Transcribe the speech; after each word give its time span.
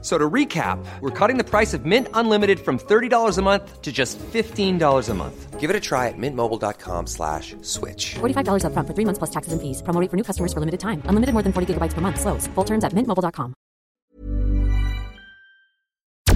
So 0.00 0.16
to 0.16 0.30
recap, 0.30 0.78
we're 1.00 1.10
cutting 1.10 1.38
the 1.38 1.44
price 1.44 1.74
of 1.74 1.84
Mint 1.84 2.06
Unlimited 2.14 2.60
from 2.60 2.78
$30 2.78 3.36
a 3.36 3.42
month 3.42 3.82
to 3.82 3.90
just 3.90 4.16
$15 4.32 5.08
a 5.08 5.14
month. 5.14 5.58
Give 5.58 5.70
it 5.70 5.74
a 5.74 5.80
try 5.80 6.06
at 6.06 6.14
mintmobile.com 6.16 7.08
slash 7.08 7.56
switch. 7.62 8.14
$45 8.20 8.62
upfront 8.62 8.86
for 8.86 8.94
three 8.94 9.04
months 9.04 9.18
plus 9.18 9.30
taxes 9.30 9.52
and 9.52 9.60
fees. 9.60 9.82
Promo 9.82 10.00
rate 10.00 10.08
for 10.08 10.16
new 10.16 10.22
customers 10.22 10.52
for 10.52 10.60
limited 10.60 10.78
time. 10.78 11.02
Unlimited 11.06 11.34
more 11.34 11.42
than 11.42 11.52
40 11.52 11.74
gigabytes 11.74 11.94
per 11.94 12.00
month. 12.00 12.20
Slows. 12.20 12.46
Full 12.54 12.64
terms 12.64 12.84
at 12.84 12.92
mintmobile.com. 12.94 13.54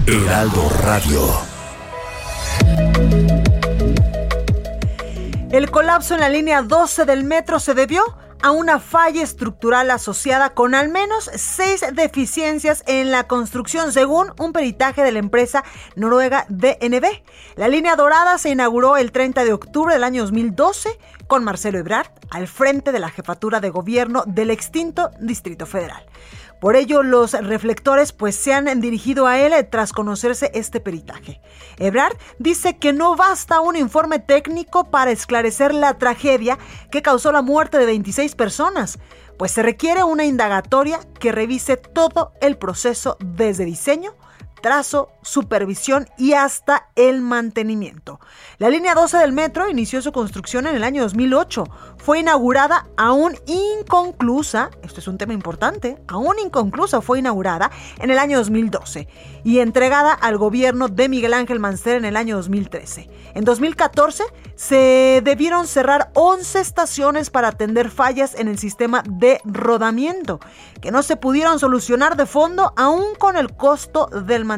Heraldo 0.05 0.69
Radio. 0.83 1.21
El 5.53 5.69
colapso 5.69 6.15
en 6.15 6.19
la 6.19 6.29
línea 6.29 6.63
12 6.63 7.05
del 7.05 7.23
metro 7.23 7.59
se 7.59 7.73
debió 7.75 8.03
a 8.43 8.51
una 8.51 8.79
falla 8.79 9.23
estructural 9.23 9.89
asociada 9.89 10.49
con 10.49 10.75
al 10.75 10.89
menos 10.89 11.31
seis 11.33 11.83
deficiencias 11.93 12.83
en 12.87 13.09
la 13.09 13.25
construcción, 13.25 13.93
según 13.93 14.33
un 14.37 14.51
peritaje 14.51 15.01
de 15.01 15.13
la 15.13 15.19
empresa 15.19 15.63
noruega 15.95 16.45
DNB. 16.49 17.05
La 17.55 17.69
línea 17.69 17.95
dorada 17.95 18.37
se 18.37 18.49
inauguró 18.49 18.97
el 18.97 19.13
30 19.13 19.45
de 19.45 19.53
octubre 19.53 19.93
del 19.93 20.03
año 20.03 20.23
2012 20.23 20.99
con 21.27 21.45
Marcelo 21.45 21.79
Ebrard 21.79 22.11
al 22.31 22.47
frente 22.49 22.91
de 22.91 22.99
la 22.99 23.09
jefatura 23.09 23.61
de 23.61 23.69
gobierno 23.69 24.23
del 24.27 24.51
extinto 24.51 25.11
Distrito 25.21 25.65
Federal. 25.65 26.05
Por 26.63 26.77
ello, 26.77 27.03
los 27.03 27.33
reflectores 27.33 28.13
pues 28.13 28.37
se 28.37 28.53
han 28.53 28.79
dirigido 28.79 29.27
a 29.27 29.37
él 29.37 29.51
tras 29.69 29.91
conocerse 29.91 30.49
este 30.53 30.79
peritaje. 30.79 31.41
Ebrard 31.77 32.15
dice 32.39 32.77
que 32.77 32.93
no 32.93 33.17
basta 33.17 33.59
un 33.59 33.75
informe 33.75 34.19
técnico 34.19 34.89
para 34.89 35.11
esclarecer 35.11 35.73
la 35.73 35.97
tragedia 35.97 36.57
que 36.89 37.01
causó 37.01 37.33
la 37.33 37.41
muerte 37.41 37.77
de 37.79 37.85
26 37.85 38.35
personas, 38.35 38.97
pues 39.37 39.51
se 39.51 39.61
requiere 39.61 40.05
una 40.05 40.23
indagatoria 40.23 41.01
que 41.19 41.33
revise 41.33 41.75
todo 41.75 42.31
el 42.39 42.57
proceso 42.57 43.17
desde 43.19 43.65
diseño, 43.65 44.15
trazo, 44.63 45.09
supervisión 45.21 46.07
y 46.17 46.33
hasta 46.33 46.87
el 46.95 47.21
mantenimiento. 47.21 48.19
La 48.57 48.69
línea 48.69 48.95
12 48.95 49.17
del 49.17 49.33
metro 49.33 49.69
inició 49.69 50.01
su 50.01 50.13
construcción 50.13 50.65
en 50.65 50.75
el 50.75 50.85
año 50.85 51.03
2008. 51.03 51.65
Fue 51.97 52.19
inaugurada 52.19 52.87
aún 52.97 53.35
inconclusa, 53.45 54.71
esto 54.81 55.01
es 55.01 55.07
un 55.07 55.17
tema 55.17 55.33
importante, 55.33 56.01
aún 56.07 56.39
inconclusa 56.43 57.01
fue 57.01 57.19
inaugurada 57.19 57.71
en 57.99 58.09
el 58.09 58.17
año 58.17 58.37
2012 58.37 59.07
y 59.43 59.59
entregada 59.59 60.13
al 60.13 60.37
gobierno 60.37 60.87
de 60.87 61.09
Miguel 61.09 61.33
Ángel 61.33 61.59
Mancera 61.59 61.97
en 61.97 62.05
el 62.05 62.15
año 62.15 62.37
2013. 62.37 63.09
En 63.35 63.43
2014 63.43 64.23
se 64.55 65.21
debieron 65.23 65.67
cerrar 65.67 66.09
11 66.13 66.61
estaciones 66.61 67.29
para 67.29 67.49
atender 67.49 67.89
fallas 67.89 68.33
en 68.35 68.47
el 68.47 68.57
sistema 68.59 69.03
de 69.09 69.41
rodamiento, 69.43 70.39
que 70.81 70.91
no 70.91 71.03
se 71.03 71.17
pudieron 71.17 71.59
solucionar 71.59 72.15
de 72.15 72.25
fondo 72.25 72.73
aún 72.77 73.15
con 73.19 73.35
el 73.35 73.53
costo 73.55 74.05
del 74.07 74.45
mantenimiento. 74.45 74.52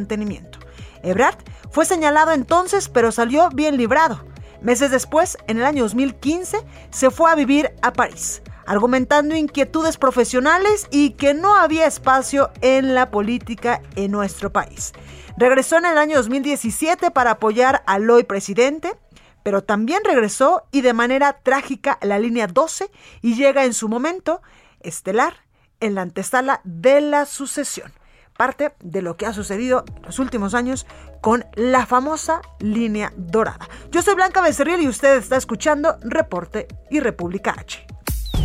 Ebrard 1.03 1.37
fue 1.71 1.85
señalado 1.85 2.31
entonces, 2.31 2.89
pero 2.89 3.11
salió 3.11 3.49
bien 3.49 3.77
librado. 3.77 4.25
Meses 4.61 4.91
después, 4.91 5.37
en 5.47 5.57
el 5.57 5.65
año 5.65 5.83
2015, 5.83 6.57
se 6.89 7.11
fue 7.11 7.29
a 7.29 7.35
vivir 7.35 7.73
a 7.81 7.93
París, 7.93 8.41
argumentando 8.65 9.35
inquietudes 9.35 9.97
profesionales 9.97 10.87
y 10.89 11.11
que 11.11 11.33
no 11.33 11.55
había 11.55 11.85
espacio 11.85 12.49
en 12.61 12.95
la 12.95 13.11
política 13.11 13.81
en 13.95 14.11
nuestro 14.11 14.51
país. 14.51 14.93
Regresó 15.37 15.77
en 15.77 15.85
el 15.85 15.97
año 15.97 16.17
2017 16.17 17.11
para 17.11 17.31
apoyar 17.31 17.83
al 17.85 18.09
hoy 18.09 18.23
presidente, 18.23 18.97
pero 19.43 19.63
también 19.63 20.01
regresó 20.03 20.63
y 20.71 20.81
de 20.81 20.93
manera 20.93 21.33
trágica 21.43 21.99
a 22.01 22.05
la 22.05 22.17
línea 22.17 22.47
12 22.47 22.89
y 23.21 23.35
llega 23.35 23.65
en 23.65 23.73
su 23.73 23.89
momento 23.89 24.41
estelar 24.79 25.45
en 25.81 25.93
la 25.93 26.01
antesala 26.01 26.61
de 26.63 27.01
la 27.01 27.25
sucesión 27.25 27.91
parte 28.35 28.73
de 28.81 29.01
lo 29.01 29.17
que 29.17 29.25
ha 29.25 29.33
sucedido 29.33 29.83
en 29.95 30.03
los 30.03 30.19
últimos 30.19 30.53
años 30.53 30.85
con 31.21 31.45
la 31.55 31.85
famosa 31.85 32.41
línea 32.59 33.13
dorada. 33.15 33.67
Yo 33.91 34.01
soy 34.01 34.15
Blanca 34.15 34.41
Becerril 34.41 34.81
y 34.81 34.87
usted 34.87 35.17
está 35.17 35.37
escuchando 35.37 35.97
Reporte 36.01 36.67
y 36.89 36.99
República 36.99 37.55
H. 37.57 37.85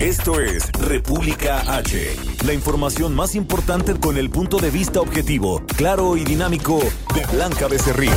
Esto 0.01 0.41
es 0.41 0.73
República 0.73 1.61
H, 1.77 2.17
la 2.47 2.55
información 2.55 3.15
más 3.15 3.35
importante 3.35 3.95
con 4.01 4.17
el 4.17 4.31
punto 4.31 4.57
de 4.57 4.71
vista 4.71 5.01
objetivo, 5.01 5.63
claro 5.77 6.17
y 6.17 6.25
dinámico 6.25 6.81
de 7.15 7.27
Blanca 7.27 7.69
Becerril. 7.69 8.11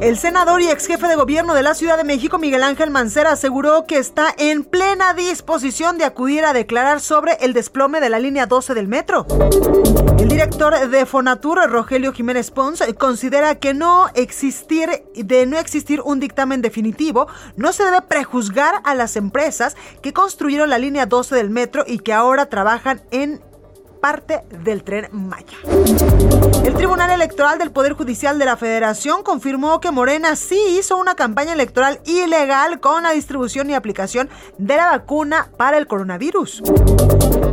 El 0.00 0.16
senador 0.16 0.62
y 0.62 0.68
ex 0.68 0.86
jefe 0.86 1.08
de 1.08 1.16
gobierno 1.16 1.54
de 1.54 1.64
la 1.64 1.74
Ciudad 1.74 1.96
de 1.96 2.04
México, 2.04 2.38
Miguel 2.38 2.62
Ángel 2.62 2.90
Mancera, 2.90 3.32
aseguró 3.32 3.84
que 3.84 3.98
está 3.98 4.32
en 4.38 4.62
plena 4.62 5.12
disposición 5.12 5.98
de 5.98 6.04
acudir 6.04 6.44
a 6.44 6.52
declarar 6.52 7.00
sobre 7.00 7.32
el 7.40 7.52
desplome 7.52 8.00
de 8.00 8.08
la 8.08 8.20
línea 8.20 8.46
12 8.46 8.74
del 8.74 8.86
metro. 8.86 9.26
El 10.20 10.28
director 10.28 10.88
de 10.88 11.04
Fonatur, 11.04 11.68
Rogelio 11.68 12.12
Jiménez 12.12 12.52
Pons, 12.52 12.84
considera 12.96 13.56
que 13.56 13.74
no 13.74 14.06
existir, 14.14 15.02
de 15.16 15.46
no 15.46 15.58
existir 15.58 16.00
un 16.00 16.20
dictamen 16.20 16.62
definitivo, 16.62 17.26
no 17.56 17.72
se 17.72 17.84
debe 17.84 18.02
prejuzgar 18.02 18.80
a 18.84 18.94
las 18.94 19.16
empresas 19.16 19.76
que 20.00 20.12
construyeron 20.12 20.70
la 20.70 20.78
línea 20.78 21.06
12 21.06 21.34
del 21.34 21.50
metro 21.50 21.82
y 21.84 21.98
que 21.98 22.12
ahora 22.12 22.46
trabajan 22.46 23.02
en 23.10 23.40
parte 24.00 24.42
del 24.64 24.82
tren 24.82 25.08
Maya. 25.12 25.58
El 26.64 26.74
Tribunal 26.74 27.10
Electoral 27.10 27.58
del 27.58 27.70
Poder 27.70 27.92
Judicial 27.94 28.38
de 28.38 28.44
la 28.44 28.56
Federación 28.56 29.22
confirmó 29.22 29.80
que 29.80 29.90
Morena 29.90 30.36
sí 30.36 30.60
hizo 30.78 30.96
una 30.96 31.14
campaña 31.14 31.52
electoral 31.52 32.00
ilegal 32.04 32.80
con 32.80 33.02
la 33.02 33.12
distribución 33.12 33.70
y 33.70 33.74
aplicación 33.74 34.28
de 34.58 34.76
la 34.76 34.86
vacuna 34.86 35.50
para 35.56 35.78
el 35.78 35.86
coronavirus. 35.86 36.62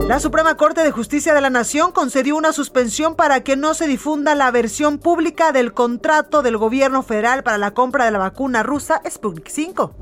La 0.07 0.19
Suprema 0.19 0.55
Corte 0.55 0.83
de 0.83 0.91
Justicia 0.91 1.33
de 1.33 1.41
la 1.41 1.49
Nación 1.49 1.91
concedió 1.91 2.35
una 2.35 2.53
suspensión 2.53 3.15
para 3.15 3.41
que 3.41 3.55
no 3.55 3.73
se 3.73 3.87
difunda 3.87 4.35
la 4.35 4.51
versión 4.51 4.99
pública 4.99 5.51
del 5.51 5.73
contrato 5.73 6.43
del 6.43 6.57
gobierno 6.57 7.01
federal 7.01 7.41
para 7.41 7.57
la 7.57 7.71
compra 7.71 8.05
de 8.05 8.11
la 8.11 8.19
vacuna 8.19 8.61
rusa 8.61 9.01
Sputnik 9.09 9.49
5. 9.49 9.95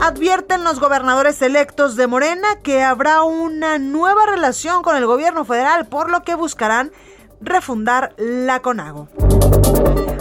Advierten 0.00 0.62
los 0.62 0.78
gobernadores 0.78 1.40
electos 1.40 1.96
de 1.96 2.06
Morena 2.06 2.48
que 2.62 2.82
habrá 2.82 3.22
una 3.22 3.78
nueva 3.78 4.26
relación 4.26 4.82
con 4.82 4.96
el 4.96 5.06
gobierno 5.06 5.37
federal, 5.44 5.86
por 5.86 6.10
lo 6.10 6.22
que 6.22 6.34
buscarán 6.34 6.92
refundar 7.40 8.14
la 8.16 8.60
CONAGO. 8.60 9.08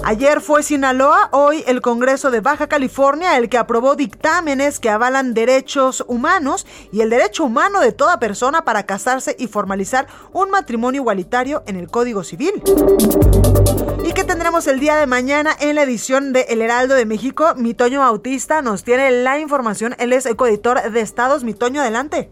Ayer 0.04 0.40
fue 0.40 0.64
Sinaloa, 0.64 1.28
hoy 1.34 1.66
el 1.68 1.82
Congreso 1.82 2.32
de 2.32 2.40
Baja 2.40 2.68
California, 2.68 3.36
el 3.36 3.50
que 3.50 3.58
aprobó 3.58 3.96
dictámenes 3.96 4.80
que 4.80 4.90
avalan 4.90 5.34
derechos 5.34 6.06
humanos 6.08 6.66
y 6.94 7.02
el 7.02 7.10
derecho 7.10 7.44
humano 7.44 7.82
de 7.82 7.92
toda 7.92 8.18
persona 8.18 8.64
para 8.64 8.86
casarse 8.86 9.36
y 9.38 9.48
formalizar 9.48 10.08
un 10.32 10.50
matrimonio 10.50 11.02
igualitario 11.02 11.62
en 11.68 11.76
el 11.76 11.90
Código 11.90 12.24
Civil. 12.24 12.64
¿Y 14.06 14.14
qué 14.14 14.24
tendremos 14.24 14.68
el 14.68 14.80
día 14.80 14.96
de 14.96 15.08
mañana 15.08 15.52
en 15.60 15.76
la 15.76 15.84
edición 15.84 16.32
de 16.32 16.44
El 16.44 16.62
Heraldo 16.62 16.96
de 16.96 17.06
México? 17.06 17.54
Mi 17.58 17.74
Toño 17.74 18.00
Bautista 18.00 18.62
nos 18.62 18.86
tiene 18.86 19.12
la 19.12 19.40
información, 19.40 19.94
él 20.00 20.14
es 20.14 20.26
el 20.26 20.38
coeditor 20.38 20.90
de 20.90 21.02
Estados. 21.02 21.44
Mi 21.44 21.54
Toño, 21.54 21.82
adelante. 21.82 22.30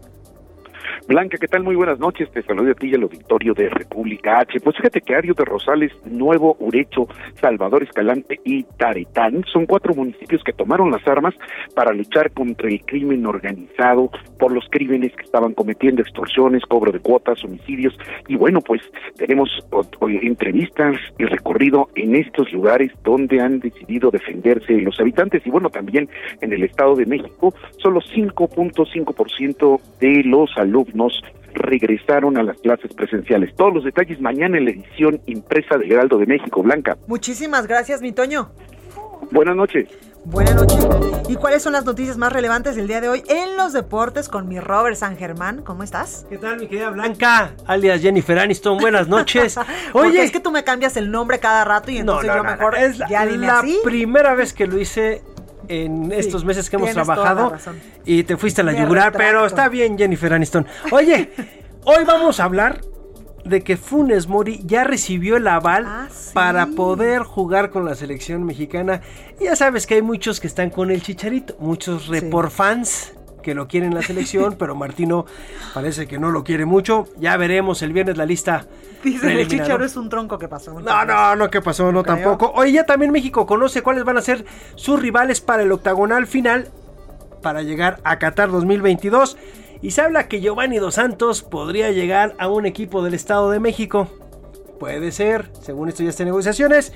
Blanca, 1.06 1.38
¿qué 1.38 1.46
tal? 1.46 1.62
Muy 1.62 1.76
buenas 1.76 2.00
noches. 2.00 2.28
Te 2.32 2.42
saludo 2.42 2.72
a 2.72 2.74
ti 2.74 2.88
y 2.88 2.96
auditorio 2.96 3.54
de 3.54 3.68
República 3.68 4.40
H. 4.40 4.58
Pues 4.58 4.74
fíjate 4.76 5.00
que 5.00 5.14
Ario 5.14 5.34
de 5.34 5.44
Rosales, 5.44 5.92
Nuevo 6.04 6.56
Urecho, 6.58 7.06
Salvador 7.40 7.84
Escalante 7.84 8.40
y 8.44 8.64
Taretán 8.76 9.44
son 9.52 9.66
cuatro 9.66 9.94
municipios 9.94 10.42
que 10.42 10.52
tomaron 10.52 10.90
las 10.90 11.06
armas 11.06 11.32
para 11.76 11.92
luchar 11.92 12.32
contra 12.32 12.68
el 12.68 12.80
crimen 12.84 13.24
organizado 13.24 14.10
por 14.40 14.50
los 14.50 14.66
crímenes 14.68 15.14
que 15.14 15.22
estaban 15.22 15.54
cometiendo, 15.54 16.02
extorsiones, 16.02 16.64
cobro 16.64 16.90
de 16.90 16.98
cuotas, 16.98 17.44
homicidios. 17.44 17.96
Y 18.26 18.34
bueno, 18.34 18.60
pues 18.60 18.82
tenemos 19.16 19.48
entrevistas 20.02 20.96
y 21.18 21.24
recorrido 21.24 21.88
en 21.94 22.16
estos 22.16 22.52
lugares 22.52 22.90
donde 23.04 23.40
han 23.40 23.60
decidido 23.60 24.10
defenderse 24.10 24.72
los 24.80 24.98
habitantes. 24.98 25.46
Y 25.46 25.50
bueno, 25.50 25.70
también 25.70 26.08
en 26.40 26.52
el 26.52 26.64
Estado 26.64 26.96
de 26.96 27.06
México, 27.06 27.54
solo 27.78 28.00
5.5% 28.00 29.80
de 30.00 30.24
los 30.24 30.50
alumnos 30.56 30.95
nos 30.96 31.22
regresaron 31.54 32.36
a 32.36 32.42
las 32.42 32.58
clases 32.60 32.92
presenciales. 32.94 33.54
Todos 33.56 33.74
los 33.74 33.84
detalles 33.84 34.20
mañana 34.20 34.58
en 34.58 34.64
la 34.64 34.70
edición 34.70 35.20
impresa 35.26 35.78
de 35.78 35.86
Heraldo 35.86 36.18
de 36.18 36.26
México, 36.26 36.62
Blanca. 36.62 36.96
Muchísimas 37.06 37.66
gracias, 37.66 38.02
mi 38.02 38.12
Toño. 38.12 38.50
Buenas 39.30 39.56
noches. 39.56 39.88
Buenas 40.28 40.56
noches. 40.56 40.84
¿Y 41.28 41.36
cuáles 41.36 41.62
son 41.62 41.72
las 41.72 41.84
noticias 41.84 42.16
más 42.16 42.32
relevantes 42.32 42.74
del 42.74 42.88
día 42.88 43.00
de 43.00 43.08
hoy 43.08 43.22
en 43.28 43.56
los 43.56 43.72
deportes 43.72 44.28
con 44.28 44.48
mi 44.48 44.58
Robert 44.58 44.96
San 44.96 45.16
Germán? 45.16 45.62
¿Cómo 45.62 45.84
estás? 45.84 46.26
¿Qué 46.28 46.36
tal, 46.36 46.58
mi 46.58 46.66
querida 46.66 46.90
Blanca? 46.90 47.52
Alias 47.64 48.02
Jennifer 48.02 48.36
Aniston, 48.36 48.78
buenas 48.78 49.06
noches. 49.06 49.56
Oye, 49.92 50.24
es 50.24 50.32
que 50.32 50.40
tú 50.40 50.50
me 50.50 50.64
cambias 50.64 50.96
el 50.96 51.12
nombre 51.12 51.38
cada 51.38 51.64
rato 51.64 51.92
y 51.92 51.98
entonces 51.98 52.28
yo 52.34 52.42
mejor 52.42 52.76
es 52.76 52.98
la, 52.98 53.08
ya 53.08 53.24
dime 53.24 53.46
la 53.46 53.62
primera 53.84 54.34
vez 54.34 54.52
que 54.52 54.66
lo 54.66 54.80
hice 54.80 55.22
en 55.68 56.12
estos 56.12 56.44
meses 56.44 56.70
que 56.70 56.76
hemos 56.76 56.90
trabajado 56.92 57.54
y 58.04 58.22
te 58.24 58.36
fuiste 58.36 58.60
a 58.60 58.64
la 58.64 58.72
yugular, 58.72 59.12
pero 59.12 59.46
está 59.46 59.68
bien 59.68 59.96
Jennifer 59.98 60.32
Aniston. 60.32 60.66
Oye, 60.90 61.30
Hoy 61.88 62.02
vamos 62.04 62.40
a 62.40 62.44
hablar 62.44 62.80
de 63.44 63.62
que 63.62 63.76
Funes 63.76 64.26
Mori 64.26 64.60
ya 64.64 64.82
recibió 64.82 65.36
el 65.36 65.46
aval 65.46 65.84
Ah, 65.86 66.08
sí. 66.10 66.30
para 66.34 66.66
poder 66.66 67.22
jugar 67.22 67.70
con 67.70 67.84
la 67.84 67.94
selección 67.94 68.42
mexicana. 68.44 69.02
Ya 69.40 69.54
sabes 69.54 69.86
que 69.86 69.94
hay 69.94 70.02
muchos 70.02 70.40
que 70.40 70.48
están 70.48 70.70
con 70.70 70.90
el 70.90 71.00
chicharito, 71.00 71.54
muchos 71.60 72.08
report 72.08 72.50
fans 72.50 73.12
que 73.46 73.54
lo 73.54 73.68
quieren 73.68 73.90
en 73.90 73.94
la 73.94 74.02
selección, 74.02 74.56
pero 74.58 74.74
Martino 74.74 75.24
parece 75.72 76.08
que 76.08 76.18
no 76.18 76.32
lo 76.32 76.42
quiere 76.42 76.64
mucho. 76.64 77.06
Ya 77.16 77.36
veremos 77.36 77.80
el 77.80 77.92
viernes 77.92 78.16
la 78.16 78.26
lista. 78.26 78.66
Dice 79.04 79.40
el 79.40 79.46
chicharo 79.46 79.84
es 79.84 79.96
un 79.96 80.08
tronco 80.08 80.36
que 80.36 80.48
pasó. 80.48 80.80
No, 80.80 81.04
no, 81.04 81.36
no, 81.36 81.48
¿qué 81.48 81.62
pasó? 81.62 81.92
No, 81.92 82.02
creo. 82.02 82.16
tampoco. 82.16 82.50
Hoy 82.56 82.72
ya 82.72 82.84
también 82.86 83.12
México 83.12 83.46
conoce 83.46 83.82
cuáles 83.82 84.02
van 84.02 84.18
a 84.18 84.20
ser 84.20 84.44
sus 84.74 85.00
rivales 85.00 85.40
para 85.40 85.62
el 85.62 85.70
octagonal 85.70 86.26
final 86.26 86.70
para 87.40 87.62
llegar 87.62 88.00
a 88.02 88.18
Qatar 88.18 88.50
2022. 88.50 89.36
Y 89.80 89.92
se 89.92 90.00
habla 90.00 90.26
que 90.26 90.40
Giovanni 90.40 90.78
Dos 90.78 90.94
Santos 90.94 91.44
podría 91.44 91.92
llegar 91.92 92.34
a 92.40 92.48
un 92.48 92.66
equipo 92.66 93.04
del 93.04 93.14
Estado 93.14 93.48
de 93.50 93.60
México. 93.60 94.08
Puede 94.80 95.12
ser, 95.12 95.52
según 95.62 95.88
esto 95.88 96.02
ya 96.02 96.08
está 96.08 96.24
en 96.24 96.30
negociaciones. 96.30 96.92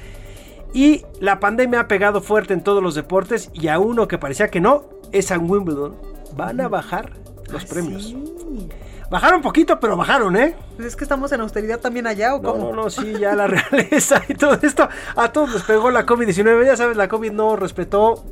Y 0.74 1.04
la 1.20 1.38
pandemia 1.38 1.78
ha 1.78 1.86
pegado 1.86 2.20
fuerte 2.20 2.54
en 2.54 2.64
todos 2.64 2.82
los 2.82 2.96
deportes 2.96 3.50
y 3.54 3.68
a 3.68 3.78
uno 3.78 4.08
que 4.08 4.18
parecía 4.18 4.48
que 4.48 4.60
no, 4.60 4.82
es 5.12 5.30
a 5.30 5.38
Wimbledon. 5.38 6.10
Van 6.36 6.60
a 6.60 6.68
bajar 6.68 7.12
los 7.50 7.64
premios. 7.64 8.04
Sí. 8.04 8.68
Bajaron 9.10 9.42
poquito, 9.42 9.80
pero 9.80 9.96
bajaron, 9.96 10.36
¿eh? 10.36 10.54
Pues 10.76 10.88
es 10.88 10.96
que 10.96 11.02
estamos 11.04 11.32
en 11.32 11.40
austeridad 11.40 11.80
también 11.80 12.06
allá, 12.06 12.34
¿o 12.36 12.40
cómo? 12.42 12.70
no, 12.70 12.82
no, 12.84 12.90
sí, 12.90 13.14
ya 13.18 13.34
la 13.34 13.46
realeza 13.48 14.22
y 14.28 14.34
todo 14.34 14.56
esto. 14.62 14.88
A 15.16 15.32
todos 15.32 15.52
les 15.52 15.62
pegó 15.64 15.90
la 15.90 16.06
COVID-19. 16.06 16.64
Ya 16.64 16.76
sabes, 16.76 16.96
la 16.96 17.08
COVID 17.08 17.32
no 17.32 17.56
respetó 17.56 18.24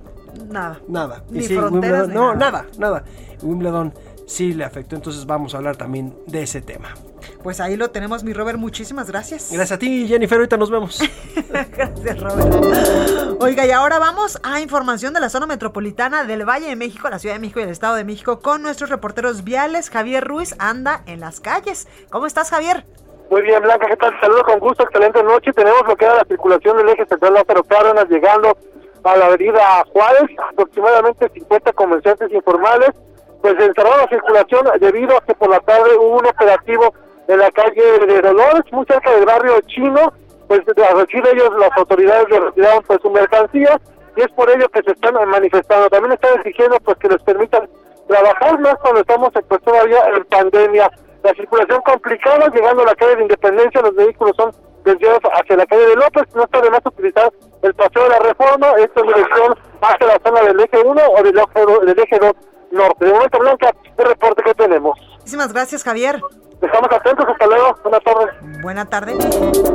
Nada. 0.48 0.78
nada. 0.86 1.24
Ni 1.30 1.42
sí, 1.42 1.56
fronteras, 1.56 2.06
Wimbledon- 2.06 2.08
ni 2.08 2.14
no, 2.14 2.34
nada. 2.36 2.62
nada, 2.62 2.66
nada. 2.78 3.04
Wimbledon 3.42 3.92
sí 4.26 4.54
le 4.54 4.64
afectó. 4.64 4.94
Entonces 4.94 5.26
vamos 5.26 5.54
a 5.54 5.56
hablar 5.58 5.76
también 5.76 6.14
de 6.28 6.42
ese 6.44 6.60
tema. 6.62 6.90
Pues 7.42 7.60
ahí 7.60 7.76
lo 7.76 7.90
tenemos, 7.90 8.24
mi 8.24 8.32
Robert. 8.32 8.58
Muchísimas 8.58 9.08
gracias. 9.10 9.50
Gracias 9.50 9.72
a 9.72 9.78
ti, 9.78 10.06
Jennifer. 10.08 10.38
Ahorita 10.38 10.56
nos 10.56 10.70
vemos. 10.70 11.00
Gracias, 11.50 12.20
Robert. 12.20 13.38
Oiga, 13.40 13.66
y 13.66 13.70
ahora 13.70 13.98
vamos 13.98 14.40
a 14.42 14.60
información 14.60 15.14
de 15.14 15.20
la 15.20 15.28
zona 15.28 15.46
metropolitana 15.46 16.24
del 16.24 16.48
Valle 16.48 16.66
de 16.66 16.76
México, 16.76 17.08
la 17.08 17.18
Ciudad 17.18 17.34
de 17.34 17.40
México 17.40 17.60
y 17.60 17.64
el 17.64 17.68
Estado 17.70 17.94
de 17.94 18.04
México 18.04 18.40
con 18.40 18.62
nuestros 18.62 18.90
reporteros 18.90 19.44
viales. 19.44 19.90
Javier 19.90 20.26
Ruiz 20.26 20.54
anda 20.58 21.02
en 21.06 21.20
las 21.20 21.40
calles. 21.40 21.88
¿Cómo 22.10 22.26
estás, 22.26 22.50
Javier? 22.50 22.84
Muy 23.30 23.42
bien, 23.42 23.62
Blanca, 23.62 23.86
¿qué 23.86 23.96
tal? 23.96 24.18
Saludos 24.20 24.44
con 24.44 24.58
gusto, 24.58 24.82
excelente 24.84 25.22
noche. 25.22 25.52
Tenemos 25.52 25.82
bloqueada 25.82 26.16
la 26.16 26.24
circulación 26.24 26.78
del 26.78 26.88
eje 26.88 27.04
central 27.06 27.34
Lázaro 27.34 27.62
Cárdenas 27.62 28.06
llegando 28.08 28.56
a 29.04 29.16
la 29.16 29.26
avenida 29.26 29.84
Juárez, 29.92 30.30
aproximadamente 30.50 31.28
50 31.34 31.72
comerciantes 31.74 32.32
informales. 32.32 32.90
Pues 33.42 33.54
encerró 33.60 33.90
la 33.96 34.08
circulación 34.08 34.66
debido 34.80 35.16
a 35.16 35.20
que 35.20 35.34
por 35.34 35.50
la 35.50 35.60
tarde 35.60 35.94
hubo 35.96 36.18
un 36.18 36.26
operativo 36.26 36.94
en 37.28 37.38
la 37.38 37.50
calle 37.50 38.06
de 38.06 38.20
Dolores, 38.22 38.64
muy 38.72 38.84
cerca 38.86 39.10
del 39.12 39.26
barrio 39.26 39.60
chino. 39.66 40.12
Pues 40.48 40.60
a 40.60 40.94
decir 40.94 41.22
de 41.22 41.30
ellos, 41.32 41.50
las 41.58 41.70
autoridades 41.76 42.28
le 42.30 42.40
retiraron 42.40 42.82
pues 42.84 42.98
su 43.02 43.10
mercancía 43.10 43.78
y 44.16 44.22
es 44.22 44.28
por 44.28 44.50
ello 44.50 44.66
que 44.70 44.82
se 44.82 44.92
están 44.92 45.14
manifestando. 45.28 45.90
También 45.90 46.12
están 46.14 46.38
exigiendo 46.38 46.78
pues 46.80 46.96
que 46.98 47.08
les 47.08 47.22
permitan 47.22 47.68
trabajar 48.08 48.58
más 48.60 48.74
cuando 48.80 49.00
estamos 49.00 49.30
pues, 49.46 49.62
todavía 49.62 49.98
en 50.16 50.24
pandemia. 50.24 50.90
La 51.22 51.34
circulación 51.34 51.82
complicada, 51.82 52.48
llegando 52.48 52.82
a 52.82 52.86
la 52.86 52.94
calle 52.94 53.16
de 53.16 53.22
Independencia, 53.22 53.82
los 53.82 53.94
vehículos 53.94 54.34
son 54.36 54.52
desviados 54.84 55.20
hacia 55.34 55.56
la 55.56 55.66
calle 55.66 55.86
de 55.86 55.96
López, 55.96 56.24
no 56.34 56.44
está 56.44 56.60
de 56.62 56.70
más 56.70 56.80
utilizar 56.86 57.30
el 57.60 57.74
paseo 57.74 58.04
de 58.04 58.08
la 58.08 58.18
reforma, 58.20 58.68
esto 58.78 59.00
en 59.00 59.06
dirección 59.08 59.54
hacia 59.82 60.06
la 60.06 60.20
zona 60.24 60.40
del 60.42 60.60
eje 60.60 60.78
1 60.82 61.02
o 61.10 61.22
del 61.22 61.36
eje 61.36 61.60
2, 61.60 61.86
del 61.86 61.98
eje 61.98 62.18
2 62.20 62.32
norte. 62.70 63.04
De 63.04 63.12
momento, 63.12 63.38
Blanca, 63.38 63.74
el 63.96 64.06
reporte 64.06 64.42
que 64.42 64.54
tenemos. 64.54 64.98
Muchísimas 65.18 65.52
gracias, 65.52 65.82
Javier. 65.84 66.20
Estamos 66.60 66.90
atentos, 66.90 67.24
hasta 67.28 67.46
luego, 67.46 67.76
buenas 67.84 68.02
tardes. 68.02 68.62
Buena 68.62 68.84
tarde. 68.84 69.16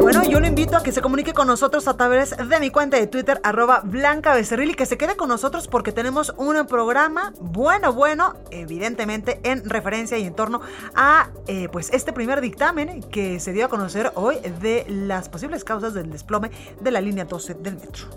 Bueno, 0.02 0.22
yo 0.24 0.42
lo 0.42 0.48
invito 0.48 0.76
a 0.76 0.84
que 0.84 0.92
se 0.92 1.02
comunique 1.02 1.32
con 1.32 1.48
nosotros 1.48 1.88
a 1.88 1.96
través 1.96 2.36
de 2.36 2.60
mi 2.60 2.72
cuenta 2.72 2.98
de 2.98 3.08
Twitter, 3.08 3.40
arroba 3.44 3.82
Blanca 3.86 4.34
Becerril, 4.34 4.72
y 4.72 4.74
que 4.74 4.86
se 4.86 4.98
quede 4.98 5.16
con 5.16 5.30
nosotros 5.30 5.70
porque 5.70 5.94
tenemos 5.94 6.34
un 6.36 6.68
programa 6.68 7.32
bueno, 7.40 7.94
bueno, 7.94 8.34
evidentemente 8.52 9.40
en 9.44 9.70
referencia 9.70 10.18
y 10.18 10.26
en 10.26 10.36
torno 10.36 10.60
a 10.94 11.30
eh, 11.48 11.70
pues 11.72 11.90
este 11.94 12.12
primer 12.12 12.42
dictamen 12.42 13.02
que 13.02 13.40
se 13.40 13.54
dio 13.54 13.66
a 13.66 13.70
conocer 13.70 14.12
hoy 14.16 14.36
de 14.62 14.86
las 14.90 15.30
posibles 15.30 15.64
causas 15.64 15.94
del 15.94 16.12
desplome 16.12 16.52
de 16.82 16.92
la 16.92 17.00
línea 17.00 17.24
12 17.24 17.54
del 17.54 17.76
metro. 17.76 18.08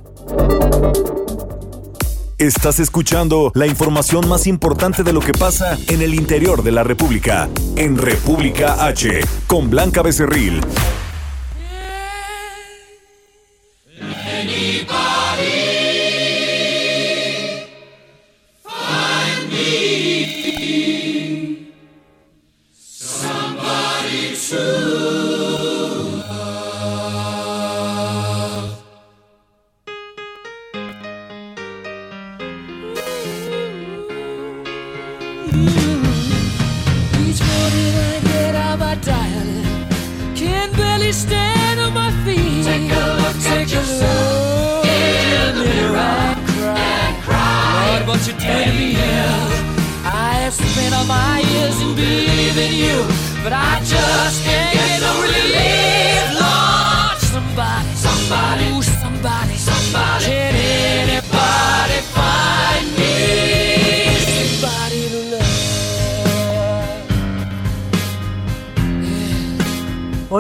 Estás 2.39 2.81
escuchando 2.81 3.51
la 3.55 3.67
información 3.67 4.29
más 4.29 4.47
importante 4.47 5.03
de 5.03 5.15
lo 5.15 5.21
que 5.21 5.33
pasa 5.33 5.79
en 5.89 6.03
el 6.03 6.13
interior 6.13 6.63
de 6.63 6.71
la 6.71 6.85
República. 6.85 7.49
En 7.77 7.97
República 7.97 8.87
H, 8.87 9.23
con 9.47 9.71
Blanca 9.71 10.03
Becerril. 10.03 10.61
Barely 41.07 41.19
stand 41.19 41.79
on 41.79 41.95
my 41.95 42.11
feet. 42.25 42.65
Take 42.65 42.91
a 42.91 43.05
look 43.21 43.37
Take 43.41 43.73
a 43.73 43.79
look. 43.79 44.03
Oh, 44.03 44.83
in 44.83 45.55
the 45.55 45.63
mirror. 45.63 45.97
and 45.97 47.23
cry, 47.23 47.99
Lord, 47.99 48.09
what 48.09 48.27
you 48.27 48.33
to 48.33 48.73
me 48.75 48.97
I 50.03 50.35
have 50.43 50.55
spent 50.55 50.93
all 50.97 51.05
my 51.07 51.45
years 51.53 51.81
in 51.81 51.95
believing 51.95 52.73
you 52.73 53.07
But 53.45 53.53
I 53.53 53.79
just 53.85 54.43
can't 54.43 54.75
get 54.75 55.01
no 55.01 55.23
relief 55.23 55.96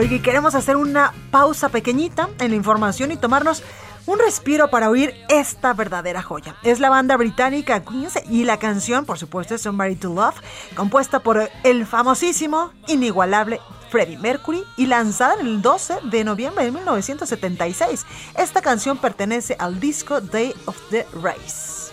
Y 0.02 0.20
queremos 0.20 0.54
hacer 0.54 0.76
una 0.76 1.14
pausa 1.30 1.70
pequeñita 1.70 2.28
en 2.38 2.50
la 2.50 2.56
información 2.56 3.12
y 3.12 3.16
tomarnos 3.16 3.62
un 4.04 4.18
respiro 4.18 4.68
para 4.68 4.90
oír 4.90 5.14
esta 5.30 5.72
verdadera 5.72 6.22
joya. 6.22 6.54
Es 6.62 6.80
la 6.80 6.90
banda 6.90 7.16
británica 7.16 7.82
Queens 7.82 8.18
y 8.28 8.44
la 8.44 8.58
canción, 8.58 9.06
por 9.06 9.18
supuesto, 9.18 9.54
es 9.54 9.62
Somebody 9.62 9.96
to 9.96 10.12
Love, 10.12 10.36
compuesta 10.76 11.20
por 11.20 11.50
el 11.64 11.86
famosísimo, 11.86 12.72
inigualable 12.88 13.58
Freddie 13.90 14.18
Mercury 14.18 14.62
y 14.76 14.86
lanzada 14.86 15.40
el 15.40 15.62
12 15.62 15.94
de 16.04 16.24
noviembre 16.24 16.66
de 16.66 16.72
1976. 16.72 18.04
Esta 18.36 18.60
canción 18.60 18.98
pertenece 18.98 19.56
al 19.58 19.80
disco 19.80 20.20
Day 20.20 20.54
of 20.66 20.76
the 20.90 21.06
Race. 21.22 21.90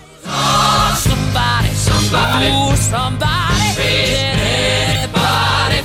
somebody, 0.98 1.74
somebody, 1.74 2.76
somebody. 2.76 3.78
Me? 3.78 4.94
Somebody 5.04 5.84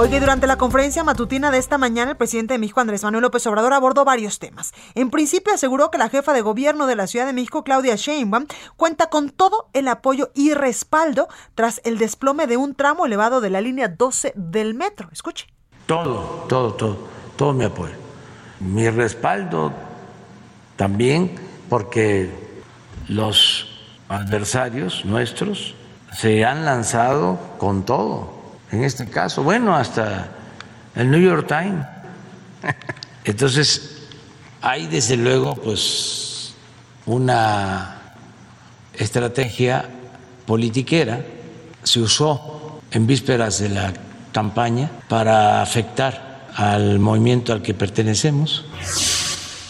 Oiga, 0.00 0.16
y 0.16 0.20
durante 0.20 0.46
la 0.46 0.56
conferencia 0.58 1.02
matutina 1.02 1.50
de 1.50 1.58
esta 1.58 1.76
mañana, 1.76 2.12
el 2.12 2.16
presidente 2.16 2.54
de 2.54 2.58
México, 2.58 2.78
Andrés 2.78 3.02
Manuel 3.02 3.22
López 3.22 3.44
Obrador, 3.48 3.72
abordó 3.72 4.04
varios 4.04 4.38
temas. 4.38 4.72
En 4.94 5.10
principio, 5.10 5.52
aseguró 5.52 5.90
que 5.90 5.98
la 5.98 6.08
jefa 6.08 6.32
de 6.32 6.40
gobierno 6.40 6.86
de 6.86 6.94
la 6.94 7.08
Ciudad 7.08 7.26
de 7.26 7.32
México, 7.32 7.64
Claudia 7.64 7.96
Sheinbaum, 7.96 8.46
cuenta 8.76 9.10
con 9.10 9.30
todo 9.30 9.68
el 9.72 9.88
apoyo 9.88 10.30
y 10.36 10.54
respaldo 10.54 11.26
tras 11.56 11.80
el 11.82 11.98
desplome 11.98 12.46
de 12.46 12.56
un 12.56 12.76
tramo 12.76 13.06
elevado 13.06 13.40
de 13.40 13.50
la 13.50 13.60
línea 13.60 13.88
12 13.88 14.34
del 14.36 14.74
metro. 14.74 15.08
Escuche. 15.10 15.48
Todo, 15.86 16.46
todo, 16.48 16.74
todo, 16.74 16.96
todo 17.34 17.52
mi 17.52 17.64
apoyo. 17.64 17.96
Mi 18.60 18.88
respaldo 18.90 19.72
también 20.76 21.34
porque 21.68 22.30
los 23.08 23.66
adversarios 24.08 25.04
nuestros 25.04 25.74
se 26.16 26.44
han 26.44 26.64
lanzado 26.64 27.40
con 27.58 27.84
todo. 27.84 28.37
En 28.70 28.84
este 28.84 29.06
caso, 29.06 29.42
bueno, 29.42 29.74
hasta 29.74 30.28
el 30.94 31.10
New 31.10 31.20
York 31.20 31.46
Times. 31.46 31.86
Entonces, 33.24 34.06
hay 34.60 34.86
desde 34.86 35.16
luego 35.16 35.54
pues 35.54 36.54
una 37.06 38.14
estrategia 38.94 39.88
politiquera 40.46 41.20
se 41.82 42.00
usó 42.00 42.80
en 42.90 43.06
vísperas 43.06 43.60
de 43.60 43.68
la 43.68 43.92
campaña 44.32 44.90
para 45.08 45.62
afectar 45.62 46.48
al 46.56 46.98
movimiento 46.98 47.52
al 47.52 47.62
que 47.62 47.74
pertenecemos. 47.74 48.64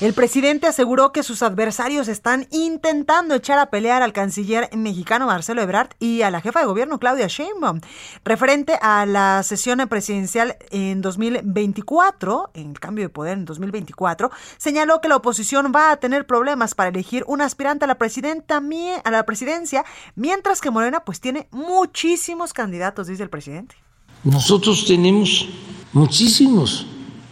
El 0.00 0.14
presidente 0.14 0.68
aseguró 0.68 1.10
que 1.10 1.24
sus 1.24 1.42
adversarios 1.42 2.06
están 2.06 2.46
intentando 2.52 3.34
echar 3.34 3.58
a 3.58 3.66
pelear 3.66 4.00
al 4.00 4.12
canciller 4.12 4.70
mexicano 4.76 5.26
Marcelo 5.26 5.60
Ebrard 5.60 5.88
y 5.98 6.22
a 6.22 6.30
la 6.30 6.40
jefa 6.40 6.60
de 6.60 6.66
gobierno 6.66 7.00
Claudia 7.00 7.26
Sheinbaum. 7.26 7.80
Referente 8.24 8.78
a 8.80 9.06
la 9.06 9.42
sesión 9.42 9.80
presidencial 9.88 10.56
en 10.70 11.00
2024, 11.02 12.50
en 12.54 12.70
el 12.70 12.78
cambio 12.78 13.06
de 13.06 13.08
poder 13.08 13.38
en 13.38 13.44
2024, 13.44 14.30
señaló 14.56 15.00
que 15.00 15.08
la 15.08 15.16
oposición 15.16 15.72
va 15.74 15.90
a 15.90 15.96
tener 15.96 16.28
problemas 16.28 16.76
para 16.76 16.90
elegir 16.90 17.24
un 17.26 17.40
aspirante 17.40 17.84
a 17.84 17.88
la 17.88 17.98
presidenta 17.98 18.62
a 19.02 19.10
la 19.10 19.26
presidencia, 19.26 19.84
mientras 20.14 20.60
que 20.60 20.70
Morena 20.70 21.00
pues 21.04 21.20
tiene 21.20 21.48
muchísimos 21.50 22.52
candidatos, 22.52 23.08
dice 23.08 23.24
el 23.24 23.30
presidente. 23.30 23.74
Nosotros 24.22 24.86
tenemos 24.86 25.48
muchísimos 25.92 26.86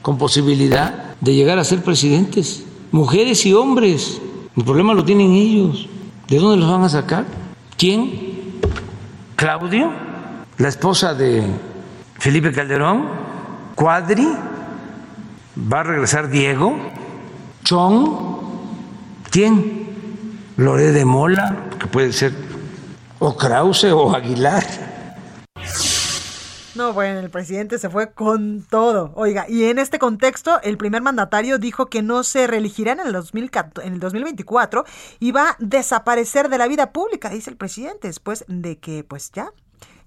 con 0.07 0.19
posibilidad 0.19 1.17
de 1.21 1.35
llegar 1.35 1.59
a 1.59 1.65
ser 1.65 1.83
presidentes, 1.83 2.63
mujeres 2.93 3.45
y 3.45 3.53
hombres. 3.53 4.21
El 4.57 4.63
problema 4.63 4.95
lo 4.95 5.05
tienen 5.05 5.33
ellos. 5.33 5.89
¿De 6.29 6.39
dónde 6.39 6.59
los 6.59 6.71
van 6.71 6.85
a 6.85 6.89
sacar? 6.89 7.25
¿Quién? 7.77 8.61
¿Claudio? 9.35 9.91
¿La 10.59 10.69
esposa 10.69 11.13
de 11.13 11.43
Felipe 12.21 12.53
Calderón? 12.53 13.09
¿Cuadri? 13.75 14.29
¿Va 15.73 15.81
a 15.81 15.83
regresar 15.83 16.31
Diego? 16.31 16.77
¿Chong? 17.65 18.09
¿Quién? 19.29 19.89
¿Loré 20.57 20.93
de 20.93 21.05
Mola? 21.05 21.67
Que 21.81 21.89
puede 21.89 22.13
ser 22.13 22.33
o 23.19 23.37
Krause 23.37 23.91
o 23.91 24.15
Aguilar. 24.15 24.86
No, 26.76 26.92
bueno, 26.92 27.21
el 27.21 27.30
presidente 27.30 27.78
se 27.78 27.88
fue 27.88 28.12
con 28.12 28.62
todo. 28.68 29.11
Oiga, 29.14 29.47
y 29.49 29.64
en 29.64 29.78
este 29.78 29.99
contexto, 29.99 30.61
el 30.62 30.76
primer 30.76 31.00
mandatario 31.00 31.56
dijo 31.56 31.87
que 31.87 32.02
no 32.02 32.23
se 32.23 32.47
reelegirá 32.47 32.92
en 32.92 33.00
el, 33.00 33.12
2014, 33.14 33.87
en 33.87 33.95
el 33.95 34.00
2024 34.00 34.85
y 35.18 35.33
va 35.33 35.50
a 35.50 35.56
desaparecer 35.59 36.50
de 36.50 36.59
la 36.59 36.68
vida 36.68 36.92
pública, 36.92 37.30
dice 37.30 37.49
el 37.49 37.56
presidente, 37.56 38.09
después 38.09 38.45
de 38.49 38.78
que, 38.78 39.04
pues 39.04 39.33
ya, 39.33 39.52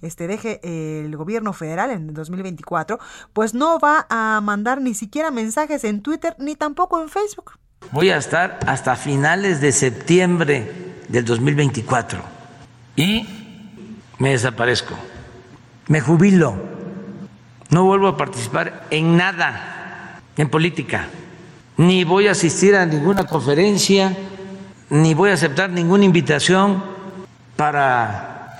este 0.04 0.28
deje 0.28 0.60
el 0.64 1.18
gobierno 1.18 1.54
federal 1.54 1.90
en 1.90 2.10
el 2.10 2.14
2024, 2.14 3.00
pues 3.34 3.56
no 3.56 3.80
va 3.80 4.06
a 4.08 4.40
mandar 4.40 4.80
ni 4.80 4.94
siquiera 4.94 5.32
mensajes 5.32 5.84
en 5.84 6.04
Twitter 6.04 6.36
ni 6.38 6.56
tampoco 6.56 7.02
en 7.02 7.10
Facebook. 7.10 7.54
Voy 7.92 8.12
a 8.12 8.18
estar 8.18 8.60
hasta 8.68 8.96
finales 8.96 9.60
de 9.60 9.72
septiembre 9.72 10.72
del 11.08 11.26
2024 11.26 12.22
y 12.96 13.28
me 14.20 14.32
desaparezco 14.32 14.96
me 15.90 16.02
jubilo, 16.02 16.56
no 17.72 17.84
vuelvo 17.84 18.08
a 18.08 18.16
participar 18.16 18.86
en 18.92 19.18
nada 19.18 20.22
en 20.38 20.48
política, 20.48 21.08
ni 21.78 22.04
voy 22.04 22.28
a 22.28 22.32
asistir 22.32 22.76
a 22.76 22.86
ninguna 22.86 23.26
conferencia, 23.26 24.16
ni 24.90 25.14
voy 25.16 25.32
a 25.32 25.34
aceptar 25.34 25.72
ninguna 25.72 26.06
invitación 26.06 26.84
para 27.56 28.60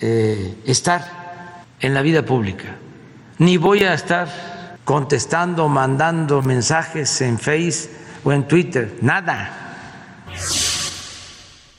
eh, 0.00 0.56
estar 0.64 1.64
en 1.80 1.94
la 1.94 2.02
vida 2.02 2.24
pública, 2.24 2.76
ni 3.38 3.56
voy 3.56 3.82
a 3.82 3.92
estar 3.92 4.28
contestando, 4.84 5.68
mandando 5.68 6.42
mensajes 6.42 7.20
en 7.20 7.38
Face 7.38 7.90
o 8.22 8.32
en 8.32 8.46
Twitter, 8.46 8.98
nada. 9.02 9.50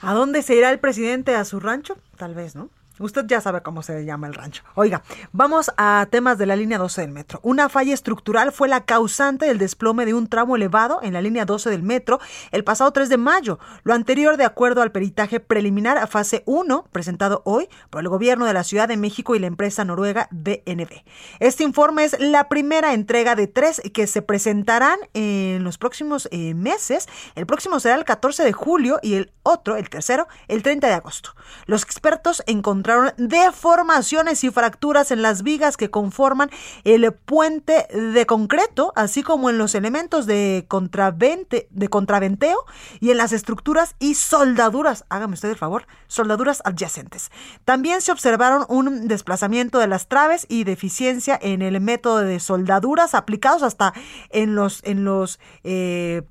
¿A 0.01 0.13
dónde 0.13 0.41
se 0.41 0.55
irá 0.55 0.69
el 0.71 0.79
presidente? 0.79 1.35
¿A 1.35 1.45
su 1.45 1.61
rancho? 1.61 1.97
Tal 2.17 2.35
vez, 2.35 2.55
¿no? 2.55 2.69
Usted 2.99 3.25
ya 3.27 3.41
sabe 3.41 3.61
cómo 3.61 3.81
se 3.81 4.05
llama 4.05 4.27
el 4.27 4.33
rancho. 4.33 4.63
Oiga, 4.75 5.03
vamos 5.31 5.71
a 5.77 6.07
temas 6.11 6.37
de 6.37 6.45
la 6.45 6.55
línea 6.55 6.77
12 6.77 7.01
del 7.01 7.11
metro. 7.11 7.39
Una 7.43 7.69
falla 7.69 7.93
estructural 7.93 8.51
fue 8.51 8.67
la 8.67 8.85
causante 8.85 9.45
del 9.45 9.57
desplome 9.57 10.05
de 10.05 10.13
un 10.13 10.27
tramo 10.27 10.55
elevado 10.55 10.99
en 11.01 11.13
la 11.13 11.21
línea 11.21 11.45
12 11.45 11.69
del 11.69 11.83
metro 11.83 12.19
el 12.51 12.63
pasado 12.63 12.91
3 12.91 13.09
de 13.09 13.17
mayo. 13.17 13.59
Lo 13.83 13.93
anterior 13.93 14.37
de 14.37 14.45
acuerdo 14.45 14.81
al 14.81 14.91
peritaje 14.91 15.39
preliminar 15.39 15.97
a 15.97 16.07
fase 16.07 16.43
1 16.45 16.87
presentado 16.91 17.41
hoy 17.45 17.69
por 17.89 18.01
el 18.01 18.09
gobierno 18.09 18.45
de 18.45 18.53
la 18.53 18.63
Ciudad 18.63 18.87
de 18.87 18.97
México 18.97 19.35
y 19.35 19.39
la 19.39 19.47
empresa 19.47 19.85
noruega 19.85 20.27
DNB. 20.31 21.03
Este 21.39 21.63
informe 21.63 22.03
es 22.03 22.19
la 22.19 22.49
primera 22.49 22.93
entrega 22.93 23.35
de 23.35 23.47
tres 23.47 23.81
que 23.93 24.07
se 24.07 24.21
presentarán 24.21 24.99
en 25.13 25.63
los 25.63 25.77
próximos 25.77 26.27
eh, 26.31 26.53
meses. 26.53 27.07
El 27.35 27.45
próximo 27.45 27.79
será 27.79 27.95
el 27.95 28.05
14 28.05 28.43
de 28.43 28.53
julio 28.53 28.99
y 29.01 29.15
el 29.15 29.31
otro, 29.43 29.75
el 29.75 29.89
tercero, 29.89 30.27
el 30.47 30.63
30 30.63 30.87
de 30.87 30.93
agosto. 30.93 31.35
Los 31.65 31.83
expertos 31.83 32.43
encontraron 32.45 32.88
deformaciones 33.17 34.43
y 34.43 34.51
fracturas 34.51 35.11
en 35.11 35.21
las 35.21 35.43
vigas 35.43 35.77
que 35.77 35.89
conforman 35.89 36.49
el 36.83 37.11
puente 37.11 37.87
de 37.93 38.25
concreto, 38.25 38.93
así 38.95 39.23
como 39.23 39.49
en 39.49 39.57
los 39.57 39.75
elementos 39.75 40.25
de, 40.25 40.65
contravente, 40.67 41.67
de 41.71 41.87
contraventeo 41.87 42.65
y 42.99 43.11
en 43.11 43.17
las 43.17 43.31
estructuras 43.31 43.95
y 43.99 44.15
soldaduras, 44.15 45.05
hágame 45.09 45.33
usted 45.33 45.49
el 45.49 45.55
favor, 45.55 45.85
soldaduras 46.07 46.61
adyacentes. 46.65 47.31
También 47.65 48.01
se 48.01 48.11
observaron 48.11 48.65
un 48.69 49.07
desplazamiento 49.07 49.79
de 49.79 49.87
las 49.87 50.07
traves 50.07 50.45
y 50.49 50.63
deficiencia 50.63 51.37
en 51.41 51.61
el 51.61 51.79
método 51.81 52.19
de 52.19 52.39
soldaduras 52.39 53.13
aplicados 53.13 53.63
hasta 53.63 53.93
en 54.29 54.55
los, 54.55 54.81
en 54.83 55.03
los, 55.03 55.39
eh, 55.63 56.23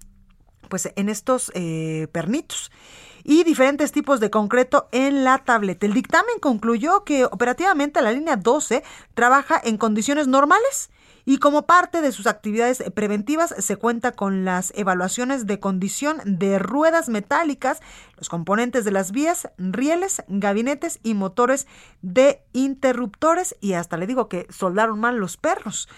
pues 0.69 0.91
en 0.97 1.09
estos 1.09 1.51
eh, 1.55 2.09
pernitos 2.13 2.71
y 3.29 3.45
diferentes 3.45 3.93
tipos 3.93 4.21
de 4.21 4.31
concreto 4.31 4.89
en 4.91 5.23
la 5.23 5.37
tableta. 5.37 5.85
El 5.85 5.93
dictamen 5.93 6.39
concluyó 6.41 7.05
que 7.05 7.27
operativamente 7.27 8.01
la 8.01 8.13
línea 8.13 8.37
12 8.37 8.83
trabaja 9.13 9.61
en 9.63 9.77
condiciones 9.77 10.27
normales 10.27 10.89
y 11.27 11.37
como 11.37 11.67
parte 11.67 12.01
de 12.01 12.11
sus 12.11 12.27
actividades 12.27 12.83
preventivas 12.95 13.55
se 13.59 13.77
cuenta 13.77 14.13
con 14.13 14.47
las 14.47 14.73
evaluaciones 14.77 15.47
de 15.47 15.61
condición 15.61 16.23
de 16.25 16.59
ruedas 16.59 17.11
metálicas, 17.11 17.81
los 18.17 18.31
componentes 18.31 18.87
de 18.87 18.93
las 18.93 19.13
vías, 19.13 19.51
rieles, 19.59 20.23
gabinetes 20.29 20.99
y 21.03 21.13
motores 21.13 21.67
de 22.01 22.41
interruptores 22.55 23.57
y 23.61 23.75
hasta 23.75 23.99
le 23.99 24.07
digo 24.07 24.31
que 24.31 24.47
soldaron 24.49 25.01
mal 25.01 25.19
los 25.19 25.37
perros. 25.37 25.91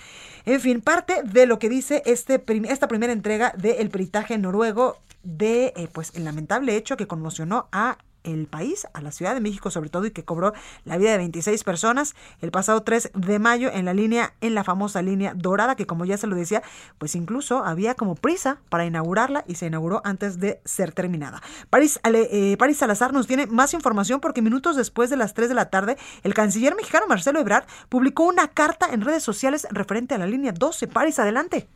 En 0.44 0.60
fin, 0.60 0.80
parte 0.80 1.22
de 1.24 1.46
lo 1.46 1.58
que 1.58 1.68
dice 1.68 2.02
este 2.06 2.42
esta 2.68 2.88
primera 2.88 3.12
entrega 3.12 3.52
del 3.56 3.90
peritaje 3.90 4.38
noruego 4.38 4.98
de 5.22 5.72
eh, 5.76 5.88
pues 5.92 6.12
el 6.14 6.24
lamentable 6.24 6.76
hecho 6.76 6.96
que 6.96 7.06
conmocionó 7.06 7.68
a 7.72 7.98
el 8.24 8.46
país, 8.46 8.86
a 8.92 9.00
la 9.00 9.12
Ciudad 9.12 9.34
de 9.34 9.40
México 9.40 9.70
sobre 9.70 9.90
todo, 9.90 10.06
y 10.06 10.10
que 10.10 10.24
cobró 10.24 10.52
la 10.84 10.96
vida 10.96 11.12
de 11.12 11.18
26 11.18 11.64
personas 11.64 12.14
el 12.40 12.50
pasado 12.50 12.82
3 12.82 13.12
de 13.14 13.38
mayo 13.38 13.70
en 13.72 13.84
la 13.84 13.94
línea, 13.94 14.32
en 14.40 14.54
la 14.54 14.64
famosa 14.64 15.02
línea 15.02 15.32
dorada, 15.34 15.76
que 15.76 15.86
como 15.86 16.04
ya 16.04 16.16
se 16.16 16.26
lo 16.26 16.36
decía, 16.36 16.62
pues 16.98 17.14
incluso 17.14 17.64
había 17.64 17.94
como 17.94 18.14
prisa 18.14 18.58
para 18.68 18.84
inaugurarla 18.84 19.44
y 19.46 19.56
se 19.56 19.66
inauguró 19.66 20.00
antes 20.04 20.40
de 20.40 20.60
ser 20.64 20.92
terminada. 20.92 21.40
París, 21.70 22.00
eh, 22.04 22.56
Salazar 22.74 23.12
nos 23.12 23.26
tiene 23.26 23.46
más 23.46 23.74
información 23.74 24.20
porque 24.20 24.42
minutos 24.42 24.76
después 24.76 25.10
de 25.10 25.16
las 25.16 25.34
3 25.34 25.48
de 25.48 25.54
la 25.54 25.70
tarde, 25.70 25.96
el 26.22 26.34
canciller 26.34 26.74
mexicano 26.74 27.06
Marcelo 27.08 27.40
Ebrard 27.40 27.64
publicó 27.88 28.24
una 28.24 28.48
carta 28.48 28.86
en 28.92 29.02
redes 29.02 29.22
sociales 29.22 29.66
referente 29.70 30.14
a 30.14 30.18
la 30.18 30.26
línea 30.26 30.52
12. 30.52 30.88
París, 30.88 31.18
adelante. 31.18 31.66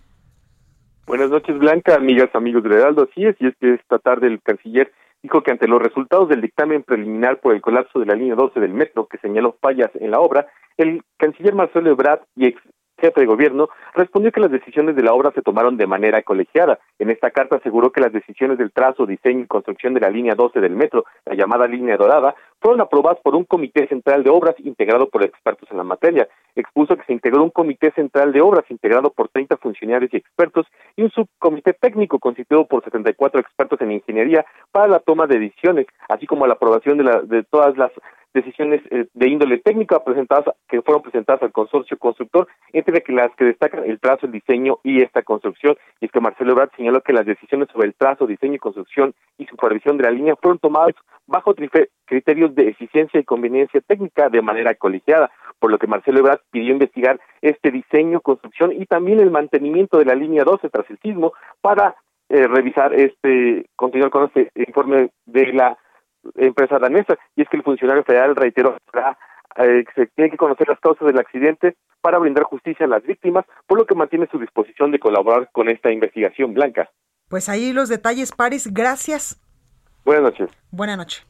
Buenas 1.06 1.28
noches, 1.28 1.58
Blanca, 1.58 1.94
amigas, 1.94 2.30
amigos 2.34 2.62
de 2.62 2.70
Heraldo. 2.70 3.08
Así 3.10 3.24
es, 3.24 3.36
y 3.38 3.46
es 3.46 3.54
que 3.60 3.74
esta 3.74 3.98
tarde 3.98 4.26
el 4.26 4.40
canciller 4.40 4.90
dijo 5.24 5.42
que 5.42 5.50
ante 5.50 5.66
los 5.66 5.80
resultados 5.80 6.28
del 6.28 6.42
dictamen 6.42 6.82
preliminar 6.82 7.40
por 7.40 7.54
el 7.54 7.62
colapso 7.62 7.98
de 7.98 8.04
la 8.04 8.14
línea 8.14 8.34
12 8.34 8.60
del 8.60 8.74
metro, 8.74 9.06
que 9.06 9.16
señaló 9.18 9.56
fallas 9.58 9.90
en 9.94 10.10
la 10.10 10.20
obra, 10.20 10.46
el 10.76 11.02
canciller 11.16 11.54
Marcelo 11.54 11.90
Ebrard 11.90 12.20
y 12.36 12.46
ex 12.46 12.60
jefe 13.04 13.20
de 13.20 13.26
gobierno, 13.26 13.68
respondió 13.94 14.32
que 14.32 14.40
las 14.40 14.50
decisiones 14.50 14.96
de 14.96 15.02
la 15.02 15.12
obra 15.12 15.30
se 15.32 15.42
tomaron 15.42 15.76
de 15.76 15.86
manera 15.86 16.22
colegiada. 16.22 16.78
En 16.98 17.10
esta 17.10 17.30
carta 17.30 17.56
aseguró 17.56 17.90
que 17.90 18.00
las 18.00 18.12
decisiones 18.12 18.56
del 18.56 18.72
trazo, 18.72 19.04
diseño 19.04 19.40
y 19.40 19.46
construcción 19.46 19.92
de 19.92 20.00
la 20.00 20.10
línea 20.10 20.34
12 20.34 20.60
del 20.60 20.74
metro, 20.74 21.04
la 21.26 21.34
llamada 21.34 21.66
línea 21.66 21.96
dorada, 21.96 22.34
fueron 22.60 22.80
aprobadas 22.80 23.20
por 23.22 23.34
un 23.34 23.44
comité 23.44 23.86
central 23.88 24.22
de 24.22 24.30
obras 24.30 24.54
integrado 24.58 25.08
por 25.10 25.22
expertos 25.22 25.68
en 25.70 25.76
la 25.76 25.84
materia. 25.84 26.28
Expuso 26.56 26.96
que 26.96 27.04
se 27.04 27.12
integró 27.12 27.42
un 27.42 27.50
comité 27.50 27.90
central 27.92 28.32
de 28.32 28.40
obras 28.40 28.64
integrado 28.70 29.10
por 29.10 29.28
30 29.28 29.58
funcionarios 29.58 30.12
y 30.14 30.16
expertos 30.16 30.66
y 30.96 31.02
un 31.02 31.10
subcomité 31.10 31.74
técnico 31.74 32.18
constituido 32.18 32.66
por 32.66 32.82
74 32.82 33.40
expertos 33.40 33.80
en 33.82 33.92
ingeniería 33.92 34.46
para 34.72 34.88
la 34.88 34.98
toma 35.00 35.26
de 35.26 35.38
decisiones, 35.38 35.86
así 36.08 36.26
como 36.26 36.46
la 36.46 36.54
aprobación 36.54 36.96
de, 36.96 37.04
la, 37.04 37.20
de 37.20 37.42
todas 37.42 37.76
las 37.76 37.92
decisiones 38.34 38.82
eh, 38.90 39.06
de 39.14 39.28
índole 39.28 39.58
técnica 39.58 40.02
presentadas 40.04 40.54
que 40.68 40.82
fueron 40.82 41.02
presentadas 41.02 41.42
al 41.42 41.52
consorcio 41.52 41.96
constructor, 41.96 42.48
entre 42.72 43.02
las 43.14 43.34
que 43.36 43.44
destacan 43.44 43.84
el 43.84 44.00
trazo, 44.00 44.26
el 44.26 44.32
diseño 44.32 44.78
y 44.82 45.02
esta 45.02 45.22
construcción. 45.22 45.76
Y 46.00 46.06
es 46.06 46.12
que 46.12 46.20
Marcelo 46.20 46.52
Ebrard 46.52 46.70
señaló 46.76 47.00
que 47.00 47.12
las 47.12 47.24
decisiones 47.24 47.68
sobre 47.72 47.86
el 47.86 47.94
trazo, 47.94 48.26
diseño 48.26 48.54
y 48.54 48.58
construcción 48.58 49.14
y 49.38 49.46
supervisión 49.46 49.96
de 49.96 50.04
la 50.04 50.10
línea 50.10 50.36
fueron 50.36 50.58
tomadas 50.58 50.94
bajo 51.26 51.54
criterios 52.04 52.54
de 52.54 52.68
eficiencia 52.68 53.18
y 53.18 53.24
conveniencia 53.24 53.80
técnica 53.80 54.28
de 54.28 54.42
manera 54.42 54.74
colegiada, 54.74 55.30
por 55.58 55.70
lo 55.70 55.78
que 55.78 55.86
Marcelo 55.86 56.18
Ebrard 56.18 56.40
pidió 56.50 56.72
investigar 56.72 57.18
este 57.40 57.70
diseño, 57.70 58.20
construcción 58.20 58.72
y 58.72 58.84
también 58.86 59.20
el 59.20 59.30
mantenimiento 59.30 59.98
de 59.98 60.04
la 60.04 60.14
línea 60.14 60.44
12 60.44 60.68
tras 60.68 60.90
el 60.90 60.98
sismo 60.98 61.32
para 61.60 61.96
eh, 62.28 62.46
revisar 62.46 62.92
este, 62.94 63.66
continuar 63.76 64.10
con 64.10 64.24
este 64.24 64.50
informe 64.54 65.10
de 65.26 65.52
la 65.52 65.78
empresa 66.36 66.78
danesa. 66.78 67.16
Y 67.36 67.42
es 67.42 67.48
que 67.48 67.56
el 67.56 67.62
funcionario 67.62 68.04
federal 68.04 68.36
reiteró 68.36 68.76
eh, 69.56 69.84
que 69.84 69.92
se 69.94 70.06
tiene 70.14 70.30
que 70.30 70.36
conocer 70.36 70.68
las 70.68 70.80
causas 70.80 71.06
del 71.06 71.18
accidente 71.18 71.76
para 72.00 72.18
brindar 72.18 72.44
justicia 72.44 72.86
a 72.86 72.88
las 72.88 73.02
víctimas, 73.02 73.44
por 73.66 73.78
lo 73.78 73.86
que 73.86 73.94
mantiene 73.94 74.28
su 74.30 74.38
disposición 74.38 74.90
de 74.90 74.98
colaborar 74.98 75.48
con 75.52 75.68
esta 75.68 75.90
investigación 75.90 76.52
blanca. 76.54 76.90
Pues 77.28 77.48
ahí 77.48 77.72
los 77.72 77.88
detalles, 77.88 78.32
Paris. 78.32 78.68
Gracias. 78.72 79.43
Buenas 80.04 80.24
noches. 80.24 80.50
Buenas 80.70 80.98
noches. 80.98 81.22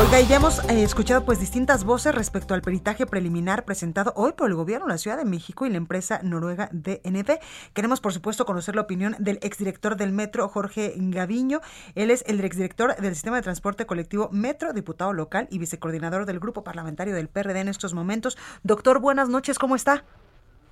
Oiga, 0.00 0.20
y 0.20 0.26
ya 0.26 0.36
hemos 0.36 0.64
eh, 0.70 0.82
escuchado 0.82 1.26
pues 1.26 1.40
distintas 1.40 1.84
voces 1.84 2.14
respecto 2.14 2.54
al 2.54 2.62
peritaje 2.62 3.04
preliminar 3.04 3.64
presentado 3.66 4.14
hoy 4.16 4.32
por 4.32 4.48
el 4.48 4.54
gobierno 4.54 4.86
de 4.86 4.92
la 4.92 4.98
Ciudad 4.98 5.18
de 5.18 5.26
México 5.26 5.66
y 5.66 5.70
la 5.70 5.76
empresa 5.76 6.20
noruega 6.22 6.70
DNV. 6.72 7.38
Queremos, 7.74 8.00
por 8.00 8.14
supuesto, 8.14 8.46
conocer 8.46 8.76
la 8.76 8.82
opinión 8.82 9.14
del 9.18 9.38
exdirector 9.42 9.96
del 9.96 10.12
Metro, 10.12 10.48
Jorge 10.48 10.94
Gaviño. 10.96 11.60
Él 11.94 12.10
es 12.10 12.24
el 12.26 12.42
exdirector 12.42 12.96
del 12.96 13.14
Sistema 13.14 13.36
de 13.36 13.42
Transporte 13.42 13.84
Colectivo 13.84 14.30
Metro, 14.32 14.72
diputado 14.72 15.12
local 15.12 15.46
y 15.50 15.58
vicecoordinador 15.58 16.24
del 16.24 16.40
Grupo 16.40 16.64
Parlamentario 16.64 17.14
del 17.14 17.28
PRD 17.28 17.60
en 17.60 17.68
estos 17.68 17.92
momentos. 17.92 18.38
Doctor, 18.62 19.00
buenas 19.00 19.28
noches, 19.28 19.58
¿cómo 19.58 19.76
está? 19.76 20.04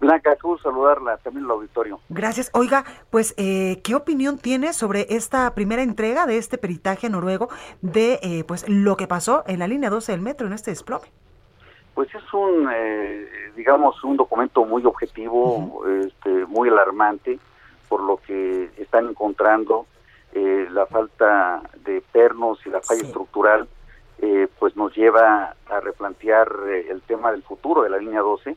Blanca, 0.00 0.34
gusto 0.42 0.70
saludarla, 0.70 1.18
también 1.18 1.44
el 1.44 1.50
auditorio. 1.50 2.00
Gracias. 2.08 2.50
Oiga, 2.54 2.84
pues, 3.10 3.34
eh, 3.36 3.82
¿qué 3.84 3.94
opinión 3.94 4.38
tiene 4.38 4.72
sobre 4.72 5.06
esta 5.10 5.54
primera 5.54 5.82
entrega 5.82 6.24
de 6.24 6.38
este 6.38 6.56
peritaje 6.56 7.10
noruego 7.10 7.50
de 7.82 8.18
eh, 8.22 8.44
pues 8.48 8.66
lo 8.66 8.96
que 8.96 9.06
pasó 9.06 9.44
en 9.46 9.58
la 9.58 9.68
línea 9.68 9.90
12 9.90 10.12
del 10.12 10.22
metro 10.22 10.46
en 10.46 10.54
este 10.54 10.70
desplome? 10.70 11.06
Pues 11.94 12.08
es 12.14 12.32
un, 12.32 12.70
eh, 12.72 13.28
digamos, 13.54 14.02
un 14.02 14.16
documento 14.16 14.64
muy 14.64 14.82
objetivo, 14.86 15.84
este, 15.86 16.46
muy 16.46 16.70
alarmante, 16.70 17.38
por 17.90 18.02
lo 18.02 18.16
que 18.16 18.70
están 18.78 19.08
encontrando 19.08 19.86
la 20.32 20.86
falta 20.86 21.60
de 21.84 22.02
pernos 22.12 22.64
y 22.64 22.70
la 22.70 22.80
falla 22.80 23.02
estructural, 23.02 23.68
pues 24.60 24.76
nos 24.76 24.94
lleva 24.94 25.56
a 25.68 25.80
replantear 25.80 26.48
el 26.88 27.02
tema 27.02 27.32
del 27.32 27.42
futuro 27.42 27.82
de 27.82 27.90
la 27.90 27.98
línea 27.98 28.20
12 28.20 28.56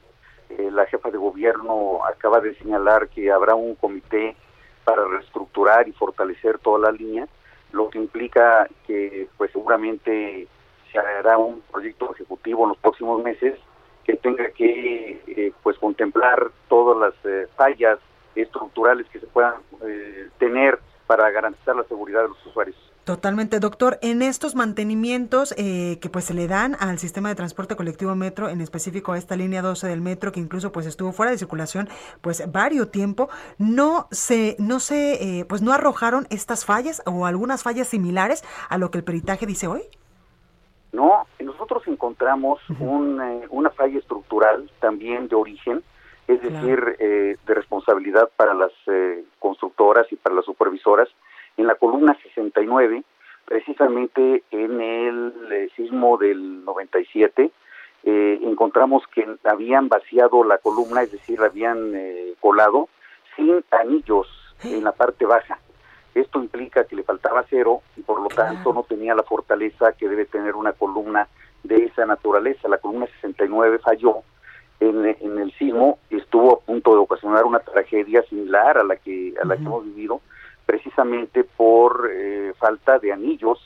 eh, 0.50 0.70
la 0.72 0.86
jefa 0.86 1.10
de 1.10 1.18
gobierno 1.18 2.00
acaba 2.06 2.40
de 2.40 2.56
señalar 2.56 3.10
que 3.10 3.32
habrá 3.32 3.56
un 3.56 3.76
comité 3.76 4.36
para 4.84 5.06
reestructurar 5.06 5.88
y 5.88 5.94
fortalecer 5.94 6.60
toda 6.60 6.80
la 6.80 6.92
línea, 6.92 7.28
lo 7.72 7.90
que 7.90 7.98
implica 7.98 8.68
que 8.86 9.28
pues 9.38 9.52
seguramente 9.52 10.48
se 10.92 11.00
hará 11.00 11.38
un 11.38 11.62
proyecto 11.72 12.14
ejecutivo 12.14 12.64
en 12.64 12.70
los 12.70 12.78
próximos 12.78 13.24
meses 13.24 13.58
que 14.04 14.16
tenga 14.18 14.50
que 14.52 15.22
eh, 15.28 15.54
pues 15.64 15.78
contemplar 15.80 16.52
todas 16.68 16.98
las 17.00 17.26
eh, 17.26 17.48
fallas 17.56 18.00
estructurales 18.36 19.08
que 19.10 19.20
se 19.20 19.28
puedan 19.28 19.56
tener 20.40 20.80
para 21.08 21.30
garantizar 21.30 21.76
la 21.76 21.84
seguridad 21.84 22.24
de 22.24 22.30
los 22.30 22.46
usuarios. 22.48 22.93
Totalmente, 23.06 23.60
doctor. 23.60 24.00
En 24.02 24.22
estos 24.22 24.56
mantenimientos 24.56 25.54
eh, 25.58 26.00
que 26.02 26.10
pues 26.10 26.24
se 26.24 26.34
le 26.34 26.48
dan 26.48 26.78
al 26.80 27.00
sistema 27.00 27.28
de 27.28 27.36
transporte 27.36 27.76
colectivo 27.76 28.16
metro, 28.16 28.48
en 28.48 28.62
específico 28.62 29.12
a 29.12 29.18
esta 29.18 29.36
línea 29.36 29.62
12 29.62 29.88
del 29.88 30.00
metro 30.00 30.32
que 30.32 30.40
incluso 30.40 30.72
pues 30.72 30.86
estuvo 30.86 31.12
fuera 31.12 31.30
de 31.34 31.38
circulación 31.38 31.90
pues 32.22 32.50
varios 32.50 32.92
tiempo, 32.92 33.28
no 33.58 34.08
se, 34.12 34.56
no 34.58 34.80
se, 34.80 35.40
eh, 35.40 35.46
pues 35.46 35.62
no 35.62 35.74
arrojaron 35.74 36.28
estas 36.30 36.64
fallas 36.64 37.02
o 37.06 37.26
algunas 37.26 37.62
fallas 37.62 37.90
similares 37.90 38.42
a 38.70 38.78
lo 38.78 38.90
que 38.90 39.00
el 39.00 39.04
peritaje 39.04 39.46
dice 39.46 39.68
hoy. 39.68 39.82
No, 40.94 41.26
nosotros 41.40 41.84
encontramos 41.88 42.62
un, 42.80 43.20
eh, 43.20 43.48
una 43.50 43.72
falla 43.72 44.00
estructural 44.00 44.72
también 44.80 45.28
de 45.28 45.36
origen, 45.36 45.84
es 46.30 46.42
decir, 46.42 46.80
de 46.98 47.54
responsabilidad 47.54 48.30
para 48.38 48.54
las 48.54 48.72
constructoras 49.40 50.10
y 50.10 50.16
para 50.16 50.36
las 50.36 50.46
supervisoras 50.46 51.10
en 51.58 51.68
la 51.68 51.76
columna 51.76 52.18
69, 52.22 53.04
precisamente 53.46 54.44
en 54.52 54.82
el 54.82 55.34
eh, 55.52 55.70
sismo 55.76 56.18
del 56.18 56.64
97, 56.66 57.52
eh, 58.06 58.40
encontramos 58.42 59.04
que 59.08 59.26
habían 59.44 59.88
vaciado 59.88 60.44
la 60.44 60.58
columna, 60.58 61.04
es 61.04 61.12
decir, 61.12 61.40
la 61.40 61.48
habían 61.48 61.96
eh, 61.96 62.34
colado 62.40 62.90
sin 63.36 63.64
anillos 63.72 64.28
en 64.64 64.84
la 64.84 64.92
parte 64.92 65.26
baja. 65.26 65.60
Esto 66.14 66.40
implica 66.40 66.86
que 66.86 66.96
le 66.96 67.04
faltaba 67.04 67.40
acero 67.40 67.82
y 67.98 68.02
por 68.02 68.22
lo 68.22 68.28
tanto 68.28 68.72
no 68.74 68.84
tenía 68.84 69.16
la 69.16 69.24
fortaleza 69.24 69.94
que 69.94 70.08
debe 70.08 70.26
tener 70.26 70.56
una 70.56 70.74
columna 70.74 71.28
de 71.64 71.86
esa 71.86 72.06
naturaleza. 72.06 72.68
La 72.68 72.78
columna 72.78 73.08
69 73.22 73.80
falló 73.80 74.22
en, 74.80 75.06
en 75.06 75.40
el 75.40 75.52
sismo 75.54 75.98
y 76.10 76.18
estuvo 76.18 76.54
a 76.54 76.60
punto 76.60 76.92
de 76.92 76.98
ocasionar 76.98 77.46
una 77.46 77.60
tragedia 77.60 78.22
similar 78.24 78.78
a 78.78 78.84
la 78.84 78.96
que 78.98 79.34
a 79.42 79.46
la 79.46 79.56
que 79.56 79.64
hemos 79.64 79.86
vivido 79.86 80.22
precisamente 80.66 81.44
por 81.44 82.10
eh, 82.12 82.54
falta 82.58 83.00
de 83.00 83.12
anillos 83.12 83.60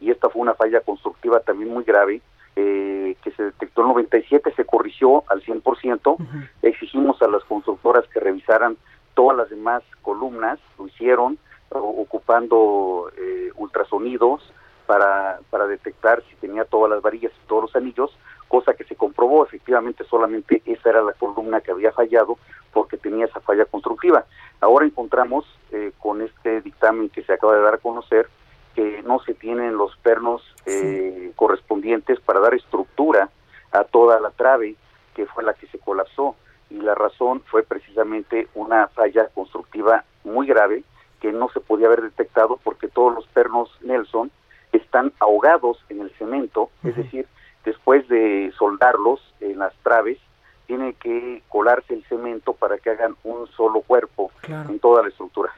y 0.00 0.10
esta 0.10 0.28
fue 0.28 0.42
una 0.42 0.54
falla 0.54 0.80
constructiva 0.80 1.40
también 1.40 1.72
muy 1.72 1.84
grave 1.84 2.20
eh, 2.56 3.16
que 3.22 3.30
se 3.32 3.44
detectó 3.44 3.82
en 3.82 3.88
97, 3.88 4.52
se 4.56 4.64
corrigió 4.64 5.24
al 5.28 5.42
100%, 5.42 6.16
exigimos 6.62 7.20
a 7.22 7.28
las 7.28 7.44
constructoras 7.44 8.06
que 8.08 8.20
revisaran 8.20 8.76
todas 9.14 9.36
las 9.36 9.50
demás 9.50 9.82
columnas, 10.02 10.58
lo 10.78 10.88
hicieron 10.88 11.38
ocupando 11.70 13.12
eh, 13.16 13.50
ultrasonidos 13.54 14.52
para, 14.86 15.38
para 15.50 15.68
detectar 15.68 16.22
si 16.28 16.34
tenía 16.36 16.64
todas 16.64 16.90
las 16.90 17.00
varillas 17.00 17.32
y 17.32 17.46
todos 17.46 17.62
los 17.62 17.76
anillos, 17.76 18.10
cosa 18.50 18.74
que 18.74 18.82
se 18.82 18.96
comprobó, 18.96 19.44
efectivamente 19.44 20.02
solamente 20.04 20.60
esa 20.66 20.90
era 20.90 21.02
la 21.02 21.12
columna 21.12 21.60
que 21.60 21.70
había 21.70 21.92
fallado 21.92 22.36
porque 22.72 22.96
tenía 22.96 23.26
esa 23.26 23.38
falla 23.38 23.64
constructiva. 23.64 24.24
Ahora 24.60 24.84
encontramos 24.84 25.46
eh, 25.70 25.92
con 26.00 26.20
este 26.20 26.60
dictamen 26.60 27.10
que 27.10 27.22
se 27.22 27.32
acaba 27.32 27.54
de 27.54 27.62
dar 27.62 27.74
a 27.74 27.78
conocer 27.78 28.28
que 28.74 29.02
no 29.04 29.20
se 29.20 29.34
tienen 29.34 29.76
los 29.76 29.96
pernos 29.98 30.42
eh, 30.66 31.30
correspondientes 31.36 32.18
para 32.18 32.40
dar 32.40 32.54
estructura 32.54 33.30
a 33.70 33.84
toda 33.84 34.18
la 34.18 34.30
trave 34.30 34.74
que 35.14 35.26
fue 35.26 35.44
la 35.44 35.54
que 35.54 35.68
se 35.68 35.78
colapsó. 35.78 36.34
Y 36.70 36.80
la 36.80 36.96
razón 36.96 37.42
fue 37.46 37.62
precisamente 37.62 38.48
una 38.54 38.88
falla 38.88 39.28
constructiva 39.28 40.04
muy 40.24 40.48
grave 40.48 40.82
que 41.20 41.30
no 41.30 41.48
se 41.50 41.60
podía 41.60 41.86
haber 41.86 42.02
detectado 42.02 42.58
porque 42.64 42.88
todos 42.88 43.14
los 43.14 43.28
pernos 43.28 43.70
Nelson 43.80 44.32
están 44.72 45.12
ahogados 45.20 45.84
en 45.88 46.00
el 46.00 46.10
cemento, 46.12 46.70
es 46.82 46.96
decir, 46.96 47.26
después 47.64 48.06
de 48.08 48.52
soldarlos 48.58 49.20
en 49.40 49.58
las 49.58 49.74
traves, 49.82 50.18
tiene 50.66 50.94
que 50.94 51.42
colarse 51.48 51.94
el 51.94 52.04
cemento 52.04 52.52
para 52.52 52.78
que 52.78 52.90
hagan 52.90 53.16
un 53.24 53.48
solo 53.48 53.80
cuerpo 53.80 54.30
en 54.46 54.78
toda 54.78 55.02
la 55.02 55.08
estructura. 55.08 55.50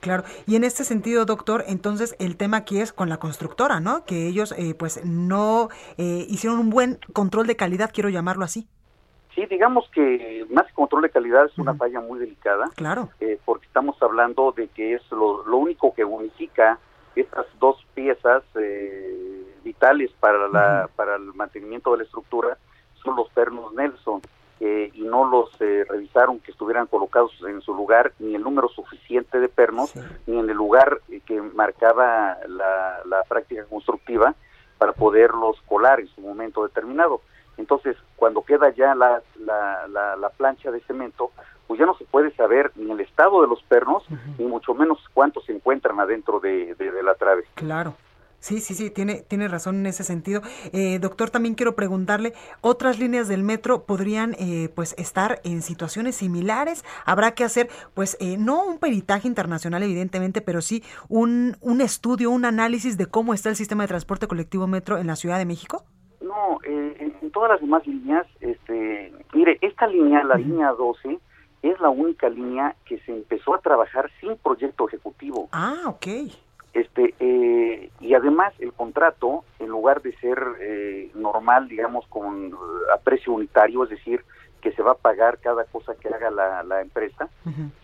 Claro, 0.00 0.22
y 0.46 0.54
en 0.54 0.62
este 0.62 0.84
sentido, 0.84 1.24
doctor, 1.24 1.64
entonces 1.66 2.14
el 2.20 2.36
tema 2.36 2.58
aquí 2.58 2.80
es 2.80 2.92
con 2.92 3.08
la 3.08 3.16
constructora, 3.16 3.80
¿no? 3.80 4.04
Que 4.04 4.28
ellos 4.28 4.54
eh, 4.56 4.74
pues 4.78 5.04
no 5.04 5.68
eh, 5.98 6.24
hicieron 6.28 6.60
un 6.60 6.70
buen 6.70 7.00
control 7.12 7.48
de 7.48 7.56
calidad, 7.56 7.90
quiero 7.92 8.08
llamarlo 8.08 8.44
así. 8.44 8.68
Sí, 9.34 9.44
digamos 9.46 9.90
que 9.92 10.46
más 10.50 10.66
que 10.66 10.74
control 10.74 11.02
de 11.02 11.10
calidad 11.10 11.46
es 11.46 11.58
una 11.58 11.74
falla 11.74 12.00
muy 12.00 12.20
delicada. 12.20 12.70
Claro. 12.76 13.10
Eh, 13.18 13.40
porque 13.44 13.66
estamos 13.66 14.00
hablando 14.00 14.52
de 14.52 14.68
que 14.68 14.94
es 14.94 15.02
lo, 15.10 15.44
lo 15.44 15.56
único 15.56 15.92
que 15.92 16.04
unifica 16.04 16.78
estas 17.16 17.46
dos 17.58 17.84
piezas 17.94 18.44
vitales 19.66 20.12
para, 20.20 20.48
la, 20.48 20.88
para 20.94 21.16
el 21.16 21.34
mantenimiento 21.34 21.90
de 21.92 21.98
la 21.98 22.04
estructura 22.04 22.56
son 23.02 23.16
los 23.16 23.28
pernos 23.30 23.74
Nelson. 23.74 24.22
Eh, 24.58 24.90
y 24.94 25.02
no 25.02 25.28
los 25.28 25.50
eh, 25.60 25.84
revisaron 25.86 26.40
que 26.40 26.50
estuvieran 26.50 26.86
colocados 26.86 27.30
en 27.46 27.60
su 27.60 27.74
lugar 27.74 28.14
ni 28.18 28.34
el 28.36 28.42
número 28.42 28.70
suficiente 28.70 29.38
de 29.38 29.50
pernos 29.50 29.92
ni 30.26 30.38
en 30.38 30.48
el 30.48 30.56
lugar 30.56 31.02
eh, 31.10 31.20
que 31.26 31.42
marcaba 31.42 32.38
la, 32.48 33.00
la, 33.04 33.22
práctica 33.28 33.66
constructiva 33.66 34.34
para 34.78 34.94
poderlos 34.94 35.60
colar 35.68 36.00
en 36.00 36.08
su 36.08 36.22
momento 36.22 36.62
determinado. 36.62 37.20
Entonces, 37.58 37.98
cuando 38.16 38.42
queda 38.46 38.70
ya 38.70 38.94
la, 38.94 39.20
la, 39.40 40.16
la, 40.16 40.30
plancha 40.30 40.70
de 40.70 40.80
cemento, 40.80 41.32
pues 41.66 41.78
ya 41.78 41.84
no 41.84 41.94
se 41.98 42.06
puede 42.06 42.34
saber 42.34 42.72
ni 42.76 42.90
el 42.90 43.00
estado 43.00 43.42
de 43.42 43.48
los 43.48 43.62
pernos, 43.64 44.04
ni 44.38 44.46
mucho 44.46 44.72
menos 44.72 44.98
cuántos 45.12 45.44
se 45.44 45.52
encuentran 45.52 46.00
adentro 46.00 46.40
de, 46.40 46.74
de 46.76 47.02
la 47.02 47.14
trave. 47.14 47.44
Claro. 47.56 47.94
Sí, 48.46 48.60
sí, 48.60 48.74
sí, 48.74 48.90
tiene, 48.90 49.22
tiene 49.26 49.48
razón 49.48 49.74
en 49.74 49.86
ese 49.86 50.04
sentido. 50.04 50.40
Eh, 50.72 51.00
doctor, 51.00 51.30
también 51.30 51.56
quiero 51.56 51.74
preguntarle, 51.74 52.32
¿otras 52.60 53.00
líneas 53.00 53.26
del 53.26 53.42
metro 53.42 53.86
podrían 53.86 54.34
eh, 54.38 54.70
pues 54.72 54.94
estar 54.98 55.40
en 55.42 55.62
situaciones 55.62 56.14
similares? 56.14 56.84
¿Habrá 57.04 57.32
que 57.32 57.42
hacer, 57.42 57.68
pues, 57.94 58.16
eh, 58.20 58.36
no 58.38 58.64
un 58.64 58.78
peritaje 58.78 59.26
internacional, 59.26 59.82
evidentemente, 59.82 60.42
pero 60.42 60.60
sí 60.60 60.84
un, 61.08 61.56
un 61.60 61.80
estudio, 61.80 62.30
un 62.30 62.44
análisis 62.44 62.96
de 62.96 63.06
cómo 63.06 63.34
está 63.34 63.48
el 63.48 63.56
sistema 63.56 63.82
de 63.82 63.88
transporte 63.88 64.28
colectivo 64.28 64.68
metro 64.68 64.98
en 64.98 65.08
la 65.08 65.16
Ciudad 65.16 65.38
de 65.38 65.44
México? 65.44 65.82
No, 66.20 66.60
en, 66.62 67.32
todas 67.32 67.50
las 67.50 67.60
demás 67.60 67.84
líneas, 67.84 68.28
este, 68.40 69.12
mire, 69.34 69.58
esta 69.60 69.88
línea, 69.88 70.22
la 70.22 70.36
línea 70.36 70.70
12, 70.70 71.18
es 71.62 71.80
la 71.80 71.88
única 71.88 72.28
línea 72.28 72.76
que 72.84 73.00
se 73.00 73.12
empezó 73.12 73.56
a 73.56 73.58
trabajar 73.58 74.08
sin 74.20 74.36
proyecto 74.36 74.86
ejecutivo. 74.86 75.48
Ah, 75.50 75.82
ok. 75.86 76.06
Este, 76.76 77.14
eh, 77.20 77.90
y 78.00 78.12
además 78.12 78.52
el 78.58 78.74
contrato, 78.74 79.44
en 79.58 79.68
lugar 79.68 80.02
de 80.02 80.14
ser 80.18 80.38
eh, 80.60 81.10
normal, 81.14 81.68
digamos, 81.68 82.06
con 82.08 82.52
a 82.92 82.98
precio 82.98 83.32
unitario, 83.32 83.84
es 83.84 83.88
decir, 83.88 84.22
que 84.60 84.72
se 84.72 84.82
va 84.82 84.92
a 84.92 84.96
pagar 84.96 85.38
cada 85.38 85.64
cosa 85.64 85.94
que 85.94 86.08
haga 86.08 86.30
la, 86.30 86.82
empresa, 86.82 87.30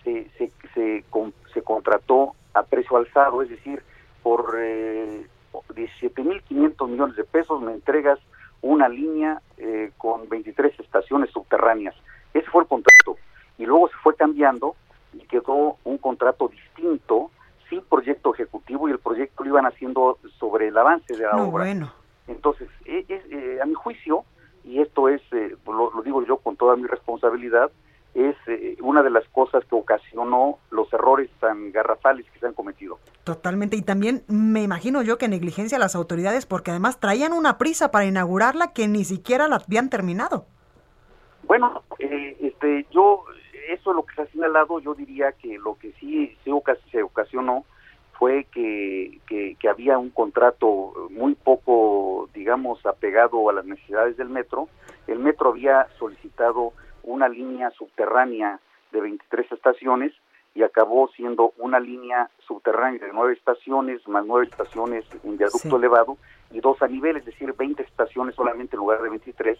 se, 0.05 0.29
se, 0.37 0.53
se, 0.75 1.63
contrató 1.63 2.35
a 2.53 2.65
precio 2.65 2.99
alzado, 2.99 3.41
es 3.41 3.49
decir, 3.49 3.83
por 4.23 4.57
eh, 4.59 5.27
17.500 5.71 6.87
millones 6.87 7.17
de 7.17 7.25
pesos, 7.25 7.63
me 7.63 7.73
entregas 7.73 8.19
una 8.61 8.91
línea 8.91 9.41
eh, 9.57 9.91
con 9.97 10.29
23 10.29 10.79
estaciones 10.81 11.31
subterráneas. 11.31 11.95
Ese 12.35 12.51
fue 12.51 12.65
el 12.65 12.69
contrato. 12.69 13.17
Y 13.57 13.65
luego 13.65 13.89
se 13.89 13.97
fue 14.03 14.15
cambiando 14.17 14.77
y 15.15 15.21
quedó 15.21 15.79
un 15.85 15.97
contrato 15.97 16.49
distinto, 16.49 17.31
sin 17.73 17.83
proyecto 17.85 18.35
ejecutivo, 18.35 18.87
y 18.87 18.93
el 18.93 18.99
proyecto 18.99 19.43
lo 19.45 19.49
iban 19.49 19.65
haciendo 19.65 20.19
sobre 20.39 20.69
el 20.69 20.77
avance 20.77 21.17
de 21.17 21.23
la 21.25 21.33
No, 21.37 21.45
obra. 21.45 21.65
bueno. 21.65 21.91
Entonces, 22.29 22.69
e- 22.85 23.07
es, 23.09 23.23
eh, 23.31 23.61
a 23.63 23.65
mi 23.65 23.73
juicio, 23.73 24.25
y 24.63 24.81
esto 24.81 25.09
es, 25.09 25.23
eh, 25.33 25.57
lo, 25.67 25.91
lo 25.91 26.03
digo 26.03 26.23
yo 26.27 26.37
con 26.37 26.57
toda 26.57 26.77
mi 26.77 26.87
responsabilidad, 26.87 27.71
es 28.15 28.37
eh, 28.47 28.77
una 28.83 29.03
de 29.03 29.09
las 29.09 29.27
cosas 29.31 29.65
que 29.65 29.75
ocasionó 29.75 30.59
los 30.71 30.93
errores 30.93 31.31
tan 31.41 31.73
garrafales 31.73 32.27
que 32.31 32.39
se 32.41 32.47
han 32.47 32.53
cometido. 32.53 32.99
Totalmente. 33.25 33.75
Y 33.77 33.81
también 33.81 34.23
me 34.29 34.63
imagino 34.63 35.01
yo 35.01 35.17
que 35.17 35.29
negligencia 35.29 35.79
a 35.79 35.81
las 35.81 35.97
autoridades 35.97 36.45
porque 36.45 36.73
además 36.73 37.01
traían 37.01 37.33
una 37.33 37.57
prisa 37.57 37.91
para 37.91 38.05
inaugurarla 38.05 38.75
que 38.75 38.87
ni 38.87 39.05
siquiera 39.05 39.49
la 39.49 39.57
habían 39.57 39.89
terminado. 39.89 40.45
Bueno, 41.45 41.83
eh, 41.99 42.37
este, 42.41 42.87
yo, 42.91 43.25
eso 43.69 43.91
es 43.91 43.97
lo 43.97 44.05
que 44.05 44.15
se 44.15 44.23
ha 44.23 44.27
señalado, 44.27 44.81
yo 44.81 44.95
diría 44.95 45.33
que 45.33 45.59
lo 45.59 45.77
que 45.79 45.93
sí 45.93 46.37
se, 46.45 46.51
se 46.91 47.03
ocasionó 47.03 47.65
fue 48.19 48.45
que, 48.53 49.19
que, 49.27 49.57
que 49.59 49.69
había 49.69 49.99
un 49.99 50.11
contrato 50.11 51.09
muy 51.11 51.35
poco, 51.35 52.29
digamos, 52.35 52.85
apegado 52.87 53.49
a 53.51 53.53
las 53.53 53.65
necesidades 53.65 54.17
del 54.17 54.29
metro. 54.29 54.69
El 55.07 55.19
metro 55.19 55.51
había 55.51 55.89
solicitado 55.99 56.73
una 57.03 57.29
línea 57.29 57.71
subterránea 57.71 58.61
de 58.93 59.01
23 59.01 59.51
estaciones 59.51 60.13
y 60.55 60.63
acabó 60.63 61.09
siendo 61.17 61.53
una 61.57 61.81
línea 61.81 62.29
subterránea 62.47 63.07
de 63.07 63.13
nueve 63.13 63.33
estaciones, 63.33 64.07
más 64.07 64.25
nueve 64.27 64.47
estaciones 64.51 65.05
en 65.25 65.39
viaducto 65.39 65.69
Sí. 65.71 65.75
elevado 65.75 66.19
y 66.51 66.61
dos 66.61 66.81
a 66.83 66.89
nivel, 66.89 67.17
es 67.17 67.25
decir, 67.25 67.53
20 67.55 67.83
estaciones 67.83 68.35
solamente 68.35 68.77
en 68.77 68.81
lugar 68.81 69.03
de 69.03 69.09
23 69.09 69.59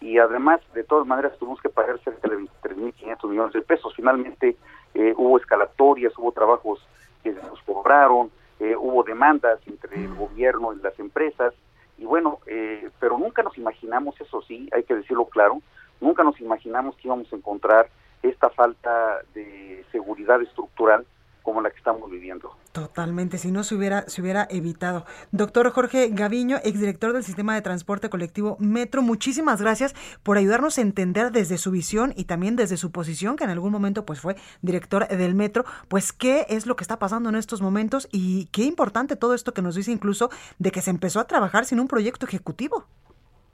y 0.00 0.18
además 0.18 0.60
de 0.74 0.84
todas 0.84 1.06
maneras 1.06 1.36
tuvimos 1.38 1.60
que 1.60 1.68
pagar 1.68 1.98
cerca 2.00 2.28
de 2.28 2.36
23.500 2.38 3.28
millones 3.28 3.52
de 3.52 3.62
pesos. 3.62 3.94
Finalmente 3.94 4.56
eh, 4.94 5.14
hubo 5.16 5.38
escalatorias, 5.38 6.16
hubo 6.16 6.32
trabajos 6.32 6.86
que 7.22 7.32
nos 7.32 7.60
cobraron, 7.62 8.30
eh, 8.58 8.74
hubo 8.76 9.02
demandas 9.02 9.60
entre 9.66 10.04
el 10.04 10.14
gobierno 10.14 10.72
y 10.72 10.80
las 10.80 10.98
empresas 10.98 11.54
y 11.98 12.06
bueno, 12.06 12.38
eh, 12.46 12.88
pero 12.98 13.18
nunca 13.18 13.42
nos 13.42 13.58
imaginamos, 13.58 14.18
eso 14.20 14.40
sí, 14.42 14.70
hay 14.72 14.84
que 14.84 14.94
decirlo 14.94 15.26
claro, 15.26 15.60
nunca 16.00 16.24
nos 16.24 16.40
imaginamos 16.40 16.96
que 16.96 17.08
íbamos 17.08 17.30
a 17.30 17.36
encontrar 17.36 17.90
esta 18.22 18.48
falta 18.48 19.20
de 19.34 19.84
seguridad 19.92 20.40
estructural 20.40 21.04
como 21.42 21.60
la 21.60 21.70
que 21.70 21.78
estamos 21.78 22.10
viviendo. 22.10 22.56
Totalmente, 22.72 23.38
si 23.38 23.50
no 23.50 23.64
se 23.64 23.74
hubiera, 23.74 24.02
se 24.02 24.22
hubiera 24.22 24.46
evitado. 24.50 25.04
Doctor 25.32 25.70
Jorge 25.70 26.08
Gaviño, 26.10 26.58
exdirector 26.62 27.12
del 27.12 27.24
Sistema 27.24 27.54
de 27.54 27.62
Transporte 27.62 28.10
Colectivo 28.10 28.56
Metro, 28.60 29.02
muchísimas 29.02 29.60
gracias 29.60 29.94
por 30.22 30.36
ayudarnos 30.36 30.78
a 30.78 30.82
entender 30.82 31.32
desde 31.32 31.58
su 31.58 31.70
visión 31.70 32.12
y 32.16 32.24
también 32.24 32.56
desde 32.56 32.76
su 32.76 32.92
posición, 32.92 33.36
que 33.36 33.44
en 33.44 33.50
algún 33.50 33.72
momento 33.72 34.06
pues 34.06 34.20
fue 34.20 34.36
director 34.62 35.08
del 35.08 35.34
Metro, 35.34 35.64
pues 35.88 36.12
qué 36.12 36.46
es 36.48 36.66
lo 36.66 36.76
que 36.76 36.84
está 36.84 36.98
pasando 36.98 37.28
en 37.28 37.34
estos 37.34 37.60
momentos 37.60 38.08
y 38.12 38.46
qué 38.52 38.62
importante 38.62 39.16
todo 39.16 39.34
esto 39.34 39.52
que 39.52 39.62
nos 39.62 39.74
dice 39.74 39.90
incluso 39.90 40.30
de 40.58 40.70
que 40.70 40.80
se 40.80 40.90
empezó 40.90 41.20
a 41.20 41.26
trabajar 41.26 41.64
sin 41.64 41.80
un 41.80 41.88
proyecto 41.88 42.26
ejecutivo. 42.26 42.84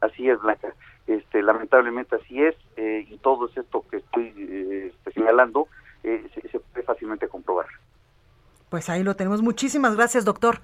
Así 0.01 0.29
es, 0.29 0.41
Blanca. 0.41 0.75
Este, 1.07 1.43
lamentablemente 1.43 2.17
así 2.17 2.43
es, 2.43 2.57
eh, 2.77 3.07
y 3.09 3.19
todo 3.19 3.49
es 3.49 3.57
esto 3.57 3.85
que 3.89 3.99
estoy 3.99 4.35
eh, 4.37 4.93
este, 4.93 5.13
señalando 5.13 5.69
eh, 6.07 6.31
se, 6.33 6.49
se 6.49 6.61
puede 6.61 6.85
fácilmente 6.85 7.29
comprobar. 7.29 7.67
Pues 8.69 8.89
ahí 8.89 9.03
lo 9.03 9.15
tenemos. 9.17 9.43
Muchísimas 9.43 9.97
gracias, 9.97 10.25
doctor. 10.25 10.61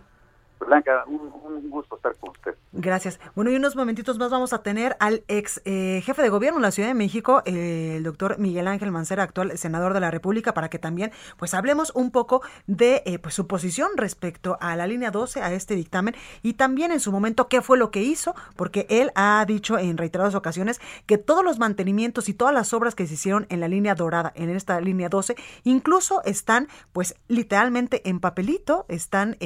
Blanca, 0.66 1.04
un, 1.06 1.70
gusto 1.70 1.96
estar 1.96 2.14
con 2.16 2.30
usted. 2.30 2.54
Gracias. 2.72 3.18
Bueno, 3.34 3.50
y 3.50 3.56
unos 3.56 3.76
momentitos 3.76 4.18
más 4.18 4.30
vamos 4.30 4.52
a 4.52 4.62
tener 4.62 4.96
al 5.00 5.24
ex 5.28 5.62
eh, 5.64 6.02
jefe 6.04 6.22
de 6.22 6.28
gobierno 6.28 6.58
de 6.58 6.62
la 6.62 6.70
Ciudad 6.70 6.88
de 6.88 6.94
México, 6.94 7.42
eh, 7.44 7.94
el 7.96 8.02
doctor 8.02 8.38
Miguel 8.38 8.66
Ángel 8.66 8.90
Mancera, 8.90 9.22
actual 9.22 9.56
senador 9.56 9.94
de 9.94 10.00
la 10.00 10.10
República, 10.10 10.52
para 10.52 10.68
que 10.68 10.78
también 10.78 11.12
pues 11.38 11.54
hablemos 11.54 11.92
un 11.94 12.10
poco 12.10 12.42
de 12.66 13.02
eh, 13.06 13.18
pues 13.18 13.34
su 13.34 13.46
posición 13.46 13.90
respecto 13.96 14.58
a 14.60 14.76
la 14.76 14.86
línea 14.86 15.10
12, 15.10 15.40
a 15.40 15.52
este 15.52 15.74
dictamen, 15.74 16.14
y 16.42 16.54
también 16.54 16.92
en 16.92 17.00
su 17.00 17.12
momento 17.12 17.48
qué 17.48 17.62
fue 17.62 17.78
lo 17.78 17.90
que 17.90 18.02
hizo, 18.02 18.34
porque 18.56 18.86
él 18.90 19.12
ha 19.14 19.44
dicho 19.46 19.78
en 19.78 19.96
reiteradas 19.96 20.34
ocasiones 20.34 20.80
que 21.06 21.18
todos 21.18 21.44
los 21.44 21.58
mantenimientos 21.58 22.28
y 22.28 22.34
todas 22.34 22.54
las 22.54 22.72
obras 22.74 22.94
que 22.94 23.06
se 23.06 23.14
hicieron 23.14 23.46
en 23.48 23.60
la 23.60 23.68
línea 23.68 23.94
dorada, 23.94 24.32
en 24.34 24.50
esta 24.50 24.80
línea 24.80 25.08
12, 25.08 25.36
incluso 25.64 26.22
están 26.24 26.68
pues 26.92 27.14
literalmente 27.28 28.08
en 28.08 28.20
papelito, 28.20 28.84
están 28.88 29.36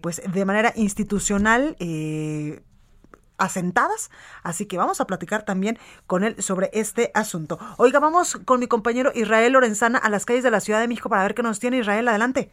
pues 0.00 0.22
de 0.32 0.44
manera 0.44 0.72
institucional 0.76 1.76
eh, 1.78 2.60
asentadas, 3.38 4.10
así 4.42 4.66
que 4.66 4.76
vamos 4.76 5.00
a 5.00 5.06
platicar 5.06 5.44
también 5.44 5.76
con 6.06 6.24
él 6.24 6.36
sobre 6.38 6.70
este 6.72 7.10
asunto. 7.14 7.58
Oiga, 7.78 7.98
vamos 8.00 8.36
con 8.44 8.60
mi 8.60 8.66
compañero 8.66 9.10
Israel 9.14 9.52
Lorenzana 9.52 9.98
a 9.98 10.10
las 10.10 10.24
calles 10.24 10.44
de 10.44 10.50
la 10.50 10.60
Ciudad 10.60 10.80
de 10.80 10.88
México 10.88 11.08
para 11.08 11.22
ver 11.22 11.34
qué 11.34 11.42
nos 11.42 11.60
tiene 11.60 11.78
Israel. 11.78 12.08
Adelante. 12.08 12.50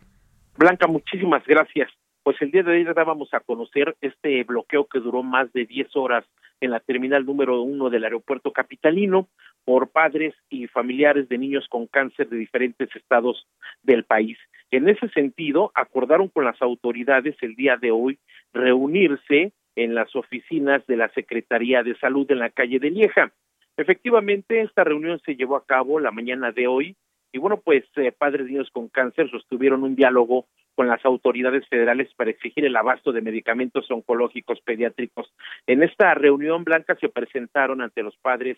Blanca, 0.57 0.87
muchísimas 0.87 1.45
gracias. 1.45 1.89
Pues 2.23 2.35
el 2.41 2.51
día 2.51 2.63
de 2.63 2.71
hoy 2.71 2.83
dábamos 2.83 3.33
a 3.33 3.39
conocer 3.39 3.95
este 4.01 4.43
bloqueo 4.43 4.87
que 4.87 4.99
duró 4.99 5.23
más 5.23 5.51
de 5.53 5.65
10 5.65 5.95
horas 5.95 6.25
en 6.61 6.71
la 6.71 6.79
terminal 6.79 7.25
número 7.25 7.61
uno 7.61 7.89
del 7.89 8.03
aeropuerto 8.03 8.51
capitalino 8.51 9.29
por 9.69 9.91
padres 9.91 10.33
y 10.49 10.65
familiares 10.65 11.29
de 11.29 11.37
niños 11.37 11.67
con 11.69 11.85
cáncer 11.85 12.27
de 12.27 12.37
diferentes 12.37 12.89
estados 12.95 13.45
del 13.83 14.03
país. 14.03 14.35
En 14.71 14.89
ese 14.89 15.09
sentido, 15.09 15.71
acordaron 15.75 16.27
con 16.29 16.43
las 16.43 16.59
autoridades 16.59 17.35
el 17.41 17.55
día 17.55 17.77
de 17.77 17.91
hoy 17.91 18.17
reunirse 18.51 19.53
en 19.75 19.93
las 19.93 20.15
oficinas 20.15 20.83
de 20.87 20.97
la 20.97 21.09
Secretaría 21.09 21.83
de 21.83 21.95
Salud 21.99 22.25
en 22.31 22.39
la 22.39 22.49
calle 22.49 22.79
de 22.79 22.89
Lieja. 22.89 23.31
Efectivamente, 23.77 24.61
esta 24.61 24.83
reunión 24.83 25.21
se 25.23 25.35
llevó 25.35 25.55
a 25.55 25.65
cabo 25.67 25.99
la 25.99 26.09
mañana 26.09 26.51
de 26.51 26.65
hoy 26.65 26.95
y 27.31 27.37
bueno, 27.37 27.61
pues 27.63 27.83
eh, 27.97 28.11
padres 28.11 28.47
de 28.47 28.53
niños 28.53 28.71
con 28.71 28.87
cáncer 28.87 29.29
sostuvieron 29.29 29.83
un 29.83 29.95
diálogo 29.95 30.47
con 30.73 30.87
las 30.87 31.05
autoridades 31.05 31.67
federales 31.67 32.11
para 32.15 32.31
exigir 32.31 32.65
el 32.65 32.75
abasto 32.75 33.11
de 33.11 33.21
medicamentos 33.21 33.91
oncológicos 33.91 34.61
pediátricos. 34.61 35.31
En 35.67 35.83
esta 35.83 36.15
reunión 36.15 36.63
blanca 36.63 36.95
se 36.95 37.09
presentaron 37.09 37.81
ante 37.81 38.01
los 38.01 38.17
padres 38.17 38.57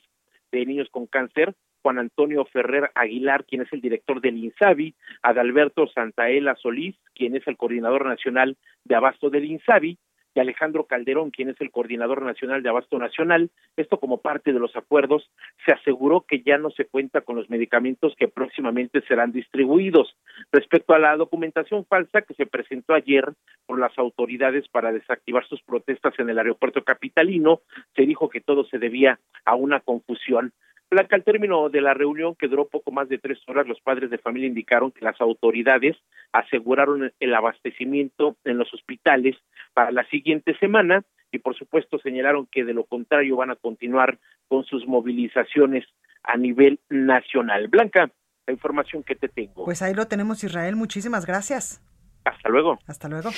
de 0.51 0.65
niños 0.65 0.89
con 0.91 1.07
cáncer 1.07 1.55
Juan 1.81 1.99
Antonio 1.99 2.45
Ferrer 2.45 2.91
Aguilar, 2.95 3.45
quien 3.45 3.63
es 3.63 3.73
el 3.73 3.81
director 3.81 4.21
del 4.21 4.37
INSABI, 4.37 4.93
Adalberto 5.23 5.87
Santaella 5.87 6.55
Solís, 6.55 6.95
quien 7.15 7.35
es 7.35 7.47
el 7.47 7.57
coordinador 7.57 8.05
nacional 8.05 8.57
de 8.83 8.95
abasto 8.95 9.29
del 9.29 9.45
INSABI, 9.45 9.97
y 10.33 10.39
Alejandro 10.39 10.85
Calderón, 10.85 11.31
quien 11.31 11.49
es 11.49 11.59
el 11.59 11.71
coordinador 11.71 12.21
nacional 12.21 12.63
de 12.63 12.69
Abasto 12.69 12.97
Nacional. 12.97 13.49
Esto 13.75 13.99
como 13.99 14.21
parte 14.21 14.53
de 14.53 14.59
los 14.59 14.75
acuerdos, 14.75 15.29
se 15.65 15.73
aseguró 15.73 16.21
que 16.21 16.41
ya 16.41 16.57
no 16.57 16.69
se 16.71 16.85
cuenta 16.85 17.21
con 17.21 17.35
los 17.35 17.49
medicamentos 17.49 18.15
que 18.17 18.27
próximamente 18.27 19.01
serán 19.01 19.31
distribuidos. 19.31 20.15
Respecto 20.51 20.93
a 20.93 20.99
la 20.99 21.15
documentación 21.17 21.85
falsa 21.85 22.21
que 22.21 22.33
se 22.33 22.45
presentó 22.45 22.93
ayer 22.93 23.25
por 23.65 23.79
las 23.79 23.97
autoridades 23.97 24.67
para 24.69 24.91
desactivar 24.91 25.45
sus 25.47 25.61
protestas 25.63 26.13
en 26.19 26.29
el 26.29 26.39
aeropuerto 26.39 26.83
capitalino, 26.83 27.61
se 27.95 28.03
dijo 28.03 28.29
que 28.29 28.41
todo 28.41 28.65
se 28.65 28.79
debía 28.79 29.19
a 29.45 29.55
una 29.55 29.79
confusión. 29.81 30.53
Blanca, 30.91 31.15
al 31.15 31.23
término 31.23 31.69
de 31.69 31.79
la 31.79 31.93
reunión, 31.93 32.35
que 32.35 32.49
duró 32.49 32.67
poco 32.67 32.91
más 32.91 33.07
de 33.07 33.17
tres 33.17 33.39
horas, 33.47 33.65
los 33.65 33.79
padres 33.79 34.09
de 34.09 34.17
familia 34.17 34.49
indicaron 34.49 34.91
que 34.91 35.05
las 35.05 35.19
autoridades 35.21 35.95
aseguraron 36.33 37.13
el 37.17 37.33
abastecimiento 37.33 38.35
en 38.43 38.57
los 38.57 38.73
hospitales 38.73 39.37
para 39.73 39.91
la 39.91 40.03
siguiente 40.09 40.53
semana 40.57 41.03
y, 41.31 41.39
por 41.39 41.55
supuesto, 41.55 41.97
señalaron 41.99 42.45
que 42.51 42.65
de 42.65 42.73
lo 42.73 42.83
contrario 42.83 43.37
van 43.37 43.51
a 43.51 43.55
continuar 43.55 44.19
con 44.49 44.65
sus 44.65 44.85
movilizaciones 44.85 45.85
a 46.23 46.35
nivel 46.35 46.81
nacional. 46.89 47.69
Blanca, 47.69 48.11
la 48.45 48.53
información 48.53 49.01
que 49.01 49.15
te 49.15 49.29
tengo. 49.29 49.63
Pues 49.63 49.81
ahí 49.81 49.93
lo 49.93 50.07
tenemos, 50.07 50.43
Israel. 50.43 50.75
Muchísimas 50.75 51.25
gracias. 51.25 51.81
Hasta 52.23 52.49
luego. 52.49 52.79
Hasta 52.87 53.07
luego. 53.07 53.31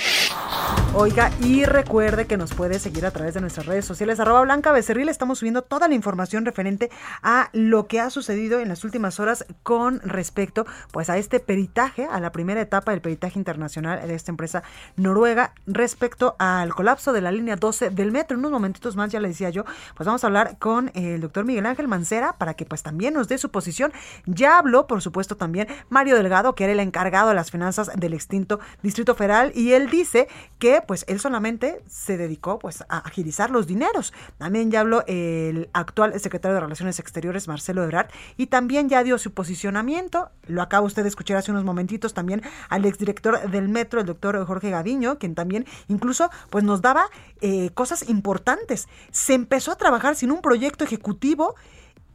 Oiga, 0.95 1.31
y 1.41 1.65
recuerde 1.65 2.27
que 2.27 2.37
nos 2.37 2.53
puede 2.53 2.79
seguir 2.79 3.05
a 3.05 3.11
través 3.11 3.33
de 3.33 3.41
nuestras 3.41 3.65
redes 3.65 3.85
sociales, 3.85 4.19
arroba 4.19 4.41
Blanca 4.41 4.71
Becerril. 4.71 5.09
Estamos 5.09 5.39
subiendo 5.39 5.61
toda 5.61 5.87
la 5.87 5.95
información 5.95 6.45
referente 6.45 6.91
a 7.21 7.49
lo 7.53 7.87
que 7.87 7.99
ha 7.99 8.09
sucedido 8.09 8.59
en 8.59 8.69
las 8.69 8.83
últimas 8.83 9.19
horas 9.19 9.45
con 9.63 10.01
respecto 10.01 10.65
pues 10.91 11.09
a 11.09 11.17
este 11.17 11.39
peritaje, 11.39 12.05
a 12.05 12.19
la 12.19 12.31
primera 12.31 12.61
etapa 12.61 12.91
del 12.91 13.01
peritaje 13.01 13.39
internacional 13.39 14.05
de 14.07 14.13
esta 14.13 14.31
empresa 14.31 14.63
noruega 14.95 15.53
respecto 15.65 16.35
al 16.37 16.75
colapso 16.75 17.13
de 17.13 17.21
la 17.21 17.31
línea 17.31 17.55
12 17.55 17.89
del 17.89 18.11
metro. 18.11 18.35
En 18.35 18.39
unos 18.39 18.51
momentitos 18.51 18.95
más, 18.95 19.11
ya 19.11 19.19
le 19.19 19.29
decía 19.29 19.49
yo, 19.49 19.63
pues 19.95 20.05
vamos 20.05 20.23
a 20.23 20.27
hablar 20.27 20.57
con 20.59 20.91
el 20.93 21.21
doctor 21.21 21.45
Miguel 21.45 21.65
Ángel 21.65 21.87
Mancera 21.87 22.33
para 22.37 22.53
que 22.53 22.65
pues 22.65 22.83
también 22.83 23.13
nos 23.13 23.27
dé 23.27 23.37
su 23.37 23.49
posición. 23.49 23.93
Ya 24.25 24.57
habló, 24.57 24.87
por 24.87 25.01
supuesto, 25.01 25.37
también 25.37 25.67
Mario 25.89 26.15
Delgado, 26.15 26.53
que 26.53 26.65
era 26.65 26.73
el 26.73 26.79
encargado 26.79 27.29
de 27.29 27.35
las 27.35 27.49
finanzas 27.49 27.89
del 27.95 28.13
extinto 28.13 28.59
Distrito 28.81 29.15
Federal 29.15 29.51
y 29.55 29.73
él 29.73 29.89
dice 29.89 30.27
que 30.59 30.81
pues 30.85 31.05
él 31.07 31.19
solamente 31.19 31.81
se 31.87 32.17
dedicó 32.17 32.59
pues 32.59 32.81
a 32.89 32.99
agilizar 32.99 33.49
los 33.49 33.67
dineros. 33.67 34.13
También 34.37 34.71
ya 34.71 34.81
habló 34.81 35.03
el 35.07 35.69
actual 35.73 36.19
secretario 36.19 36.55
de 36.55 36.61
Relaciones 36.61 36.99
Exteriores 36.99 37.47
Marcelo 37.47 37.83
Ebrard 37.83 38.07
y 38.37 38.47
también 38.47 38.89
ya 38.89 39.03
dio 39.03 39.17
su 39.17 39.33
posicionamiento. 39.33 40.29
Lo 40.47 40.61
acaba 40.61 40.85
usted 40.85 41.03
de 41.03 41.09
escuchar 41.09 41.37
hace 41.37 41.51
unos 41.51 41.63
momentitos 41.63 42.13
también 42.13 42.41
al 42.69 42.85
exdirector 42.85 43.49
del 43.49 43.69
Metro, 43.69 43.99
el 43.99 44.05
doctor 44.05 44.45
Jorge 44.45 44.69
Gaviño, 44.69 45.19
quien 45.19 45.35
también 45.35 45.65
incluso 45.87 46.29
pues 46.49 46.63
nos 46.63 46.81
daba 46.81 47.05
eh, 47.41 47.69
cosas 47.73 48.09
importantes. 48.09 48.87
Se 49.11 49.33
empezó 49.33 49.71
a 49.71 49.77
trabajar 49.77 50.15
sin 50.15 50.31
un 50.31 50.41
proyecto 50.41 50.83
ejecutivo 50.83 51.55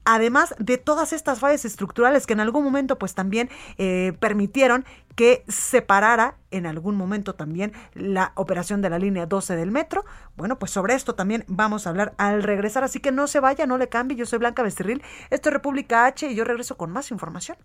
además 0.08 0.54
de 0.58 0.78
todas 0.78 1.12
estas 1.12 1.38
fallas 1.38 1.66
estructurales 1.66 2.26
que 2.26 2.32
en 2.32 2.40
algún 2.40 2.64
momento 2.64 2.98
pues 2.98 3.14
también 3.14 3.50
eh, 3.76 4.14
permitieron 4.18 4.86
que 5.14 5.44
se 5.48 5.82
parara 5.82 6.36
en 6.50 6.64
algún 6.64 6.96
momento 6.96 7.34
también 7.34 7.72
la 7.92 8.32
operación 8.34 8.80
de 8.80 8.88
la 8.88 8.98
línea 8.98 9.26
12 9.26 9.54
del 9.54 9.70
metro. 9.70 10.06
Bueno, 10.34 10.58
pues 10.58 10.70
sobre 10.70 10.94
esto 10.94 11.14
también 11.14 11.44
vamos 11.46 11.86
a 11.86 11.90
hablar 11.90 12.14
al 12.16 12.42
regresar, 12.42 12.84
así 12.84 13.00
que 13.00 13.12
no 13.12 13.26
se 13.26 13.40
vaya, 13.40 13.66
no 13.66 13.76
le 13.76 13.88
cambie. 13.88 14.16
Yo 14.16 14.24
soy 14.24 14.38
Blanca 14.38 14.62
Becerril, 14.62 15.02
esto 15.28 15.50
es 15.50 15.52
República 15.52 16.06
H 16.06 16.30
y 16.30 16.34
yo 16.34 16.44
regreso 16.44 16.78
con 16.78 16.90
más 16.90 17.10
información. 17.10 17.58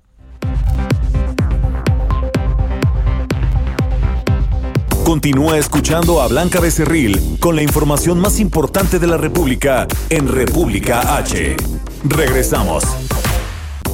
Continúa 5.06 5.58
escuchando 5.58 6.22
a 6.22 6.28
Blanca 6.28 6.60
Becerril 6.60 7.38
con 7.40 7.56
la 7.56 7.64
información 7.64 8.20
más 8.20 8.40
importante 8.40 9.00
de 9.00 9.08
la 9.08 9.18
República 9.18 9.88
en 10.10 10.28
República 10.28 11.18
H. 11.18 11.56
Regresamos. 12.06 12.84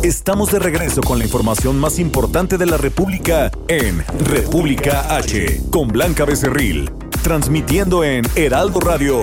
Estamos 0.02 0.52
de 0.52 0.58
regreso 0.58 1.02
con 1.02 1.20
la 1.20 1.26
información 1.26 1.80
más 1.80 2.00
importante 2.00 2.58
de 2.58 2.66
la 2.66 2.78
República 2.78 3.52
en 3.68 4.04
República 4.26 5.16
H 5.16 5.62
con 5.70 5.90
Blanca 5.90 6.26
Becerril, 6.26 6.90
transmitiendo 7.22 8.04
en 8.04 8.26
Heraldo 8.36 8.80
Radio. 8.80 9.22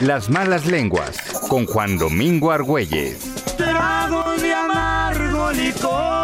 Las 0.00 0.30
malas 0.30 0.66
lenguas 0.66 1.16
con 1.48 1.66
Juan 1.66 1.98
Domingo 1.98 2.52
Argüelles. 2.52 3.18
Trago 3.56 4.22
de 4.40 4.54
amargo 4.54 5.50
licor. 5.50 6.22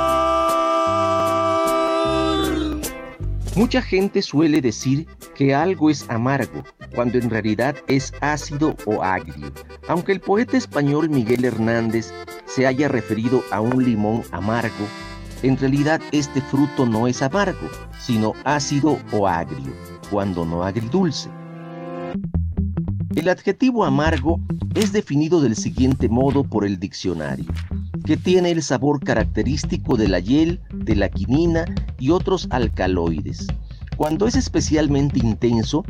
Mucha 3.56 3.82
gente 3.82 4.22
suele 4.22 4.60
decir 4.60 5.08
que 5.34 5.52
algo 5.52 5.90
es 5.90 6.08
amargo, 6.08 6.62
cuando 6.94 7.18
en 7.18 7.30
realidad 7.30 7.76
es 7.86 8.12
ácido 8.20 8.76
o 8.86 9.02
agrio. 9.02 9.52
Aunque 9.88 10.12
el 10.12 10.20
poeta 10.20 10.56
español 10.56 11.08
Miguel 11.08 11.44
Hernández 11.44 12.12
se 12.46 12.66
haya 12.66 12.88
referido 12.88 13.42
a 13.50 13.60
un 13.60 13.84
limón 13.84 14.22
amargo, 14.32 14.86
en 15.42 15.56
realidad 15.56 16.00
este 16.12 16.40
fruto 16.40 16.86
no 16.86 17.06
es 17.06 17.22
amargo, 17.22 17.68
sino 18.00 18.32
ácido 18.44 18.98
o 19.12 19.28
agrio, 19.28 19.72
cuando 20.10 20.44
no 20.44 20.64
agridulce. 20.64 21.30
El 23.14 23.28
adjetivo 23.28 23.84
amargo 23.84 24.40
es 24.74 24.92
definido 24.92 25.40
del 25.40 25.56
siguiente 25.56 26.08
modo 26.08 26.44
por 26.44 26.64
el 26.64 26.78
diccionario, 26.78 27.46
que 28.04 28.16
tiene 28.16 28.50
el 28.50 28.62
sabor 28.62 29.02
característico 29.02 29.96
de 29.96 30.08
la 30.08 30.20
hiel, 30.20 30.60
de 30.72 30.96
la 30.96 31.08
quinina 31.08 31.64
y 31.98 32.10
otros 32.10 32.48
alcaloides. 32.50 33.46
Cuando 33.98 34.28
es 34.28 34.36
especialmente 34.36 35.18
intenso, 35.18 35.84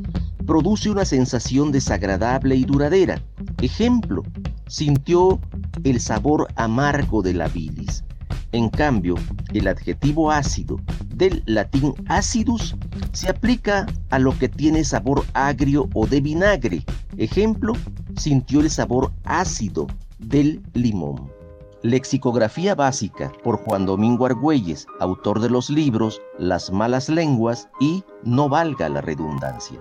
produce 0.47 0.89
una 0.89 1.05
sensación 1.05 1.71
desagradable 1.73 2.57
y 2.57 2.65
duradera. 2.65 3.23
Ejemplo, 3.61 4.23
sintió 4.67 5.39
el 5.85 6.01
sabor 6.01 6.49
amargo 6.57 7.21
de 7.21 7.35
la 7.35 7.49
bilis. 7.49 8.05
En 8.53 8.71
cambio, 8.71 9.17
el 9.53 9.69
adjetivo 9.69 10.31
ácido, 10.31 10.81
del 11.15 11.43
latín 11.45 11.93
acidus, 12.07 12.77
se 13.13 13.29
aplica 13.29 13.85
a 14.09 14.19
lo 14.19 14.39
que 14.39 14.49
tiene 14.49 14.85
sabor 14.85 15.27
agrio 15.35 15.91
o 15.93 16.07
de 16.07 16.23
vinagre. 16.23 16.87
Ejemplo, 17.19 17.75
sintió 18.17 18.61
el 18.61 18.71
sabor 18.71 19.13
ácido 19.25 19.87
del 20.19 20.63
limón. 20.73 21.38
Lexicografía 21.83 22.75
básica 22.75 23.33
por 23.45 23.59
Juan 23.59 23.87
Domingo 23.87 24.27
Argüelles, 24.27 24.87
autor 24.99 25.41
de 25.41 25.49
los 25.49 25.71
libros 25.71 26.21
Las 26.37 26.73
malas 26.73 27.09
lenguas 27.09 27.69
y 27.79 28.03
No 28.25 28.49
valga 28.49 28.89
la 28.89 29.01
redundancia. 29.01 29.81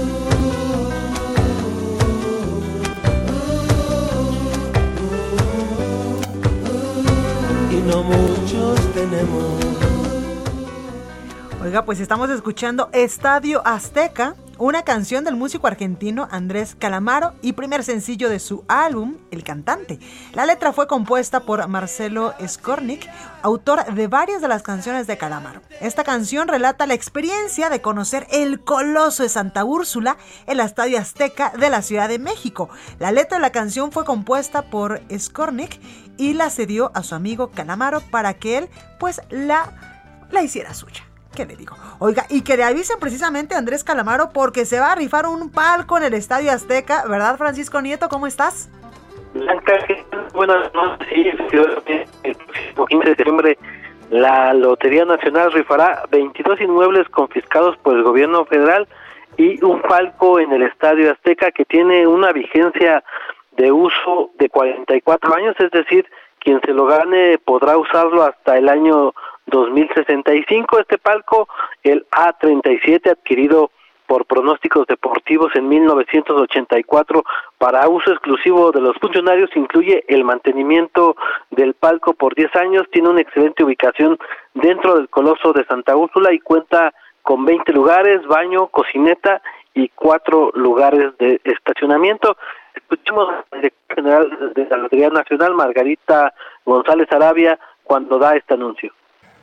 Muchos 8.03 8.93
tenemos. 8.93 9.71
Oiga, 11.63 11.85
pues 11.85 11.99
estamos 11.99 12.29
escuchando 12.31 12.89
Estadio 12.91 13.61
Azteca, 13.65 14.35
una 14.57 14.83
canción 14.83 15.23
del 15.23 15.35
músico 15.35 15.67
argentino 15.67 16.27
Andrés 16.31 16.75
Calamaro 16.77 17.33
y 17.43 17.53
primer 17.53 17.83
sencillo 17.83 18.29
de 18.29 18.39
su 18.39 18.63
álbum, 18.67 19.17
El 19.29 19.43
Cantante. 19.43 19.99
La 20.33 20.45
letra 20.45 20.73
fue 20.73 20.87
compuesta 20.87 21.41
por 21.41 21.67
Marcelo 21.67 22.33
Skornik, 22.45 23.07
autor 23.43 23.93
de 23.93 24.07
varias 24.07 24.41
de 24.41 24.47
las 24.47 24.63
canciones 24.63 25.05
de 25.05 25.17
Calamaro. 25.17 25.61
Esta 25.79 26.03
canción 26.03 26.47
relata 26.47 26.87
la 26.87 26.95
experiencia 26.95 27.69
de 27.69 27.81
conocer 27.81 28.27
el 28.31 28.59
coloso 28.59 29.23
de 29.23 29.29
Santa 29.29 29.63
Úrsula, 29.63 30.17
el 30.47 30.59
Estadio 30.59 30.99
Azteca 30.99 31.53
de 31.57 31.69
la 31.69 31.83
Ciudad 31.83 32.09
de 32.09 32.19
México. 32.19 32.69
La 32.99 33.11
letra 33.11 33.37
de 33.37 33.43
la 33.43 33.51
canción 33.51 33.91
fue 33.91 34.03
compuesta 34.03 34.63
por 34.63 35.01
Skornik 35.15 35.79
y 36.21 36.35
la 36.35 36.51
cedió 36.51 36.91
a 36.93 37.01
su 37.01 37.15
amigo 37.15 37.49
Calamaro 37.49 37.99
para 38.11 38.35
que 38.35 38.59
él 38.59 38.67
pues 38.99 39.21
la, 39.31 39.71
la 40.29 40.43
hiciera 40.43 40.75
suya. 40.75 41.01
¿Qué 41.35 41.47
le 41.47 41.55
digo? 41.55 41.75
Oiga, 41.97 42.25
y 42.29 42.43
que 42.43 42.57
le 42.57 42.63
avisen 42.63 42.99
precisamente 42.99 43.55
a 43.55 43.57
Andrés 43.57 43.83
Calamaro 43.83 44.29
porque 44.31 44.65
se 44.65 44.79
va 44.79 44.91
a 44.91 44.95
rifar 44.95 45.25
un 45.25 45.51
palco 45.51 45.97
en 45.97 46.03
el 46.03 46.13
Estadio 46.13 46.51
Azteca, 46.51 47.05
¿verdad, 47.07 47.37
Francisco 47.39 47.81
Nieto? 47.81 48.07
¿Cómo 48.07 48.27
estás? 48.27 48.69
Blanca, 49.33 49.73
buenas 50.35 50.71
noches. 50.75 51.35
El 52.21 52.35
próximo 52.35 52.85
15 52.85 53.09
de 53.09 53.15
septiembre 53.15 53.57
la 54.11 54.53
Lotería 54.53 55.05
Nacional 55.05 55.51
rifará 55.51 56.03
22 56.11 56.61
inmuebles 56.61 57.09
confiscados 57.09 57.77
por 57.77 57.97
el 57.97 58.03
gobierno 58.03 58.45
federal 58.45 58.87
y 59.37 59.63
un 59.63 59.81
palco 59.81 60.39
en 60.39 60.51
el 60.51 60.61
Estadio 60.61 61.13
Azteca 61.13 61.49
que 61.51 61.65
tiene 61.65 62.05
una 62.05 62.31
vigencia 62.31 63.03
de 63.61 63.71
uso 63.71 64.31
de 64.39 64.49
44 64.49 65.35
años, 65.35 65.55
es 65.59 65.69
decir, 65.69 66.07
quien 66.39 66.59
se 66.61 66.73
lo 66.73 66.87
gane 66.87 67.37
podrá 67.37 67.77
usarlo 67.77 68.23
hasta 68.23 68.57
el 68.57 68.67
año 68.67 69.13
2065. 69.45 70.79
Este 70.79 70.97
palco, 70.97 71.47
el 71.83 72.07
A37, 72.09 73.11
adquirido 73.11 73.69
por 74.07 74.25
pronósticos 74.25 74.87
deportivos 74.87 75.55
en 75.55 75.69
1984 75.69 77.23
para 77.59 77.87
uso 77.87 78.11
exclusivo 78.11 78.71
de 78.71 78.81
los 78.81 78.97
funcionarios 78.97 79.51
incluye 79.55 80.03
el 80.07 80.23
mantenimiento 80.23 81.15
del 81.51 81.75
palco 81.75 82.13
por 82.13 82.33
10 82.33 82.55
años, 82.55 82.87
tiene 82.91 83.09
una 83.09 83.21
excelente 83.21 83.63
ubicación 83.63 84.17
dentro 84.55 84.95
del 84.95 85.07
Coloso 85.07 85.53
de 85.53 85.65
Santa 85.65 85.95
Úrsula 85.95 86.33
y 86.33 86.39
cuenta 86.39 86.93
con 87.21 87.45
20 87.45 87.71
lugares, 87.73 88.25
baño, 88.25 88.67
cocineta 88.67 89.39
y 89.75 89.89
cuatro 89.89 90.51
lugares 90.55 91.15
de 91.19 91.39
estacionamiento. 91.43 92.35
Escuchemos 92.75 93.29
a 93.29 93.45
la 93.51 93.61
directora 93.61 93.95
general 93.95 94.53
de 94.55 94.65
la 94.65 94.77
Lotería 94.77 95.09
Nacional, 95.09 95.53
Margarita 95.55 96.33
González 96.65 97.07
Arabia, 97.11 97.59
cuando 97.83 98.17
da 98.19 98.35
este 98.35 98.53
anuncio. 98.53 98.93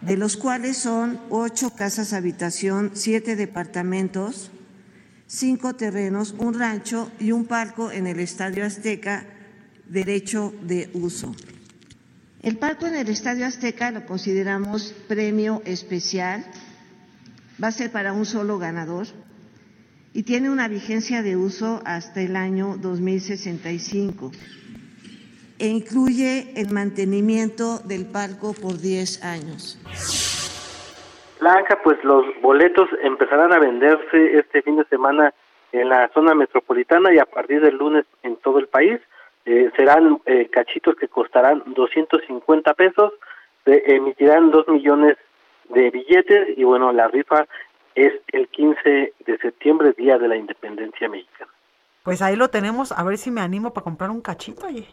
de 0.00 0.16
los 0.16 0.36
cuales 0.36 0.78
son 0.78 1.20
ocho 1.28 1.70
casas 1.76 2.12
habitación, 2.12 2.92
siete 2.94 3.34
departamentos, 3.36 4.50
cinco 5.26 5.74
terrenos, 5.74 6.34
un 6.38 6.58
rancho 6.58 7.10
y 7.18 7.32
un 7.32 7.46
palco 7.46 7.90
en 7.90 8.06
el 8.06 8.20
Estadio 8.20 8.64
Azteca, 8.64 9.26
derecho 9.86 10.52
de 10.62 10.90
uso. 10.94 11.34
El 12.42 12.56
palco 12.58 12.86
en 12.86 12.94
el 12.94 13.08
Estadio 13.08 13.44
Azteca 13.46 13.90
lo 13.90 14.06
consideramos 14.06 14.94
premio 15.08 15.62
especial, 15.64 16.44
va 17.62 17.68
a 17.68 17.72
ser 17.72 17.90
para 17.90 18.12
un 18.12 18.24
solo 18.24 18.58
ganador 18.58 19.06
y 20.18 20.24
tiene 20.24 20.50
una 20.50 20.66
vigencia 20.66 21.22
de 21.22 21.36
uso 21.36 21.80
hasta 21.84 22.20
el 22.20 22.34
año 22.34 22.74
2065 22.76 24.32
e 25.60 25.66
incluye 25.68 26.60
el 26.60 26.72
mantenimiento 26.72 27.78
del 27.86 28.04
palco 28.04 28.52
por 28.52 28.80
10 28.80 29.22
años. 29.22 29.78
Blanca, 31.38 31.78
pues 31.84 32.02
los 32.02 32.24
boletos 32.42 32.88
empezarán 33.04 33.52
a 33.52 33.60
venderse 33.60 34.40
este 34.40 34.62
fin 34.62 34.78
de 34.78 34.86
semana 34.86 35.32
en 35.70 35.88
la 35.88 36.10
zona 36.12 36.34
metropolitana 36.34 37.14
y 37.14 37.20
a 37.20 37.24
partir 37.24 37.60
del 37.60 37.76
lunes 37.76 38.04
en 38.24 38.34
todo 38.38 38.58
el 38.58 38.66
país. 38.66 38.98
Eh, 39.44 39.70
serán 39.76 40.20
eh, 40.26 40.48
cachitos 40.50 40.96
que 40.96 41.06
costarán 41.06 41.62
250 41.64 42.74
pesos, 42.74 43.12
se 43.64 43.94
emitirán 43.94 44.50
2 44.50 44.66
millones 44.66 45.16
de 45.68 45.90
billetes 45.90 46.58
y 46.58 46.64
bueno, 46.64 46.92
la 46.92 47.06
rifa 47.06 47.46
es 48.06 48.12
el 48.32 48.48
15 48.48 49.12
de 49.26 49.38
septiembre, 49.38 49.92
Día 49.96 50.18
de 50.18 50.28
la 50.28 50.36
Independencia 50.36 51.08
Mexicana. 51.08 51.50
Pues 52.02 52.22
ahí 52.22 52.36
lo 52.36 52.48
tenemos, 52.48 52.92
a 52.92 53.02
ver 53.04 53.18
si 53.18 53.30
me 53.30 53.40
animo 53.40 53.72
para 53.72 53.84
comprar 53.84 54.10
un 54.10 54.20
cachito, 54.20 54.66
oye. 54.66 54.88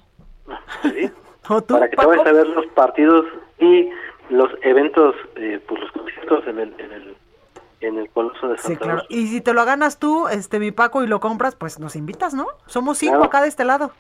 Sí. 0.84 1.12
¿O 1.50 1.62
tú, 1.62 1.76
Para 1.76 1.90
que 1.90 1.96
te 1.96 2.06
vayas 2.06 2.26
a 2.26 2.32
ver 2.32 2.48
los 2.48 2.66
partidos 2.68 3.26
y 3.60 3.90
los 4.30 4.50
eventos, 4.64 5.14
eh, 5.36 5.62
pues 5.68 5.80
los 5.82 5.92
conciertos 5.92 6.48
en 6.48 6.58
el, 6.60 6.74
en 6.80 6.92
el, 6.92 7.18
en 7.82 7.98
el 8.00 8.10
Coloso 8.10 8.48
de 8.48 8.58
Sí, 8.58 8.64
Santa 8.70 8.80
claro. 8.84 9.00
Úrsula. 9.04 9.20
Y 9.22 9.28
si 9.28 9.42
te 9.42 9.54
lo 9.54 9.64
ganas 9.64 10.00
tú, 10.00 10.28
este, 10.28 10.58
mi 10.60 10.72
Paco, 10.72 11.04
y 11.04 11.08
lo 11.08 11.20
compras, 11.20 11.56
pues 11.56 11.80
nos 11.80 11.96
invitas, 11.96 12.34
¿no? 12.34 12.48
Somos 12.66 12.98
cinco 12.98 13.14
Claro. 13.14 13.26
acá 13.26 13.42
de 13.44 13.50
este 13.50 13.64
lado. 13.64 13.92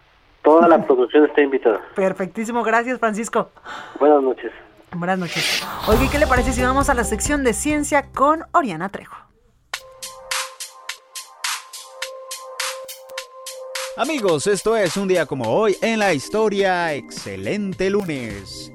Toda 0.41 0.67
la 0.67 0.83
producción 0.87 1.25
está 1.25 1.41
invitada. 1.41 1.81
Perfectísimo, 1.95 2.63
gracias, 2.63 2.99
Francisco. 2.99 3.51
Buenas 3.99 4.23
noches. 4.23 4.51
Buenas 4.91 5.19
noches. 5.19 5.63
Oye, 5.87 6.09
¿qué 6.09 6.19
le 6.19 6.27
parece 6.27 6.53
si 6.53 6.61
vamos 6.61 6.89
a 6.89 6.93
la 6.93 7.03
sección 7.03 7.43
de 7.43 7.53
ciencia 7.53 8.11
con 8.11 8.43
Oriana 8.53 8.89
Trejo? 8.89 9.15
Amigos, 13.97 14.47
esto 14.47 14.75
es 14.75 14.97
un 14.97 15.07
día 15.07 15.25
como 15.25 15.49
hoy 15.49 15.77
en 15.81 15.99
la 15.99 16.13
historia. 16.13 16.93
Excelente 16.93 17.89
lunes. 17.89 18.71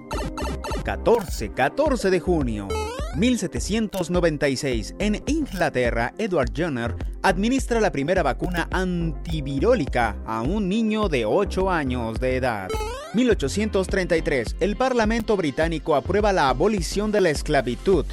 14, 0.83 1.53
14 1.53 2.11
de 2.11 2.21
junio. 2.21 2.69
1796. 3.17 4.95
En 4.99 5.23
Inglaterra, 5.27 6.15
Edward 6.19 6.53
Jenner 6.55 6.95
administra 7.23 7.81
la 7.81 7.93
primera 7.93 8.23
vacuna 8.23 8.69
antivirólica 8.71 10.17
a 10.25 10.43
un 10.43 10.69
niño 10.69 11.09
de 11.09 11.25
8 11.25 11.71
años 11.71 12.21
de 12.21 12.37
edad. 12.37 12.69
1833. 13.15 14.57
El 14.61 14.77
Parlamento 14.77 15.37
británico 15.37 15.95
aprueba 15.95 16.33
la 16.33 16.49
abolición 16.49 17.11
de 17.11 17.21
la 17.21 17.31
esclavitud. 17.31 18.07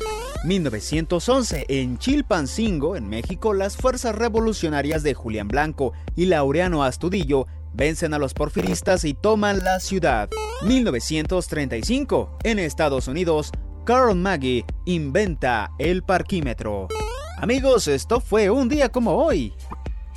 1911. 0.43 1.65
En 1.69 1.97
Chilpancingo, 1.97 2.95
en 2.95 3.10
México, 3.10 3.53
las 3.53 3.77
fuerzas 3.77 4.15
revolucionarias 4.15 5.03
de 5.03 5.13
Julián 5.13 5.47
Blanco 5.47 5.93
y 6.15 6.25
Laureano 6.25 6.83
Astudillo 6.83 7.47
vencen 7.73 8.13
a 8.13 8.19
los 8.19 8.33
porfiristas 8.33 9.03
y 9.03 9.13
toman 9.13 9.63
la 9.63 9.79
ciudad. 9.79 10.29
1935. 10.63 12.38
En 12.43 12.60
Estados 12.60 13.07
Unidos, 13.07 13.51
Carl 13.88 14.13
Maggie 14.15 14.65
inventa 14.84 15.71
el 15.80 16.04
parquímetro. 16.04 16.89
Amigos, 17.38 17.88
esto 17.88 18.19
fue 18.19 18.50
un 18.50 18.67
día 18.67 18.89
como 18.89 19.13
hoy 19.13 19.54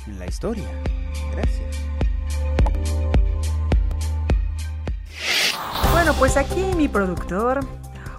en 0.07 0.19
la 0.19 0.25
historia. 0.25 0.65
Gracias. 1.31 1.81
Bueno, 5.93 6.13
pues 6.19 6.35
aquí 6.35 6.61
mi 6.75 6.89
productor, 6.89 7.61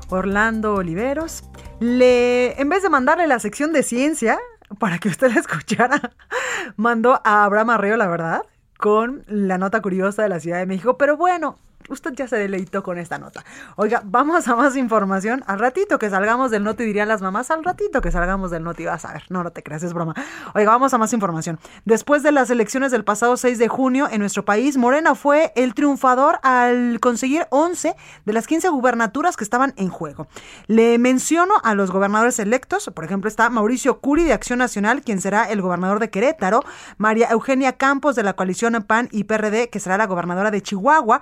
Orlando 0.08 0.76
Oliveros, 0.76 1.44
le, 1.80 2.58
en 2.58 2.70
vez 2.70 2.82
de 2.82 2.88
mandarle 2.88 3.26
la 3.26 3.38
sección 3.38 3.74
de 3.74 3.82
ciencia 3.82 4.38
para 4.78 4.98
que 4.98 5.10
usted 5.10 5.34
la 5.34 5.40
escuchara, 5.40 6.12
mandó 6.76 7.20
a 7.24 7.44
Abraham 7.44 7.68
Arreo, 7.68 7.98
la 7.98 8.06
verdad, 8.06 8.40
con 8.78 9.22
la 9.26 9.58
nota 9.58 9.82
curiosa 9.82 10.22
de 10.22 10.30
la 10.30 10.40
Ciudad 10.40 10.60
de 10.60 10.66
México. 10.66 10.96
Pero 10.96 11.18
bueno, 11.18 11.58
usted 11.88 12.12
ya 12.14 12.28
se 12.28 12.36
deleitó 12.36 12.82
con 12.82 12.98
esta 12.98 13.18
nota. 13.18 13.44
Oiga, 13.76 14.02
vamos 14.04 14.48
a 14.48 14.56
más 14.56 14.76
información. 14.76 15.42
Al 15.46 15.58
ratito 15.58 15.98
que 15.98 16.10
salgamos 16.10 16.50
del 16.50 16.64
noti, 16.64 16.84
dirían 16.84 17.08
las 17.08 17.22
mamás, 17.22 17.50
al 17.50 17.64
ratito 17.64 18.00
que 18.00 18.10
salgamos 18.10 18.50
del 18.50 18.64
noti 18.64 18.84
vas 18.84 19.04
a 19.04 19.12
ver. 19.12 19.24
No, 19.28 19.42
no 19.42 19.50
te 19.50 19.62
creas, 19.62 19.82
es 19.82 19.92
broma. 19.92 20.14
Oiga, 20.54 20.70
vamos 20.70 20.92
a 20.94 20.98
más 20.98 21.12
información. 21.12 21.58
Después 21.84 22.22
de 22.22 22.32
las 22.32 22.50
elecciones 22.50 22.92
del 22.92 23.04
pasado 23.04 23.36
6 23.36 23.58
de 23.58 23.68
junio 23.68 24.08
en 24.10 24.20
nuestro 24.20 24.44
país, 24.44 24.76
Morena 24.76 25.14
fue 25.14 25.52
el 25.56 25.74
triunfador 25.74 26.38
al 26.42 27.00
conseguir 27.00 27.46
11 27.50 27.94
de 28.24 28.32
las 28.32 28.46
15 28.46 28.68
gubernaturas 28.68 29.36
que 29.36 29.44
estaban 29.44 29.74
en 29.76 29.88
juego. 29.88 30.26
Le 30.66 30.98
menciono 30.98 31.54
a 31.62 31.74
los 31.74 31.90
gobernadores 31.90 32.38
electos, 32.38 32.90
por 32.94 33.04
ejemplo, 33.04 33.28
está 33.28 33.48
Mauricio 33.50 34.00
Curi 34.00 34.24
de 34.24 34.32
Acción 34.32 34.58
Nacional, 34.58 35.02
quien 35.02 35.20
será 35.20 35.44
el 35.44 35.62
gobernador 35.62 35.98
de 35.98 36.10
Querétaro, 36.10 36.62
María 36.98 37.28
Eugenia 37.30 37.72
Campos 37.74 38.16
de 38.16 38.22
la 38.22 38.34
coalición 38.34 38.72
PAN 38.82 39.08
y 39.12 39.24
PRD, 39.24 39.68
que 39.68 39.80
será 39.80 39.98
la 39.98 40.06
gobernadora 40.06 40.50
de 40.50 40.62
Chihuahua, 40.62 41.20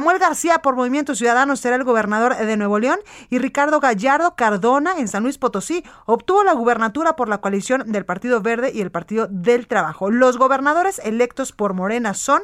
Samuel 0.00 0.18
García 0.18 0.62
por 0.62 0.76
Movimiento 0.76 1.14
Ciudadano 1.14 1.56
será 1.56 1.76
el 1.76 1.84
gobernador 1.84 2.34
de 2.34 2.56
Nuevo 2.56 2.78
León 2.78 2.98
y 3.28 3.38
Ricardo 3.38 3.80
Gallardo 3.80 4.34
Cardona 4.34 4.94
en 4.96 5.08
San 5.08 5.24
Luis 5.24 5.36
Potosí 5.36 5.84
obtuvo 6.06 6.42
la 6.42 6.54
gubernatura 6.54 7.16
por 7.16 7.28
la 7.28 7.42
coalición 7.42 7.92
del 7.92 8.06
Partido 8.06 8.40
Verde 8.40 8.72
y 8.74 8.80
el 8.80 8.90
Partido 8.90 9.26
del 9.28 9.66
Trabajo. 9.66 10.10
Los 10.10 10.38
gobernadores 10.38 11.02
electos 11.04 11.52
por 11.52 11.74
Morena 11.74 12.14
son 12.14 12.40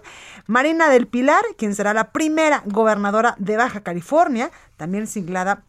Marina 0.47 0.91
del 0.91 1.07
Pilar, 1.07 1.43
quien 1.57 1.75
será 1.75 1.95
la 1.95 2.11
primera 2.13 2.63
gobernadora 2.67 3.37
de 3.39 3.57
Baja 3.57 3.81
California, 3.81 4.51
también 4.77 5.07
siglada 5.07 5.63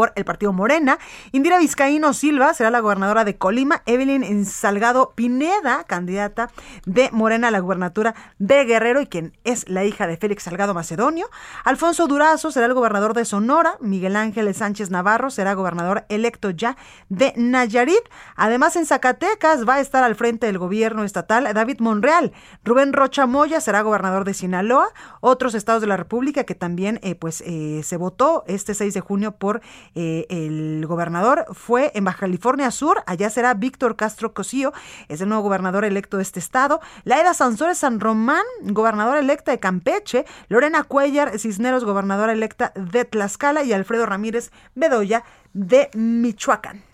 por 0.00 0.14
el 0.16 0.24
partido 0.24 0.54
Morena. 0.54 0.98
Indira 1.30 1.58
Vizcaíno 1.58 2.14
Silva 2.14 2.54
será 2.54 2.70
la 2.70 2.80
gobernadora 2.80 3.26
de 3.26 3.36
Colima. 3.36 3.82
Evelyn 3.84 4.46
Salgado 4.46 5.12
Pineda, 5.14 5.84
candidata 5.84 6.50
de 6.86 7.10
Morena 7.12 7.48
a 7.48 7.50
la 7.50 7.58
gubernatura 7.58 8.14
de 8.38 8.64
Guerrero 8.64 9.02
y 9.02 9.08
quien 9.08 9.36
es 9.44 9.68
la 9.68 9.84
hija 9.84 10.06
de 10.06 10.16
Félix 10.16 10.44
Salgado 10.44 10.72
Macedonio. 10.72 11.28
Alfonso 11.66 12.06
Durazo 12.06 12.50
será 12.50 12.64
el 12.64 12.72
gobernador 12.72 13.12
de 13.12 13.26
Sonora. 13.26 13.76
Miguel 13.82 14.16
Ángel 14.16 14.54
Sánchez 14.54 14.88
Navarro 14.88 15.28
será 15.28 15.52
gobernador 15.52 16.06
electo 16.08 16.48
ya 16.48 16.78
de 17.10 17.34
Nayarit. 17.36 18.00
Además, 18.36 18.76
en 18.76 18.86
Zacatecas 18.86 19.68
va 19.68 19.74
a 19.74 19.80
estar 19.80 20.02
al 20.02 20.14
frente 20.14 20.46
del 20.46 20.56
gobierno 20.56 21.04
estatal 21.04 21.46
David 21.52 21.80
Monreal. 21.80 22.32
Rubén 22.64 22.94
Rocha 22.94 23.26
Moya 23.26 23.60
será 23.60 23.82
gobernador 23.82 24.24
de 24.24 24.32
Sinaloa. 24.32 24.88
Otros 25.20 25.54
estados 25.54 25.82
de 25.82 25.88
la 25.88 25.98
República 25.98 26.44
que 26.44 26.54
también 26.54 27.00
eh, 27.02 27.16
pues, 27.16 27.42
eh, 27.42 27.82
se 27.84 27.98
votó 27.98 28.44
este 28.46 28.72
6 28.72 28.94
de 28.94 29.00
junio 29.00 29.32
por 29.32 29.60
eh, 29.94 30.26
el 30.30 30.86
gobernador 30.86 31.46
fue 31.52 31.92
en 31.94 32.04
Baja 32.04 32.20
California 32.20 32.70
Sur, 32.70 33.02
allá 33.06 33.30
será 33.30 33.54
Víctor 33.54 33.96
Castro 33.96 34.34
Cosío, 34.34 34.72
es 35.08 35.20
el 35.20 35.28
nuevo 35.28 35.42
gobernador 35.42 35.84
electo 35.84 36.16
de 36.16 36.22
este 36.22 36.38
estado. 36.38 36.80
Laida 37.04 37.34
Sansores 37.34 37.78
San 37.78 38.00
Román, 38.00 38.44
gobernadora 38.62 39.20
electa 39.20 39.50
de 39.52 39.60
Campeche. 39.60 40.24
Lorena 40.48 40.84
Cuellar 40.84 41.38
Cisneros, 41.38 41.84
gobernadora 41.84 42.32
electa 42.32 42.72
de 42.74 43.04
Tlaxcala. 43.04 43.62
Y 43.64 43.72
Alfredo 43.72 44.06
Ramírez 44.06 44.50
Bedoya 44.74 45.24
de 45.52 45.90
Michoacán. 45.94 46.89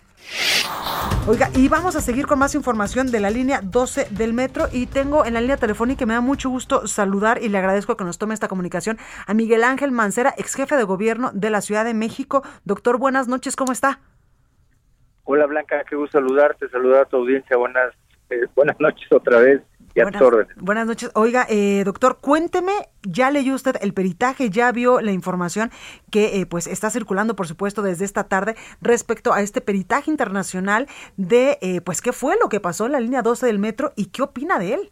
Oiga, 1.27 1.49
y 1.53 1.67
vamos 1.67 1.95
a 1.95 2.01
seguir 2.01 2.25
con 2.25 2.39
más 2.39 2.55
información 2.55 3.11
de 3.11 3.19
la 3.19 3.29
línea 3.29 3.61
12 3.61 4.07
del 4.11 4.33
metro 4.33 4.65
y 4.71 4.87
tengo 4.87 5.25
en 5.25 5.33
la 5.33 5.41
línea 5.41 5.57
telefónica 5.57 6.05
me 6.05 6.13
da 6.13 6.21
mucho 6.21 6.49
gusto 6.49 6.87
saludar 6.87 7.41
y 7.41 7.49
le 7.49 7.57
agradezco 7.57 7.97
que 7.97 8.03
nos 8.03 8.17
tome 8.17 8.33
esta 8.33 8.47
comunicación 8.47 8.97
a 9.25 9.33
Miguel 9.33 9.63
Ángel 9.63 9.91
Mancera, 9.91 10.33
ex 10.37 10.55
jefe 10.55 10.75
de 10.77 10.83
gobierno 10.83 11.31
de 11.33 11.49
la 11.49 11.61
Ciudad 11.61 11.83
de 11.83 11.93
México. 11.93 12.43
Doctor, 12.63 12.97
buenas 12.97 13.27
noches, 13.27 13.55
¿cómo 13.55 13.71
está? 13.71 13.99
Hola 15.25 15.45
Blanca, 15.45 15.83
qué 15.89 15.95
gusto 15.95 16.19
saludarte, 16.19 16.69
saludar 16.69 17.01
a 17.01 17.05
tu 17.05 17.17
audiencia, 17.17 17.57
buenas 17.57 17.93
Eh, 18.29 18.45
buenas 18.55 18.77
noches 18.79 19.09
otra 19.11 19.39
vez 19.39 19.61
y 19.97 19.99
a 19.99 20.03
Buenas, 20.03 20.19
tus 20.19 20.27
órdenes. 20.27 20.55
buenas 20.57 20.85
noches. 20.85 21.09
Oiga, 21.15 21.47
eh, 21.49 21.81
doctor, 21.83 22.19
cuénteme, 22.21 22.71
¿ya 23.01 23.31
leyó 23.31 23.55
usted 23.55 23.77
el 23.81 23.93
peritaje? 23.93 24.51
¿Ya 24.51 24.71
vio 24.71 25.01
la 25.01 25.11
información 25.11 25.71
que 26.11 26.39
eh, 26.39 26.45
pues 26.45 26.67
está 26.67 26.91
circulando, 26.91 27.35
por 27.35 27.47
supuesto, 27.47 27.81
desde 27.81 28.05
esta 28.05 28.25
tarde 28.25 28.55
respecto 28.79 29.33
a 29.33 29.41
este 29.41 29.59
peritaje 29.59 30.11
internacional 30.11 30.87
de 31.17 31.57
eh, 31.61 31.81
pues 31.81 32.01
qué 32.01 32.13
fue 32.13 32.35
lo 32.39 32.47
que 32.47 32.59
pasó 32.59 32.85
en 32.85 32.91
la 32.91 32.99
línea 32.99 33.23
12 33.23 33.47
del 33.47 33.57
metro 33.57 33.91
y 33.95 34.07
qué 34.07 34.21
opina 34.21 34.59
de 34.59 34.75
él? 34.75 34.91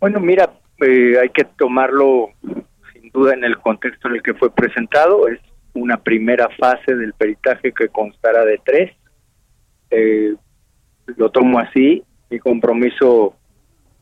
Bueno, 0.00 0.18
mira, 0.18 0.50
eh, 0.80 1.16
hay 1.20 1.28
que 1.28 1.44
tomarlo 1.44 2.30
sin 2.92 3.10
duda 3.12 3.34
en 3.34 3.44
el 3.44 3.56
contexto 3.58 4.08
en 4.08 4.14
el 4.16 4.22
que 4.22 4.34
fue 4.34 4.52
presentado. 4.52 5.28
Es 5.28 5.38
una 5.74 5.96
primera 6.02 6.48
fase 6.58 6.96
del 6.96 7.12
peritaje 7.12 7.70
que 7.72 7.88
constará 7.88 8.44
de 8.44 8.60
tres. 8.64 8.90
Eh, 9.90 10.34
lo 11.16 11.30
tomo 11.30 11.58
así. 11.58 12.02
Mi 12.30 12.38
compromiso 12.38 13.34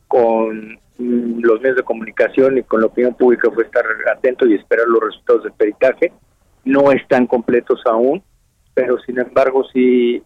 con 0.07 0.79
los 0.97 1.61
medios 1.61 1.77
de 1.77 1.83
comunicación 1.83 2.57
y 2.57 2.63
con 2.63 2.81
la 2.81 2.87
opinión 2.87 3.13
pública 3.13 3.49
fue 3.51 3.63
estar 3.63 3.85
atento 4.15 4.45
y 4.45 4.55
esperar 4.55 4.87
los 4.87 5.01
resultados 5.01 5.43
del 5.43 5.53
peritaje. 5.53 6.11
No 6.65 6.91
están 6.91 7.25
completos 7.25 7.81
aún, 7.85 8.21
pero 8.73 8.99
sin 8.99 9.19
embargo 9.19 9.63
sí 9.71 10.21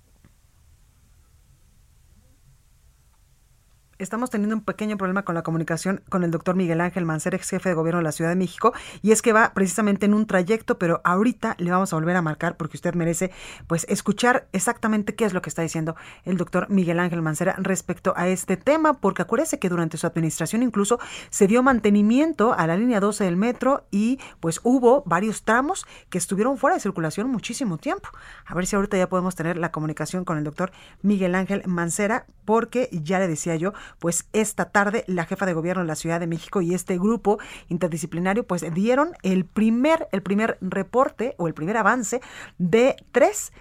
Estamos 3.99 4.31
teniendo 4.31 4.55
un 4.55 4.63
pequeño 4.63 4.97
problema 4.97 5.23
con 5.23 5.35
la 5.35 5.43
comunicación 5.43 6.01
con 6.09 6.23
el 6.23 6.31
doctor 6.31 6.55
Miguel 6.55 6.81
Ángel 6.81 7.05
Mancera, 7.05 7.37
ex 7.37 7.51
jefe 7.51 7.69
de 7.69 7.75
gobierno 7.75 7.99
de 7.99 8.03
la 8.03 8.11
Ciudad 8.11 8.31
de 8.31 8.35
México, 8.35 8.73
y 9.03 9.11
es 9.11 9.21
que 9.21 9.33
va 9.33 9.53
precisamente 9.53 10.07
en 10.07 10.15
un 10.15 10.25
trayecto, 10.25 10.79
pero 10.79 10.99
ahorita 11.03 11.55
le 11.59 11.69
vamos 11.69 11.93
a 11.93 11.95
volver 11.97 12.15
a 12.15 12.23
marcar 12.23 12.57
porque 12.57 12.75
usted 12.75 12.95
merece 12.95 13.29
pues 13.67 13.85
escuchar 13.89 14.47
exactamente 14.51 15.13
qué 15.13 15.25
es 15.25 15.33
lo 15.33 15.43
que 15.43 15.49
está 15.49 15.61
diciendo 15.61 15.95
el 16.25 16.37
doctor 16.37 16.71
Miguel 16.71 16.99
Ángel 16.99 17.21
Mancera 17.21 17.55
respecto 17.59 18.13
a 18.17 18.27
este 18.27 18.57
tema, 18.57 18.95
porque 18.95 19.21
acuérdese 19.21 19.59
que 19.59 19.69
durante 19.69 19.97
su 19.97 20.07
administración 20.07 20.63
incluso 20.63 20.99
se 21.29 21.45
dio 21.45 21.61
mantenimiento 21.61 22.53
a 22.53 22.65
la 22.65 22.75
línea 22.75 22.99
12 22.99 23.25
del 23.25 23.37
metro 23.37 23.85
y 23.91 24.19
pues 24.39 24.59
hubo 24.63 25.03
varios 25.05 25.43
tramos 25.43 25.85
que 26.09 26.17
estuvieron 26.17 26.57
fuera 26.57 26.75
de 26.75 26.79
circulación 26.79 27.29
muchísimo 27.29 27.77
tiempo. 27.77 28.09
A 28.45 28.55
ver 28.55 28.65
si 28.65 28.75
ahorita 28.75 28.97
ya 28.97 29.07
podemos 29.07 29.35
tener 29.35 29.57
la 29.57 29.71
comunicación 29.71 30.25
con 30.25 30.39
el 30.39 30.43
doctor 30.43 30.71
Miguel 31.03 31.35
Ángel 31.35 31.61
Mancera, 31.67 32.25
porque 32.43 32.89
ya 32.91 33.19
le 33.19 33.27
decía 33.27 33.55
yo, 33.55 33.73
pues 33.99 34.27
esta 34.33 34.69
tarde 34.69 35.03
la 35.07 35.25
jefa 35.25 35.45
de 35.45 35.53
gobierno 35.53 35.81
de 35.83 35.87
la 35.87 35.95
Ciudad 35.95 36.19
de 36.19 36.27
México 36.27 36.61
y 36.61 36.73
este 36.73 36.97
grupo 36.97 37.39
interdisciplinario 37.69 38.45
pues 38.45 38.73
dieron 38.73 39.13
el 39.23 39.45
primer, 39.45 40.07
el 40.11 40.21
primer 40.21 40.57
reporte 40.61 41.35
o 41.37 41.47
el 41.47 41.53
primer 41.53 41.77
avance 41.77 42.21
de 42.57 42.95
tres 43.11 43.53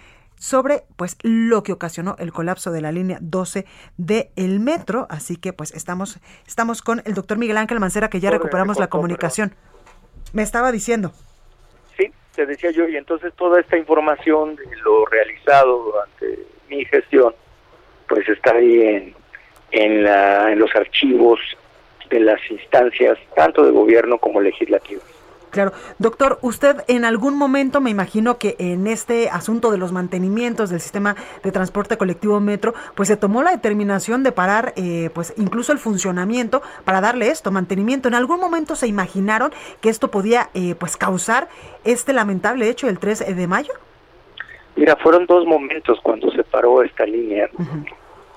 sobre 0.43 0.83
pues 0.97 1.17
lo 1.23 1.63
que 1.63 1.73
ocasionó 1.73 2.17
el 2.19 2.33
colapso 2.33 2.73
de 2.73 2.81
la 2.81 2.91
línea 2.91 3.19
12 3.21 3.65
del 3.97 4.31
el 4.35 4.59
metro, 4.59 5.07
así 5.09 5.37
que 5.37 5.53
pues 5.53 5.73
estamos 5.73 6.19
estamos 6.49 6.83
con 6.83 7.01
el 7.05 7.15
doctor 7.15 7.39
Miguel 7.39 7.59
Ángel 7.59 7.79
Mancera 7.79 8.09
que 8.09 8.19
ya 8.19 8.31
Corre, 8.31 8.39
recuperamos 8.39 8.81
la 8.81 8.89
comunicación. 8.89 9.55
Me 10.33 10.43
estaba 10.43 10.73
diciendo. 10.73 11.13
Sí, 11.97 12.11
te 12.35 12.45
decía 12.45 12.73
yo, 12.73 12.89
y 12.89 12.97
entonces 12.97 13.33
toda 13.35 13.61
esta 13.61 13.77
información 13.77 14.57
de 14.57 14.65
lo 14.85 15.07
realizado 15.07 15.85
durante 15.85 16.47
mi 16.69 16.85
gestión, 16.87 17.35
pues 18.09 18.29
está 18.29 18.53
ahí 18.53 18.81
en, 18.81 19.15
en, 19.73 20.05
la, 20.05 20.53
en 20.53 20.59
los 20.59 20.75
archivos 20.77 21.41
de 22.11 22.21
las 22.21 22.41
instancias, 22.51 23.19
tanto 23.35 23.65
de 23.65 23.73
gobierno 23.73 24.19
como 24.19 24.41
legislativas. 24.41 25.05
Claro, 25.53 25.73
doctor, 25.99 26.39
usted 26.41 26.77
en 26.89 27.05
algún 27.05 27.37
momento 27.37 27.83
me 27.83 27.91
imagino 27.91 28.39
que 28.39 28.57
en 28.59 28.87
este 28.87 29.29
asunto 29.29 29.71
de 29.71 29.77
los 29.77 29.93
mantenimientos 29.93 30.71
del 30.71 30.81
sistema 30.81 31.15
de 31.45 31.53
transporte 31.53 31.99
colectivo 31.99 32.41
metro, 32.41 32.73
pues 32.95 33.09
se 33.09 33.19
tomó 33.19 33.43
la 33.43 33.51
determinación 33.51 34.23
de 34.23 34.33
parar, 34.33 34.73
eh, 34.77 35.11
pues 35.13 35.35
incluso 35.37 35.73
el 35.73 35.79
funcionamiento 35.79 36.63
para 36.87 37.03
darle 37.03 37.29
esto, 37.29 37.51
mantenimiento. 37.51 38.09
En 38.09 38.15
algún 38.15 38.41
momento 38.41 38.77
se 38.77 38.87
imaginaron 38.87 39.53
que 39.83 39.91
esto 39.91 40.11
podía, 40.11 40.49
eh, 40.55 40.75
pues 40.75 40.97
causar 40.97 41.49
este 41.85 42.15
lamentable 42.15 42.71
hecho 42.71 42.87
del 42.87 42.99
3 42.99 43.37
de 43.37 43.47
mayo. 43.47 43.75
Mira, 44.75 44.97
fueron 44.97 45.27
dos 45.27 45.45
momentos 45.45 46.01
cuando 46.03 46.31
se 46.31 46.45
paró 46.45 46.83
esta 46.83 47.05
línea. 47.05 47.51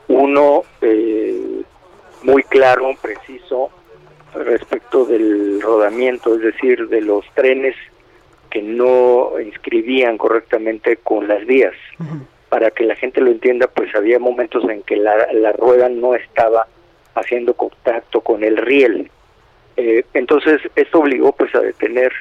Uno 0.07 0.63
eh, 0.81 1.61
muy 2.23 2.43
claro, 2.43 2.91
preciso, 3.01 3.69
respecto 4.33 5.05
del 5.05 5.61
rodamiento, 5.61 6.35
es 6.35 6.41
decir, 6.41 6.87
de 6.89 7.01
los 7.01 7.25
trenes 7.33 7.75
que 8.49 8.61
no 8.61 9.39
inscribían 9.39 10.17
correctamente 10.17 10.97
con 10.97 11.27
las 11.27 11.45
vías. 11.45 11.73
Para 12.49 12.71
que 12.71 12.85
la 12.85 12.95
gente 12.95 13.21
lo 13.21 13.31
entienda, 13.31 13.67
pues 13.67 13.93
había 13.95 14.19
momentos 14.19 14.63
en 14.69 14.81
que 14.83 14.95
la, 14.95 15.31
la 15.33 15.51
rueda 15.51 15.89
no 15.89 16.15
estaba 16.15 16.67
haciendo 17.15 17.53
contacto 17.53 18.21
con 18.21 18.43
el 18.43 18.57
riel. 18.57 19.09
Eh, 19.77 20.05
entonces, 20.13 20.61
esto 20.75 20.99
obligó 20.99 21.31
pues 21.33 21.53
a 21.55 21.59
detener 21.59 22.13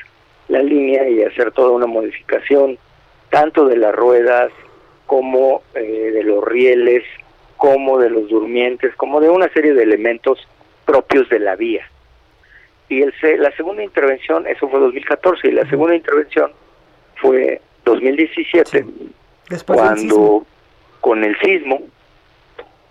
la 0.48 0.62
línea 0.62 1.08
y 1.08 1.22
hacer 1.22 1.52
toda 1.52 1.70
una 1.70 1.86
modificación, 1.86 2.78
tanto 3.30 3.66
de 3.66 3.76
las 3.76 3.94
ruedas 3.94 4.50
como 5.06 5.62
eh, 5.74 6.10
de 6.12 6.22
los 6.24 6.44
rieles, 6.44 7.04
como 7.64 7.98
de 7.98 8.10
los 8.10 8.28
durmientes, 8.28 8.94
como 8.96 9.20
de 9.20 9.30
una 9.30 9.48
serie 9.48 9.72
de 9.72 9.82
elementos 9.82 10.46
propios 10.84 11.28
de 11.30 11.38
la 11.38 11.56
vía. 11.56 11.88
Y 12.90 13.00
el, 13.02 13.12
se- 13.20 13.38
la 13.38 13.50
segunda 13.56 13.82
intervención, 13.82 14.46
eso 14.46 14.68
fue 14.68 14.78
2014, 14.80 15.48
y 15.48 15.52
la 15.52 15.68
segunda 15.70 15.94
intervención 15.94 16.52
fue 17.16 17.60
2017, 17.84 18.84
Después 19.48 19.80
del 19.80 19.98
sismo. 19.98 20.16
cuando 20.16 20.46
con 21.00 21.24
el 21.24 21.38
sismo, 21.40 21.80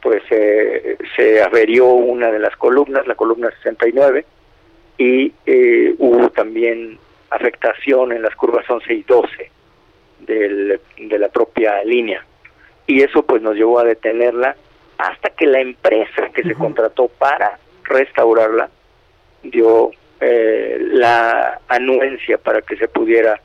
pues 0.01 0.23
eh, 0.31 0.97
se 1.15 1.41
averió 1.43 1.85
una 1.87 2.31
de 2.31 2.39
las 2.39 2.55
columnas, 2.57 3.05
la 3.07 3.15
columna 3.15 3.49
69, 3.57 4.25
y 4.97 5.31
eh, 5.45 5.93
hubo 5.99 6.29
también 6.31 6.97
afectación 7.29 8.11
en 8.11 8.21
las 8.23 8.35
curvas 8.35 8.67
11 8.69 8.93
y 8.93 9.03
12 9.03 9.51
del, 10.19 10.79
de 10.97 11.19
la 11.19 11.29
propia 11.29 11.83
línea. 11.83 12.25
Y 12.87 13.01
eso 13.01 13.23
pues 13.23 13.41
nos 13.41 13.55
llevó 13.55 13.79
a 13.79 13.83
detenerla 13.83 14.55
hasta 14.97 15.29
que 15.29 15.47
la 15.47 15.59
empresa 15.59 16.29
que 16.33 16.43
se 16.43 16.55
contrató 16.55 17.07
para 17.07 17.57
restaurarla 17.83 18.69
dio 19.43 19.91
eh, 20.19 20.77
la 20.79 21.59
anuencia 21.67 22.37
para 22.37 22.61
que 22.61 22.77
se 22.77 22.87
pudiera 22.87 23.41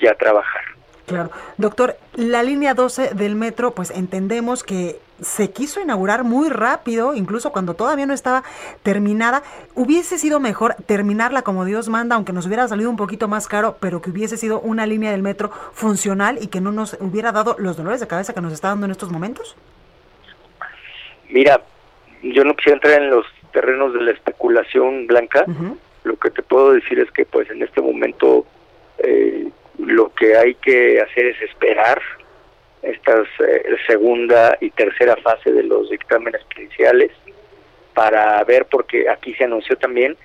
ya 0.00 0.14
trabajar. 0.14 0.62
Claro. 1.06 1.30
Doctor, 1.58 1.96
la 2.14 2.42
línea 2.42 2.74
12 2.74 3.14
del 3.14 3.34
metro, 3.34 3.72
pues 3.72 3.90
entendemos 3.90 4.64
que 4.64 4.98
se 5.20 5.50
quiso 5.50 5.80
inaugurar 5.80 6.24
muy 6.24 6.48
rápido, 6.48 7.14
incluso 7.14 7.52
cuando 7.52 7.74
todavía 7.74 8.06
no 8.06 8.14
estaba 8.14 8.42
terminada. 8.82 9.42
Hubiese 9.74 10.18
sido 10.18 10.40
mejor 10.40 10.74
terminarla 10.86 11.42
como 11.42 11.64
Dios 11.64 11.88
manda, 11.88 12.16
aunque 12.16 12.32
nos 12.32 12.46
hubiera 12.46 12.66
salido 12.68 12.90
un 12.90 12.96
poquito 12.96 13.28
más 13.28 13.48
caro, 13.48 13.76
pero 13.80 14.02
que 14.02 14.10
hubiese 14.10 14.36
sido 14.36 14.60
una 14.60 14.86
línea 14.86 15.12
del 15.12 15.22
metro 15.22 15.50
funcional 15.72 16.38
y 16.40 16.48
que 16.48 16.60
no 16.60 16.72
nos 16.72 16.96
hubiera 17.00 17.32
dado 17.32 17.56
los 17.58 17.76
dolores 17.76 18.00
de 18.00 18.06
cabeza 18.06 18.34
que 18.34 18.40
nos 18.40 18.52
está 18.52 18.68
dando 18.68 18.86
en 18.86 18.92
estos 18.92 19.10
momentos. 19.10 19.56
Mira, 21.30 21.60
yo 22.22 22.44
no 22.44 22.54
quisiera 22.54 22.76
entrar 22.76 23.02
en 23.02 23.10
los 23.10 23.26
terrenos 23.52 23.92
de 23.92 24.02
la 24.02 24.10
especulación 24.10 25.06
blanca. 25.06 25.44
Lo 26.04 26.16
que 26.16 26.30
te 26.30 26.42
puedo 26.42 26.72
decir 26.72 26.98
es 26.98 27.10
que 27.12 27.24
pues 27.24 27.48
en 27.50 27.62
este 27.62 27.80
momento 27.80 28.46
eh, 28.98 29.48
lo 29.78 30.12
que 30.12 30.36
hay 30.36 30.54
que 30.56 31.00
hacer 31.00 31.26
es 31.26 31.42
esperar 31.42 32.00
esta 32.84 33.22
segunda 33.86 34.56
y 34.60 34.70
tercera 34.70 35.16
fase 35.16 35.52
de 35.52 35.62
los 35.62 35.90
dictámenes 35.90 36.42
periciales 36.54 37.10
para 37.94 38.42
ver, 38.44 38.66
porque 38.66 39.08
aquí 39.08 39.34
se 39.34 39.44
anunció 39.44 39.76
también 39.76 40.16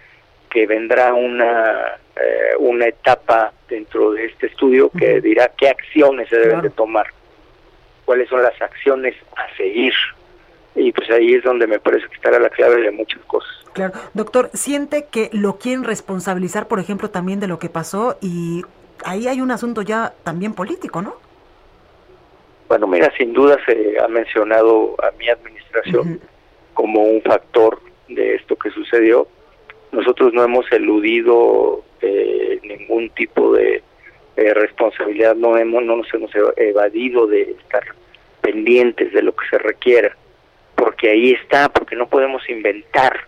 que 0.49 0.66
vendrá 0.66 1.14
una, 1.14 1.97
eh, 2.16 2.55
una 2.57 2.88
etapa 2.88 3.53
dentro 3.70 4.12
de 4.12 4.26
este 4.26 4.47
estudio 4.47 4.89
que 4.89 5.22
dirá 5.22 5.51
qué 5.55 5.70
acciones 5.70 6.28
se 6.30 6.38
deben 6.38 6.62
de 6.62 6.72
tomar, 6.72 7.07
cuáles 8.05 8.28
son 8.30 8.41
las 8.41 8.60
acciones 8.62 9.16
a 9.38 9.55
seguir. 9.55 9.93
Y 10.76 10.91
pues 10.91 11.10
ahí 11.12 11.36
es 11.36 11.43
donde 11.43 11.68
me 11.68 11.80
parece 11.80 12.07
que 12.07 12.16
estará 12.16 12.39
la 12.39 12.49
clave 12.49 12.82
de 12.82 12.91
muchas 12.91 13.22
cosas. 13.26 13.51
Claro. 13.74 13.93
Doctor, 14.14 14.49
¿siente 14.53 15.05
que 15.12 15.30
lo 15.34 15.57
quieren 15.57 15.84
responsabilizar, 15.84 16.68
por 16.68 16.80
ejemplo, 16.80 17.10
también 17.10 17.39
de 17.39 17.47
lo 17.47 17.60
que 17.60 17.70
pasó? 17.70 18.18
Y 18.22 18.64
ahí 19.05 19.28
hay 19.28 19.41
un 19.41 19.51
asunto 19.51 19.82
ya 19.82 20.14
también 20.24 20.53
político, 20.53 21.01
¿no? 21.01 21.16
Bueno, 22.70 22.86
mira, 22.86 23.11
sin 23.17 23.34
duda 23.34 23.57
se 23.65 23.99
ha 23.99 24.07
mencionado 24.07 24.95
a 25.03 25.09
mi 25.17 25.28
administración 25.28 26.22
como 26.76 27.01
un 27.01 27.20
factor 27.24 27.82
de 28.07 28.36
esto 28.36 28.55
que 28.55 28.70
sucedió. 28.70 29.28
Nosotros 29.91 30.34
no 30.34 30.43
hemos 30.43 30.72
eludido 30.72 31.84
eh, 31.99 32.59
ningún 32.61 33.09
tipo 33.09 33.53
de 33.53 33.82
eh, 34.38 34.53
responsabilidad, 34.53 35.36
no 35.36 35.57
hemos, 35.57 35.84
no 35.84 35.97
nos 35.97 36.13
hemos 36.13 36.30
evadido 36.57 37.26
de 37.26 37.41
estar 37.53 37.84
pendientes 38.41 39.13
de 39.13 39.24
lo 39.24 39.36
que 39.36 39.47
se 39.49 39.57
requiera, 39.57 40.15
porque 40.76 41.09
ahí 41.09 41.32
está, 41.32 41.70
porque 41.70 41.95
no 41.95 42.07
podemos 42.07 42.47
inventar. 42.49 43.22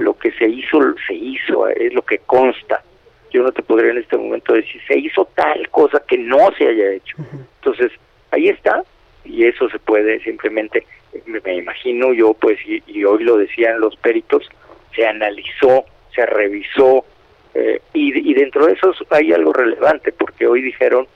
Lo 0.00 0.18
que 0.18 0.32
se 0.32 0.46
hizo, 0.48 0.80
se 1.06 1.14
hizo, 1.14 1.68
es 1.68 1.94
lo 1.94 2.02
que 2.02 2.18
consta. 2.18 2.82
Yo 3.30 3.42
no 3.44 3.52
te 3.52 3.62
podría 3.62 3.92
en 3.92 3.98
este 3.98 4.18
momento 4.18 4.52
decir, 4.52 4.82
se 4.86 4.98
hizo 4.98 5.24
tal 5.36 5.68
cosa 5.70 6.02
que 6.06 6.18
no 6.18 6.50
se 6.58 6.66
haya 6.66 6.90
hecho. 6.90 7.16
Entonces, 7.60 7.90
ahí 8.32 8.48
está, 8.48 8.82
y 9.24 9.46
eso 9.46 9.68
se 9.68 9.78
puede 9.78 10.20
simplemente, 10.24 10.84
me, 11.26 11.40
me 11.40 11.56
imagino 11.56 12.12
yo, 12.12 12.34
pues, 12.34 12.58
y, 12.66 12.82
y 12.86 13.04
hoy 13.04 13.22
lo 13.22 13.36
decían 13.36 13.80
los 13.80 13.96
peritos, 13.96 14.48
se 14.94 15.06
analizó, 15.06 15.84
se 16.14 16.26
revisó, 16.26 17.04
eh, 17.54 17.80
y, 17.92 18.30
y 18.30 18.34
dentro 18.34 18.66
de 18.66 18.72
eso 18.72 18.92
hay 19.10 19.32
algo 19.32 19.52
relevante, 19.52 20.12
porque 20.12 20.46
hoy 20.46 20.62
dijeron 20.62 21.06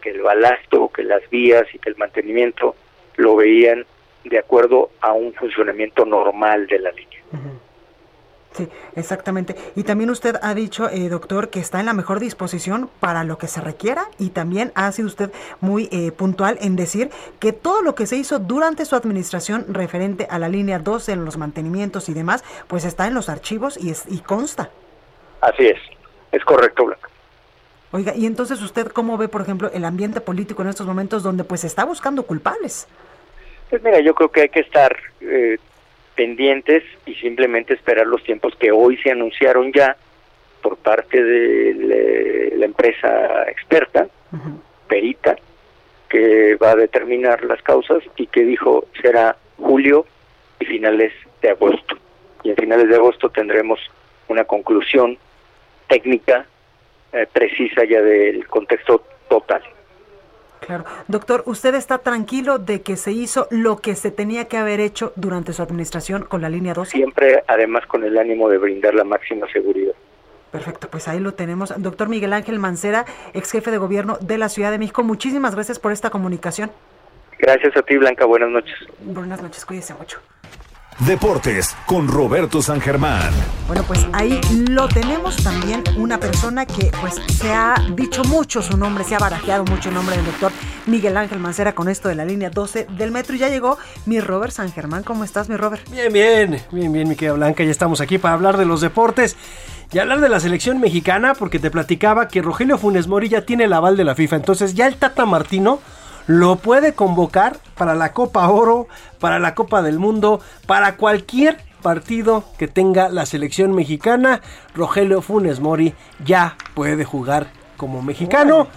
que 0.00 0.10
el 0.10 0.22
balasto, 0.22 0.88
que 0.88 1.02
las 1.02 1.28
vías 1.30 1.66
y 1.74 1.78
que 1.78 1.90
el 1.90 1.96
mantenimiento 1.96 2.74
lo 3.16 3.36
veían 3.36 3.84
de 4.24 4.38
acuerdo 4.38 4.90
a 5.00 5.12
un 5.12 5.32
funcionamiento 5.34 6.04
normal 6.04 6.66
de 6.66 6.78
la 6.78 6.92
línea. 6.92 7.20
Sí, 8.52 8.68
exactamente. 8.96 9.54
Y 9.76 9.84
también 9.84 10.10
usted 10.10 10.36
ha 10.42 10.54
dicho, 10.54 10.88
eh, 10.90 11.08
doctor, 11.08 11.50
que 11.50 11.60
está 11.60 11.78
en 11.78 11.86
la 11.86 11.92
mejor 11.92 12.18
disposición 12.18 12.90
para 12.98 13.22
lo 13.22 13.38
que 13.38 13.46
se 13.46 13.60
requiera 13.60 14.06
y 14.18 14.30
también 14.30 14.72
ha 14.74 14.90
sido 14.90 15.06
usted 15.06 15.30
muy 15.60 15.88
eh, 15.92 16.10
puntual 16.10 16.58
en 16.60 16.74
decir 16.74 17.10
que 17.38 17.52
todo 17.52 17.82
lo 17.82 17.94
que 17.94 18.06
se 18.06 18.16
hizo 18.16 18.40
durante 18.40 18.84
su 18.84 18.96
administración 18.96 19.66
referente 19.68 20.26
a 20.28 20.40
la 20.40 20.48
línea 20.48 20.80
12, 20.80 21.12
en 21.12 21.24
los 21.24 21.36
mantenimientos 21.36 22.08
y 22.08 22.14
demás, 22.14 22.42
pues 22.66 22.84
está 22.84 23.06
en 23.06 23.14
los 23.14 23.28
archivos 23.28 23.78
y, 23.80 23.90
es, 23.90 24.04
y 24.08 24.18
consta. 24.18 24.70
Así 25.40 25.66
es, 25.66 25.78
es 26.32 26.44
correcto, 26.44 26.86
Blanca. 26.86 27.08
Oiga, 27.92 28.14
y 28.14 28.26
entonces 28.26 28.60
usted 28.62 28.88
cómo 28.88 29.16
ve, 29.16 29.28
por 29.28 29.42
ejemplo, 29.42 29.70
el 29.72 29.84
ambiente 29.84 30.20
político 30.20 30.62
en 30.62 30.68
estos 30.68 30.86
momentos 30.86 31.22
donde 31.22 31.44
pues 31.44 31.62
se 31.62 31.66
está 31.68 31.84
buscando 31.84 32.24
culpables. 32.24 32.86
Pues 33.68 33.82
mira, 33.82 34.00
yo 34.00 34.14
creo 34.14 34.30
que 34.30 34.42
hay 34.42 34.48
que 34.48 34.60
estar 34.60 34.96
eh, 35.20 35.58
pendientes 36.14 36.82
y 37.06 37.14
simplemente 37.14 37.74
esperar 37.74 38.06
los 38.06 38.22
tiempos 38.24 38.54
que 38.56 38.72
hoy 38.72 38.96
se 38.98 39.10
anunciaron 39.10 39.72
ya 39.72 39.96
por 40.62 40.76
parte 40.76 41.22
de 41.22 42.52
la 42.56 42.64
empresa 42.66 43.48
experta, 43.48 44.06
perita, 44.88 45.36
que 46.08 46.56
va 46.56 46.72
a 46.72 46.76
determinar 46.76 47.44
las 47.44 47.62
causas 47.62 48.02
y 48.16 48.26
que 48.26 48.44
dijo 48.44 48.86
será 49.00 49.36
julio 49.56 50.04
y 50.58 50.66
finales 50.66 51.12
de 51.40 51.50
agosto. 51.50 51.96
Y 52.42 52.50
en 52.50 52.56
finales 52.56 52.88
de 52.88 52.96
agosto 52.96 53.30
tendremos 53.30 53.80
una 54.28 54.44
conclusión 54.44 55.16
técnica 55.88 56.46
eh, 57.12 57.26
precisa 57.32 57.84
ya 57.84 58.02
del 58.02 58.46
contexto 58.46 59.04
total. 59.28 59.62
Claro. 60.60 60.84
Doctor, 61.08 61.42
¿usted 61.46 61.74
está 61.74 61.98
tranquilo 61.98 62.58
de 62.58 62.82
que 62.82 62.96
se 62.96 63.12
hizo 63.12 63.48
lo 63.50 63.78
que 63.78 63.94
se 63.94 64.10
tenía 64.10 64.46
que 64.46 64.56
haber 64.56 64.80
hecho 64.80 65.12
durante 65.16 65.52
su 65.52 65.62
administración 65.62 66.24
con 66.24 66.42
la 66.42 66.48
línea 66.48 66.74
12? 66.74 66.92
Siempre 66.92 67.42
además 67.46 67.86
con 67.86 68.04
el 68.04 68.18
ánimo 68.18 68.48
de 68.48 68.58
brindar 68.58 68.94
la 68.94 69.04
máxima 69.04 69.46
seguridad. 69.52 69.94
Perfecto, 70.52 70.88
pues 70.90 71.06
ahí 71.08 71.20
lo 71.20 71.34
tenemos. 71.34 71.72
Doctor 71.80 72.08
Miguel 72.08 72.32
Ángel 72.32 72.58
Mancera, 72.58 73.04
ex 73.34 73.52
jefe 73.52 73.70
de 73.70 73.78
gobierno 73.78 74.18
de 74.20 74.36
la 74.36 74.48
Ciudad 74.48 74.70
de 74.70 74.78
México, 74.78 75.02
muchísimas 75.02 75.54
gracias 75.54 75.78
por 75.78 75.92
esta 75.92 76.10
comunicación. 76.10 76.70
Gracias 77.38 77.74
a 77.76 77.82
ti, 77.82 77.96
Blanca. 77.96 78.26
Buenas 78.26 78.50
noches. 78.50 78.74
Buenas 79.00 79.40
noches, 79.40 79.64
cuídese 79.64 79.94
mucho. 79.94 80.20
Deportes 81.06 81.74
con 81.86 82.08
Roberto 82.08 82.60
San 82.60 82.78
Germán. 82.78 83.32
Bueno, 83.66 83.82
pues 83.86 84.06
ahí 84.12 84.38
lo 84.68 84.86
tenemos 84.86 85.34
también 85.36 85.82
una 85.96 86.20
persona 86.20 86.66
que 86.66 86.92
pues 87.00 87.14
se 87.32 87.50
ha 87.54 87.74
dicho 87.94 88.22
mucho 88.24 88.60
su 88.60 88.76
nombre, 88.76 89.04
se 89.04 89.14
ha 89.14 89.18
barajeado 89.18 89.64
mucho 89.64 89.88
el 89.88 89.94
nombre 89.94 90.16
del 90.16 90.26
doctor 90.26 90.52
Miguel 90.86 91.16
Ángel 91.16 91.38
Mancera 91.38 91.74
con 91.74 91.88
esto 91.88 92.10
de 92.10 92.16
la 92.16 92.26
línea 92.26 92.50
12 92.50 92.86
del 92.98 93.12
metro 93.12 93.34
y 93.34 93.38
ya 93.38 93.48
llegó 93.48 93.78
mi 94.04 94.20
Robert 94.20 94.52
San 94.52 94.70
Germán. 94.70 95.02
¿Cómo 95.02 95.24
estás, 95.24 95.48
mi 95.48 95.56
Robert? 95.56 95.88
Bien, 95.90 96.12
bien, 96.12 96.60
bien, 96.70 96.92
bien, 96.92 97.08
mi 97.08 97.16
querida 97.16 97.32
Blanca. 97.32 97.64
Ya 97.64 97.70
estamos 97.70 98.02
aquí 98.02 98.18
para 98.18 98.34
hablar 98.34 98.58
de 98.58 98.66
los 98.66 98.82
deportes 98.82 99.38
y 99.92 99.98
hablar 100.00 100.20
de 100.20 100.28
la 100.28 100.38
selección 100.38 100.80
mexicana, 100.80 101.34
porque 101.34 101.58
te 101.58 101.70
platicaba 101.70 102.28
que 102.28 102.42
Rogelio 102.42 102.76
Funes 102.76 103.08
Mori 103.08 103.30
ya 103.30 103.46
tiene 103.46 103.64
el 103.64 103.72
aval 103.72 103.96
de 103.96 104.04
la 104.04 104.14
FIFA. 104.14 104.36
Entonces, 104.36 104.74
ya 104.74 104.86
el 104.86 104.96
Tata 104.96 105.24
Martino 105.24 105.80
lo 106.30 106.54
puede 106.54 106.92
convocar 106.92 107.58
para 107.76 107.96
la 107.96 108.12
Copa 108.12 108.48
Oro, 108.48 108.86
para 109.18 109.40
la 109.40 109.56
Copa 109.56 109.82
del 109.82 109.98
Mundo, 109.98 110.40
para 110.64 110.94
cualquier 110.96 111.56
partido 111.82 112.44
que 112.56 112.68
tenga 112.68 113.08
la 113.08 113.26
selección 113.26 113.74
mexicana. 113.74 114.40
Rogelio 114.76 115.22
Funes 115.22 115.58
Mori 115.58 115.92
ya 116.24 116.56
puede 116.74 117.04
jugar 117.04 117.48
como 117.76 118.00
mexicano. 118.00 118.68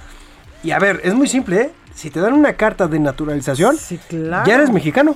Y 0.64 0.72
a 0.72 0.80
ver, 0.80 1.01
es 1.04 1.14
muy 1.14 1.28
simple, 1.28 1.62
¿eh? 1.62 1.72
Si 1.93 2.10
te 2.10 2.22
dan 2.22 2.34
una 2.34 2.54
carta 2.54 2.88
de 2.88 2.97
naturalización, 2.97 3.78
claro. 4.10 4.47
ya 4.47 4.56
eres 4.56 4.72
mexicano. 4.72 5.16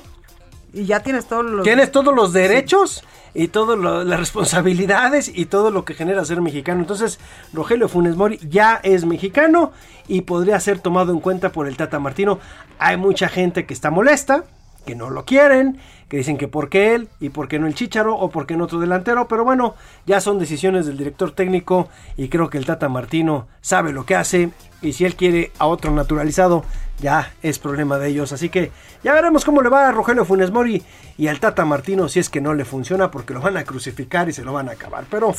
Y 0.78 0.86
ya 0.86 1.00
tienes 1.00 1.26
todos 1.26 1.44
los... 1.44 1.64
Tienes 1.64 1.92
todos 1.92 2.14
los 2.14 2.34
derechos 2.34 3.04
y 3.34 3.48
todas 3.48 3.80
las 3.80 4.20
responsabilidades 4.20 5.32
y 5.34 5.46
todo 5.46 5.72
lo 5.72 5.86
que 5.86 5.96
genera 5.96 6.24
ser 6.24 6.40
mexicano. 6.40 6.82
Entonces, 6.82 7.20
Rogelio 7.52 7.90
Funes 7.90 8.16
Mori 8.16 8.40
ya 8.48 8.80
es 8.84 9.04
mexicano 9.04 9.72
y 10.08 10.22
podría 10.22 10.60
ser 10.60 10.80
tomado 10.80 11.12
en 11.12 11.20
cuenta 11.20 11.52
por 11.52 11.68
el 11.68 11.78
Tata 11.78 12.00
Martino. 12.00 12.40
Hay 12.78 12.96
mucha 12.98 13.28
gente 13.28 13.66
que 13.66 13.74
está 13.74 13.90
molesta, 13.90 14.44
que 14.86 14.96
no 14.96 15.10
lo 15.10 15.26
quieren, 15.26 15.80
que 16.10 16.18
dicen 16.18 16.38
que 16.38 16.48
por 16.48 16.70
qué 16.70 16.94
él 16.94 17.10
y 17.20 17.30
por 17.30 17.48
qué 17.48 17.58
no 17.58 17.66
el 17.66 17.74
Chicharo 17.74 18.16
o 18.16 18.30
por 18.30 18.46
qué 18.46 18.56
no 18.56 18.66
otro 18.66 18.80
delantero, 18.80 19.28
pero 19.28 19.44
bueno, 19.44 19.74
ya 20.06 20.22
son 20.22 20.38
decisiones 20.38 20.86
del 20.86 20.98
director 20.98 21.32
técnico 21.32 21.90
y 22.18 22.30
creo 22.30 22.50
que 22.50 22.58
el 22.58 22.66
Tata 22.66 22.88
Martino 22.88 23.48
sabe 23.62 23.92
lo 23.92 24.06
que 24.06 24.16
hace 24.16 24.52
y 24.82 24.94
si 24.94 25.06
él 25.06 25.16
quiere 25.16 25.52
a 25.58 25.66
otro 25.66 25.92
naturalizado, 25.92 26.64
ya 27.00 27.34
es 27.42 27.60
problema 27.60 27.98
de 27.98 28.10
ellos. 28.10 28.32
Así 28.32 28.50
que 28.50 28.72
ya 29.04 29.14
veremos 29.14 29.46
cómo 29.46 29.62
le 29.62 29.70
va 29.70 29.88
a 29.88 29.92
Rogelio 29.92 30.26
Funes 30.26 30.52
Mori 30.52 30.84
y 31.18 31.28
al 31.28 31.40
Tata 31.40 31.66
Martino 31.66 32.10
si 32.10 32.20
es 32.20 32.30
que 32.30 32.42
no 32.42 32.54
le 32.54 32.66
funciona 32.66 33.12
porque 33.12 33.34
lo 33.34 33.42
van 33.42 33.58
a 33.58 33.64
crucificar 33.64 34.30
y 34.30 34.34
se 34.34 34.44
lo 34.44 34.54
van 34.54 34.70
a 34.70 34.74
acabar. 34.74 35.06
Pero 35.10 35.34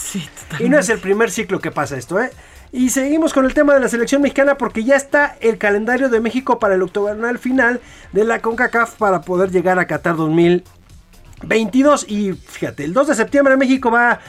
y 0.58 0.68
no 0.68 0.78
es 0.78 0.88
el 0.88 0.98
primer 0.98 1.30
ciclo 1.30 1.60
que 1.60 1.70
pasa 1.70 1.96
esto, 1.96 2.20
¿eh? 2.20 2.30
Y 2.70 2.90
seguimos 2.90 3.32
con 3.32 3.46
el 3.46 3.54
tema 3.54 3.74
de 3.74 3.80
la 3.80 3.88
selección 3.88 4.20
mexicana 4.20 4.58
porque 4.58 4.84
ya 4.84 4.96
está 4.96 5.36
el 5.40 5.56
calendario 5.56 6.10
de 6.10 6.20
México 6.20 6.58
para 6.58 6.74
el 6.74 6.82
octogonal 6.82 7.38
final 7.38 7.80
de 8.12 8.24
la 8.24 8.40
CONCACAF 8.40 8.96
para 8.96 9.22
poder 9.22 9.50
llegar 9.50 9.78
a 9.78 9.86
Qatar 9.86 10.16
2022. 10.16 12.06
Y 12.10 12.34
fíjate, 12.34 12.84
el 12.84 12.92
2 12.92 13.08
de 13.08 13.14
septiembre 13.14 13.56
México 13.56 13.90
va 13.90 14.20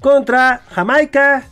contra 0.00 0.62
Jamaica, 0.70 1.44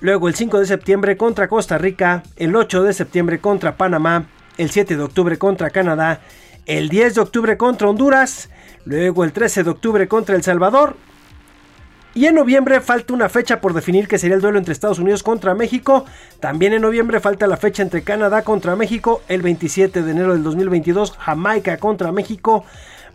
Luego 0.00 0.28
el 0.28 0.34
5 0.34 0.60
de 0.60 0.66
septiembre 0.66 1.16
contra 1.18 1.46
Costa 1.46 1.76
Rica, 1.76 2.22
el 2.36 2.56
8 2.56 2.84
de 2.84 2.94
septiembre 2.94 3.38
contra 3.38 3.76
Panamá, 3.76 4.24
el 4.60 4.70
7 4.70 4.96
de 4.96 5.02
octubre 5.02 5.38
contra 5.38 5.70
Canadá, 5.70 6.20
el 6.66 6.90
10 6.90 7.14
de 7.14 7.20
octubre 7.22 7.56
contra 7.56 7.88
Honduras, 7.88 8.50
luego 8.84 9.24
el 9.24 9.32
13 9.32 9.64
de 9.64 9.70
octubre 9.70 10.06
contra 10.06 10.36
El 10.36 10.42
Salvador. 10.42 10.96
Y 12.12 12.26
en 12.26 12.34
noviembre 12.34 12.80
falta 12.82 13.14
una 13.14 13.30
fecha 13.30 13.62
por 13.62 13.72
definir 13.72 14.06
que 14.06 14.18
sería 14.18 14.34
el 14.36 14.42
duelo 14.42 14.58
entre 14.58 14.72
Estados 14.72 14.98
Unidos 14.98 15.22
contra 15.22 15.54
México. 15.54 16.04
También 16.40 16.74
en 16.74 16.82
noviembre 16.82 17.20
falta 17.20 17.46
la 17.46 17.56
fecha 17.56 17.82
entre 17.82 18.02
Canadá 18.02 18.42
contra 18.42 18.76
México, 18.76 19.22
el 19.28 19.40
27 19.40 20.02
de 20.02 20.10
enero 20.10 20.34
del 20.34 20.42
2022, 20.42 21.16
Jamaica 21.16 21.78
contra 21.78 22.12
México. 22.12 22.66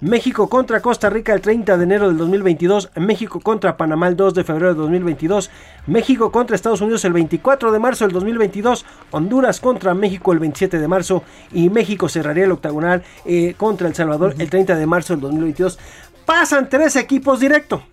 México 0.01 0.49
contra 0.49 0.81
Costa 0.81 1.09
Rica 1.09 1.33
el 1.33 1.41
30 1.41 1.77
de 1.77 1.83
enero 1.83 2.07
del 2.07 2.17
2022, 2.17 2.91
México 2.95 3.39
contra 3.39 3.77
Panamá 3.77 4.07
el 4.07 4.15
2 4.15 4.33
de 4.33 4.43
febrero 4.43 4.69
del 4.69 4.77
2022, 4.77 5.49
México 5.87 6.31
contra 6.31 6.55
Estados 6.55 6.81
Unidos 6.81 7.05
el 7.05 7.13
24 7.13 7.71
de 7.71 7.79
marzo 7.79 8.05
del 8.05 8.13
2022, 8.13 8.85
Honduras 9.11 9.59
contra 9.59 9.93
México 9.93 10.33
el 10.33 10.39
27 10.39 10.79
de 10.79 10.87
marzo 10.87 11.23
y 11.51 11.69
México 11.69 12.09
cerraría 12.09 12.45
el 12.45 12.51
octagonal 12.51 13.03
eh, 13.25 13.53
contra 13.57 13.87
El 13.87 13.95
Salvador 13.95 14.35
el 14.37 14.49
30 14.49 14.75
de 14.75 14.85
marzo 14.85 15.13
del 15.13 15.21
2022. 15.21 15.79
Pasan 16.25 16.69
tres 16.69 16.95
equipos 16.95 17.39
directo 17.39 17.83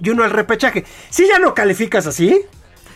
y 0.00 0.10
uno 0.10 0.22
al 0.22 0.30
repechaje. 0.30 0.84
Si 1.10 1.26
ya 1.26 1.38
no 1.40 1.54
calificas 1.54 2.06
así, 2.06 2.46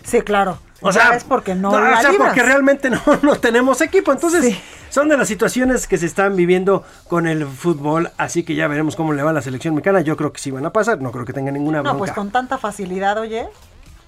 Sí, 0.09 0.23
claro. 0.23 0.59
O 0.81 0.93
sea, 0.93 1.15
es 1.15 1.25
porque 1.25 1.55
no, 1.55 1.73
no, 1.73 1.81
la 1.81 1.99
o 1.99 2.01
sea, 2.01 2.13
porque 2.17 2.43
realmente 2.43 2.89
no, 2.91 3.01
no 3.23 3.37
tenemos 3.37 3.81
equipo. 3.81 4.13
Entonces, 4.13 4.57
son 4.91 5.09
de 5.09 5.17
las 5.17 5.29
situaciones 5.29 5.87
que 5.87 5.99
se 5.99 6.07
están 6.07 6.37
viviendo 6.37 6.85
con 7.09 7.27
el 7.27 7.47
fútbol. 7.47 8.11
Así 8.17 8.45
que 8.45 8.55
ya 8.55 8.69
veremos 8.69 8.97
cómo 8.97 9.13
le 9.13 9.23
va 9.23 9.31
a 9.31 9.33
la 9.33 9.43
selección 9.43 9.75
mexicana. 9.75 10.01
Yo 10.01 10.17
creo 10.17 10.33
que 10.33 10.41
sí 10.41 10.51
van 10.51 10.67
a 10.67 10.73
pasar. 10.73 11.01
No 11.01 11.11
creo 11.11 11.25
que 11.25 11.33
tenga 11.33 11.51
ninguna 11.51 11.81
bronca. 11.81 11.93
No, 11.93 11.99
pues 11.99 12.13
con 12.13 12.31
tanta 12.31 12.59
facilidad, 12.59 13.19
oye. 13.19 13.49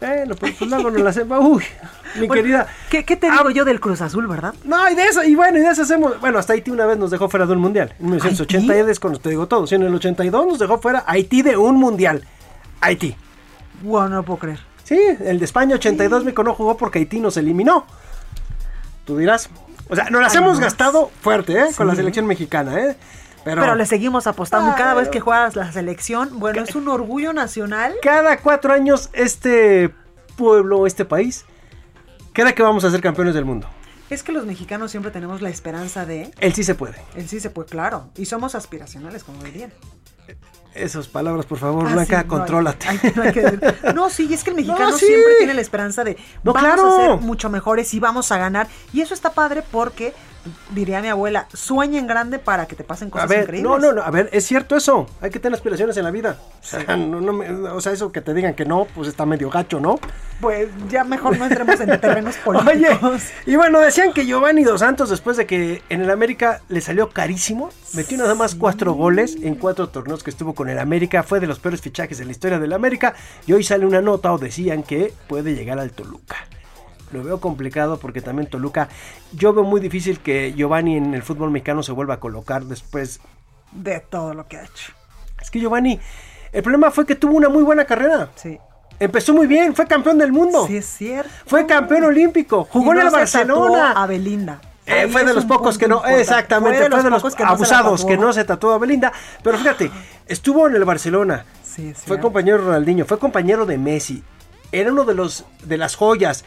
Bueno, 0.01 0.35
pues, 0.35 0.55
pues 0.59 0.71
luego 0.71 0.91
no 0.91 0.99
la 0.99 1.11
hacemos. 1.11 1.39
Uy, 1.43 1.63
mi 2.15 2.27
Bueno, 2.27 2.43
querida. 2.43 2.67
¿Qué, 2.89 3.05
qué 3.05 3.17
te 3.17 3.31
digo 3.31 3.51
yo 3.51 3.67
del 3.67 3.81
Cruz 3.81 4.01
Azul, 4.01 4.27
verdad? 4.27 4.55
No, 4.65 4.89
y 4.89 4.95
de 4.95 5.05
eso, 5.05 5.23
y 5.23 5.35
bueno, 5.35 5.59
y 5.59 5.61
de 5.61 5.69
eso 5.69 5.83
hacemos. 5.83 6.19
Bueno, 6.21 6.39
hasta 6.39 6.55
Haití 6.55 6.71
una 6.71 6.87
vez 6.87 6.97
nos 6.97 7.11
dejó 7.11 7.29
fuera 7.29 7.45
de 7.45 7.53
un 7.53 7.59
mundial. 7.59 7.95
En 7.99 8.07
1980 8.07 8.75
ya 8.75 8.91
es 8.91 8.99
cuando 8.99 9.19
te 9.19 9.29
digo 9.29 9.47
todo. 9.47 9.67
Sí, 9.67 9.75
en 9.75 9.83
el 9.83 9.95
82 9.95 10.47
nos 10.47 10.59
dejó 10.59 10.79
fuera 10.79 11.05
Haití 11.07 11.43
de 11.43 11.57
un 11.59 11.77
mundial. 11.77 12.25
Haití. 12.81 13.15
Wow, 13.83 14.09
no 14.09 14.17
lo 14.17 14.23
puedo 14.23 14.39
creer. 14.39 14.70
Sí, 14.91 15.01
el 15.25 15.39
de 15.39 15.45
España 15.45 15.77
82 15.77 16.25
México 16.25 16.43
no 16.43 16.53
jugó 16.53 16.77
porque 16.77 16.99
Haití 16.99 17.21
nos 17.21 17.37
eliminó. 17.37 17.87
Tú 19.05 19.17
dirás. 19.19 19.49
O 19.89 19.95
sea, 19.95 20.11
nos 20.11 20.21
las 20.21 20.35
hemos 20.35 20.59
gastado 20.59 21.13
fuerte, 21.21 21.61
¿eh? 21.61 21.67
Con 21.77 21.87
la 21.87 21.93
Sí. 21.93 21.99
selección 21.99 22.27
mexicana, 22.27 22.77
¿eh? 22.77 22.97
Pero, 23.45 23.63
Pero, 23.63 23.77
le 23.77 23.87
seguimos 23.87 24.27
apostando. 24.27 24.75
cada 24.77 24.95
vez 24.95 25.09
que 25.09 25.21
juegas 25.21 25.55
la 25.55 25.71
selección, 25.71 26.41
bueno, 26.41 26.65
es 26.65 26.75
un 26.75 26.89
orgullo 26.89 27.33
nacional. 27.33 27.95
cada 28.03 28.39
cuatro 28.39 28.73
años 28.73 29.11
este 29.13 29.95
pueblo, 30.37 30.89
este 30.89 31.05
país, 31.05 31.45
cree 32.33 32.53
que 32.53 32.63
vamos 32.65 32.83
a 32.83 32.91
ser 32.91 33.01
campeones 33.01 33.35
del 33.35 33.45
mundo. 33.45 33.69
Es 34.11 34.25
que 34.25 34.33
los 34.33 34.45
mexicanos 34.45 34.91
siempre 34.91 35.13
tenemos 35.13 35.41
la 35.41 35.51
esperanza 35.51 36.05
de. 36.05 36.33
Él 36.41 36.53
sí 36.53 36.65
se 36.65 36.75
puede. 36.75 36.97
Él 37.15 37.29
sí 37.29 37.39
se 37.39 37.49
puede, 37.49 37.69
claro. 37.69 38.11
Y 38.17 38.25
somos 38.25 38.57
aspiracionales, 38.57 39.23
como 39.23 39.41
dirían. 39.45 39.73
Esas 40.75 41.09
palabras, 41.09 41.47
por 41.47 41.59
favor, 41.59 41.85
Ah, 41.89 41.93
Blanca, 41.93 42.05
sí, 42.07 42.13
no 42.13 42.19
hay- 42.19 42.27
contrólate. 42.39 42.89
hay- 42.89 43.01
no, 43.17 43.23
hay 43.23 43.33
que 43.33 43.43
decir- 43.43 43.95
no, 43.95 44.09
sí, 44.11 44.33
es 44.33 44.45
que 44.45 44.51
el 44.51 44.57
mexicano 44.63 44.91
No, 44.91 44.97
sí. 44.99 45.07
siempre 45.07 45.33
tiene 45.39 45.55
la 45.55 45.61
esperanza 45.61 46.05
de 46.05 46.17
No, 46.45 46.53
vamos 46.53 46.63
claro. 46.75 46.87
a 46.87 46.97
ser 46.97 47.17
mucho 47.27 47.51
mejores 47.51 47.93
y 47.95 47.99
vamos 48.01 48.31
a 48.31 48.39
ganar. 48.39 48.69
Y 48.93 49.01
eso 49.01 49.13
está 49.15 49.33
padre 49.33 49.63
porque 49.71 50.15
diría 50.71 51.01
mi 51.01 51.09
abuela, 51.09 51.47
sueña 51.53 51.99
en 51.99 52.07
grande 52.07 52.39
para 52.39 52.67
que 52.67 52.75
te 52.77 52.85
pasen 52.85 53.09
A 53.09 53.11
cosas 53.11 53.29
ver, 53.29 53.41
increíbles. 53.43 53.71
no, 53.71 53.79
no, 53.79 53.93
no, 53.93 54.03
a 54.03 54.11
ver, 54.11 54.29
es 54.33 54.45
cierto 54.47 54.77
eso. 54.77 55.07
Hay 55.21 55.31
que 55.31 55.39
tener 55.39 55.55
aspiraciones 55.57 55.97
en 55.97 56.05
la 56.05 56.11
vida. 56.11 56.37
O 56.61 56.65
sea, 56.67 56.97
no, 56.97 57.21
no 57.21 57.33
me- 57.33 57.51
o 57.51 57.81
sea, 57.81 57.93
eso 57.93 58.11
que 58.13 58.21
te 58.21 58.33
digan 58.35 58.55
que 58.55 58.65
no, 58.65 58.87
pues 58.95 59.09
está 59.09 59.27
medio 59.27 59.51
gacho, 59.51 59.81
¿no? 59.81 59.99
Pues 60.41 60.69
ya 60.89 61.05
mejor 61.05 61.37
no 61.39 61.45
entremos 61.47 61.79
en 61.81 62.01
terrenos 62.01 62.37
políticos. 62.45 62.99
Oye, 63.03 63.21
y 63.47 63.57
bueno, 63.57 63.81
decían 63.81 64.13
que 64.13 64.25
Giovanni 64.27 64.65
Dos 64.65 64.81
Santos, 64.81 65.11
después 65.11 65.37
de 65.37 65.47
que 65.47 65.83
en 65.89 66.01
el 66.03 66.11
América 66.11 66.63
le 66.69 66.81
salió 66.81 67.11
carísimo, 67.11 67.71
metió 67.95 68.17
nada 68.17 68.35
más 68.35 68.55
cuatro 68.55 68.93
goles 68.95 69.37
en 69.43 69.55
cuatro 69.57 69.89
torneos 69.91 70.23
que 70.23 70.31
estuvo 70.31 70.55
con 70.55 70.69
el 70.69 70.79
América, 70.79 71.23
fue 71.23 71.41
de 71.41 71.47
los 71.47 71.59
peores 71.59 71.81
fichajes 71.81 72.21
en 72.21 72.27
la 72.27 72.33
historia 72.33 72.59
del 72.59 72.73
América, 72.73 73.15
y 73.47 73.53
hoy 73.53 73.65
sale 73.65 73.85
una 73.85 74.01
nota 74.01 74.33
o 74.33 74.39
decían 74.39 74.83
que 74.83 75.13
puede 75.29 75.55
llegar 75.55 75.79
al 75.79 75.91
Toluca. 75.93 76.37
Lo 77.13 77.23
veo 77.23 77.41
complicado 77.41 77.99
porque 77.99 78.21
también 78.21 78.49
Toluca, 78.49 78.89
yo 79.33 79.53
veo 79.53 79.65
muy 79.65 79.81
difícil 79.81 80.21
que 80.21 80.53
Giovanni 80.55 80.97
en 80.97 81.15
el 81.15 81.23
fútbol 81.23 81.51
mexicano 81.51 81.83
se 81.83 81.93
vuelva 81.93 82.15
a 82.15 82.21
colocar 82.21 82.65
después. 82.65 83.21
De 83.73 84.01
todo 84.01 84.35
lo 84.35 84.47
que 84.47 84.57
ha 84.59 84.63
hecho. 84.65 84.93
Es 85.41 85.51
que 85.51 85.59
Giovanni, 85.61 85.99
el 86.53 86.63
problema 86.63 86.91
fue 86.91 87.07
que 87.07 87.15
tuvo 87.15 87.35
una 87.35 87.49
muy 87.49 87.63
buena 87.63 87.85
carrera. 87.85 88.31
Sí. 88.37 88.59
Empezó 88.99 89.33
muy 89.33 89.47
bien, 89.47 89.75
fue 89.75 89.87
campeón 89.87 90.19
del 90.19 90.31
mundo. 90.33 90.67
Sí, 90.67 90.77
es 90.77 90.87
cierto. 90.87 91.31
Fue 91.47 91.67
campeón 91.67 92.05
olímpico, 92.05 92.65
jugó 92.71 92.95
Y 92.95 92.99
en 92.99 93.05
no 93.05 93.19
el 93.19 93.27
se 93.27 93.39
tatuó 93.39 93.61
Barcelona. 93.63 93.93
A 93.93 94.07
Belinda. 94.07 94.61
Eh, 94.87 95.09
fue 95.09 95.25
de 95.25 95.33
los 95.33 95.45
pocos 95.45 95.79
que 95.79 95.87
no, 95.87 96.05
exactamente, 96.05 96.79
Fue 96.89 97.03
de 97.03 97.11
los, 97.11 97.23
los 97.23 97.23
pocos 97.23 97.37
que 97.37 97.45
no 97.45 97.49
se 97.49 97.53
la 97.53 97.79
abusados 97.79 98.05
que 98.05 98.13
tatuó. 98.15 98.27
no 98.27 98.33
se 98.33 98.45
tatuó 98.45 98.73
a 98.73 98.79
Belinda. 98.79 99.13
Pero 99.43 99.57
fíjate, 99.57 99.91
estuvo 100.27 100.67
en 100.69 100.75
el 100.75 100.85
Barcelona, 100.85 101.45
Sí, 101.63 101.95
sí, 101.95 102.03
fue 102.07 102.19
compañero 102.19 102.59
de 102.59 102.65
Ronaldinho, 102.65 103.05
fue 103.05 103.19
compañero 103.19 103.65
de 103.67 103.79
Messi, 103.79 104.25
era 104.73 104.91
uno 104.93 105.05
de 105.05 105.15
los 105.15 105.45
de 105.63 105.79
las 105.79 105.95
joyas. 105.95 106.45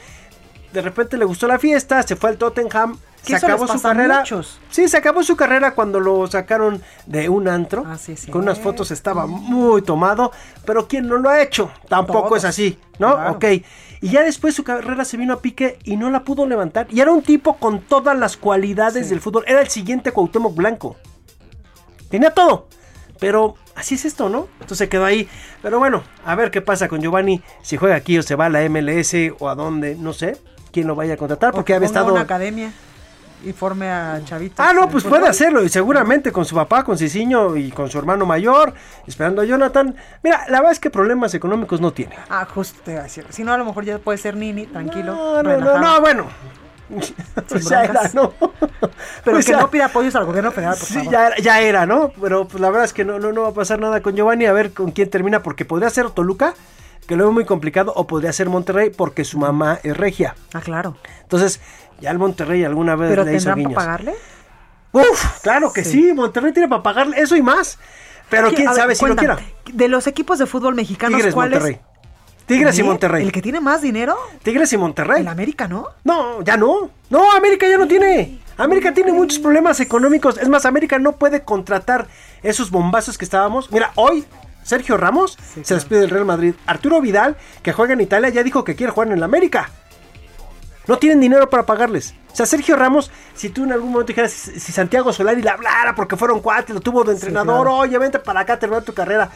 De 0.73 0.81
repente 0.81 1.17
le 1.17 1.25
gustó 1.25 1.47
la 1.47 1.59
fiesta, 1.59 2.01
se 2.03 2.15
fue 2.15 2.31
al 2.31 2.37
Tottenham, 2.37 2.97
se 3.21 3.35
acabó 3.35 3.67
su 3.67 3.79
carrera. 3.81 4.19
muchos. 4.19 4.59
Sí, 4.71 4.87
se 4.87 4.97
acabó 4.97 5.23
su 5.23 5.35
carrera 5.35 5.75
cuando 5.75 5.99
lo 5.99 6.25
sacaron 6.27 6.81
de 7.05 7.29
un 7.29 7.47
antro. 7.47 7.83
Ah, 7.85 7.95
con 8.31 8.41
unas 8.41 8.59
fotos 8.59 8.89
estaba 8.91 9.27
muy 9.27 9.83
tomado, 9.83 10.31
pero 10.65 10.87
quien 10.87 11.07
no 11.07 11.17
lo 11.17 11.29
ha 11.29 11.41
hecho, 11.41 11.71
tampoco 11.87 12.29
Todos. 12.29 12.39
es 12.39 12.45
así, 12.45 12.79
¿no? 12.97 13.13
Claro. 13.15 13.31
Ok. 13.33 13.45
Y 14.01 14.09
ya 14.09 14.23
después 14.23 14.53
su 14.55 14.63
carrera 14.63 15.05
se 15.05 15.15
vino 15.15 15.33
a 15.35 15.41
pique 15.41 15.77
y 15.85 15.95
no 15.95 16.09
la 16.09 16.23
pudo 16.23 16.45
levantar. 16.45 16.87
Y 16.89 16.99
era 16.99 17.11
un 17.11 17.21
tipo 17.21 17.55
con 17.57 17.79
todas 17.81 18.17
las 18.17 18.35
cualidades 18.35 19.05
Sí. 19.05 19.11
del 19.11 19.21
fútbol. 19.21 19.45
Era 19.47 19.61
el 19.61 19.69
siguiente 19.69 20.11
Cuauhtémoc 20.11 20.55
Blanco. 20.55 20.97
Tenía 22.09 22.31
todo. 22.31 22.67
Pero 23.19 23.55
así 23.75 23.95
es 23.95 24.03
esto, 24.05 24.27
¿no? 24.27 24.47
Entonces 24.55 24.79
se 24.79 24.89
quedó 24.89 25.05
ahí. 25.05 25.29
Pero 25.61 25.79
bueno, 25.79 26.03
a 26.25 26.35
ver 26.35 26.51
qué 26.51 26.61
pasa 26.61 26.87
con 26.89 26.99
Giovanni. 26.99 27.41
Si 27.61 27.77
juega 27.77 27.95
aquí 27.95 28.17
o 28.17 28.23
se 28.23 28.35
va 28.35 28.47
a 28.47 28.49
la 28.49 28.61
MLS 28.67 29.13
o 29.39 29.47
a 29.47 29.55
dónde, 29.55 29.95
no 29.95 30.11
sé. 30.13 30.37
Quién 30.73 30.87
lo 30.87 30.95
vaya 30.95 31.13
a 31.13 31.17
contratar 31.17 31.51
O 31.51 31.53
porque 31.53 31.67
que 31.67 31.75
había 31.75 31.85
estado... 31.85 32.11
una 32.11 32.21
academia 32.21 32.71
y 33.45 33.51
forme 33.53 33.89
a 33.91 34.21
chavitos. 34.25 34.57
Ah, 34.65 34.71
no, 34.73 34.89
pues 34.89 35.03
puede 35.03 35.27
hacerlo 35.27 35.61
y 35.63 35.69
seguramente 35.69 36.31
con 36.31 36.45
su 36.45 36.55
papá, 36.55 36.83
con 36.83 36.97
Cicinho 36.97 37.55
y 37.57 37.71
con 37.71 37.89
su 37.89 37.99
hermano 37.99 38.25
mayor, 38.25 38.73
esperando 39.05 39.41
a 39.41 39.45
Jonathan. 39.45 39.95
Mira, 40.23 40.45
la 40.47 40.59
verdad 40.59 40.71
es 40.71 40.79
que 40.79 40.89
problemas 40.89 41.33
económicos 41.33 41.79
no 41.81 41.91
tiene. 41.91 42.15
Ah, 42.29 42.45
justo 42.53 42.79
te 42.83 42.91
iba 42.91 43.01
a 43.01 43.03
decir. 43.03 43.25
Si 43.29 43.43
no, 43.43 43.51
a 43.53 43.57
lo 43.57 43.65
mejor 43.65 43.83
ya 43.85 43.99
puede 43.99 44.17
ser 44.17 44.35
Nini, 44.37 44.65
tranquilo. 44.67 45.13
No, 45.13 45.35
no, 45.35 45.43
no, 45.43 45.49
relajado. 45.49 45.79
no, 45.79 46.01
bueno. 46.01 46.25
Pues 47.49 47.65
ya 47.69 47.83
era. 47.83 48.09
¿no? 48.13 48.31
Pero 48.39 48.89
Pues 49.25 49.45
que 49.45 49.51
ya- 49.51 49.59
no 49.59 49.69
pida 49.69 49.85
apoyos 49.85 50.15
al 50.15 50.25
gobierno 50.25 50.51
federal, 50.51 50.75
por 50.77 50.87
Sí, 50.87 50.93
favor. 50.95 51.11
ya 51.11 51.27
era, 51.27 51.37
ya 51.39 51.59
era, 51.61 51.85
¿no? 51.85 52.11
Pero 52.21 52.47
pues 52.47 52.61
la 52.61 52.69
verdad 52.69 52.85
es 52.85 52.93
que 52.93 53.03
no, 53.03 53.19
no, 53.19 53.31
no 53.33 53.41
va 53.43 53.49
a 53.49 53.53
pasar 53.53 53.77
nada 53.79 54.01
con 54.01 54.15
Giovanni. 54.15 54.45
A 54.45 54.53
ver 54.53 54.71
con 54.73 54.91
quién 54.91 55.09
termina, 55.09 55.43
porque 55.43 55.65
podría 55.65 55.89
ser 55.89 56.09
Toluca, 56.11 56.53
que 57.07 57.15
lo 57.15 57.25
veo 57.25 57.33
muy 57.33 57.45
complicado, 57.45 57.93
o 57.95 58.07
podría 58.07 58.33
ser 58.33 58.49
Monterrey, 58.49 58.89
porque 58.89 59.23
su 59.25 59.37
mamá 59.37 59.79
es 59.83 59.95
regia. 59.95 60.35
Ah, 60.53 60.61
claro. 60.61 60.95
Entonces, 61.21 61.59
ya 61.99 62.11
el 62.11 62.17
Monterrey 62.19 62.63
alguna 62.63 62.95
vez 62.95 63.09
Pero 63.09 63.23
le 63.23 63.35
hizo 63.35 63.49
tendrán 63.53 63.55
para 63.55 63.67
guiños. 63.69 63.75
pagarle. 63.83 64.13
Uf, 64.91 65.41
claro 65.41 65.73
que 65.73 65.83
sí. 65.83 66.13
Monterrey 66.13 66.53
tiene 66.53 66.67
para 66.67 66.83
pagarle 66.83 67.19
eso 67.19 67.35
y 67.35 67.41
más. 67.41 67.79
Pero 68.29 68.49
¿Qui- 68.51 68.55
quién 68.55 68.67
ver, 68.67 68.75
sabe 68.75 68.95
si 68.95 69.05
lo 69.05 69.15
quiera. 69.15 69.37
De 69.71 69.87
los 69.87 70.07
equipos 70.07 70.39
de 70.39 70.45
fútbol 70.45 70.75
mexicanos, 70.75 71.17
Tigres, 71.17 71.33
¿cuál 71.33 71.49
Monterrey. 71.49 71.73
es? 71.75 72.45
Tigres 72.45 72.77
y 72.77 72.81
¿Eh? 72.81 72.83
Monterrey. 72.83 73.23
¿El 73.25 73.31
que 73.31 73.41
tiene 73.41 73.59
más 73.61 73.81
dinero? 73.81 74.17
Tigres 74.43 74.71
y 74.73 74.77
Monterrey. 74.77 75.21
El 75.21 75.27
América, 75.29 75.67
¿no? 75.67 75.87
No, 76.03 76.41
ya 76.43 76.57
no. 76.57 76.89
No, 77.09 77.31
América 77.31 77.67
ya 77.67 77.77
no 77.77 77.87
tiene. 77.87 78.39
América 78.57 78.93
tiene 78.93 79.11
muchos 79.13 79.39
problemas 79.39 79.79
económicos. 79.79 80.37
Es 80.37 80.47
más, 80.49 80.65
América 80.65 80.99
no 80.99 81.13
puede 81.13 81.43
contratar 81.43 82.07
esos 82.43 82.69
bombazos 82.69 83.17
que 83.17 83.25
estábamos. 83.25 83.71
Mira, 83.71 83.91
hoy 83.95 84.25
Sergio 84.63 84.97
Ramos 84.97 85.37
se 85.63 85.73
despide 85.75 85.99
del 86.01 86.09
Real 86.09 86.25
Madrid. 86.25 86.55
Arturo 86.65 87.01
Vidal, 87.01 87.35
que 87.61 87.73
juega 87.73 87.93
en 87.93 88.01
Italia, 88.01 88.29
ya 88.29 88.43
dijo 88.43 88.63
que 88.63 88.75
quiere 88.75 88.91
jugar 88.91 89.07
en 89.09 89.17
el 89.17 89.23
América. 89.23 89.69
No 90.87 90.97
tienen 90.97 91.21
dinero 91.21 91.49
para 91.49 91.65
pagarles. 91.65 92.13
O 92.31 92.35
sea, 92.35 92.45
Sergio 92.45 92.75
Ramos, 92.75 93.09
si 93.35 93.49
tú 93.49 93.63
en 93.63 93.71
algún 93.71 93.91
momento 93.91 94.07
dijeras, 94.07 94.31
si 94.31 94.71
Santiago 94.71 95.13
Solari 95.13 95.41
le 95.41 95.49
hablara 95.49 95.95
porque 95.95 96.17
fueron 96.17 96.41
cuates, 96.41 96.73
lo 96.75 96.81
tuvo 96.81 97.03
de 97.03 97.13
entrenador, 97.13 97.61
claro. 97.67 97.77
oye, 97.77 97.97
vente 97.97 98.19
para 98.19 98.41
acá, 98.41 98.59
termina 98.59 98.81
tu 98.81 98.93
carrera. 98.93 99.29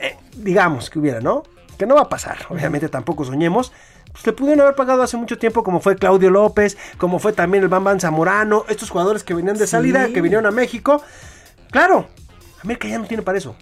Eh, 0.00 0.16
digamos 0.36 0.90
que 0.90 0.98
hubiera, 0.98 1.20
¿no? 1.20 1.42
Que 1.78 1.86
no 1.86 1.94
va 1.94 2.02
a 2.02 2.08
pasar, 2.10 2.38
obviamente 2.50 2.88
tampoco 2.90 3.24
soñemos. 3.24 3.72
Pues 4.12 4.26
le 4.26 4.32
pudieron 4.32 4.60
haber 4.62 4.74
pagado 4.74 5.02
hace 5.02 5.16
mucho 5.16 5.38
tiempo, 5.38 5.62
como 5.62 5.80
fue 5.80 5.96
Claudio 5.96 6.28
López, 6.30 6.76
como 6.98 7.18
fue 7.18 7.32
también 7.32 7.62
el 7.62 7.68
Bam 7.68 8.00
Zamorano, 8.00 8.64
estos 8.68 8.90
jugadores 8.90 9.22
que 9.24 9.32
venían 9.34 9.56
de 9.56 9.66
Sí. 9.66 9.70
salida, 9.70 10.08
que 10.08 10.20
vinieron 10.20 10.44
a 10.46 10.50
México. 10.50 11.00
Claro, 11.70 12.08
América 12.62 12.88
ya 12.88 12.98
no 12.98 13.06
tiene 13.06 13.22
para 13.22 13.38
eso. 13.38 13.54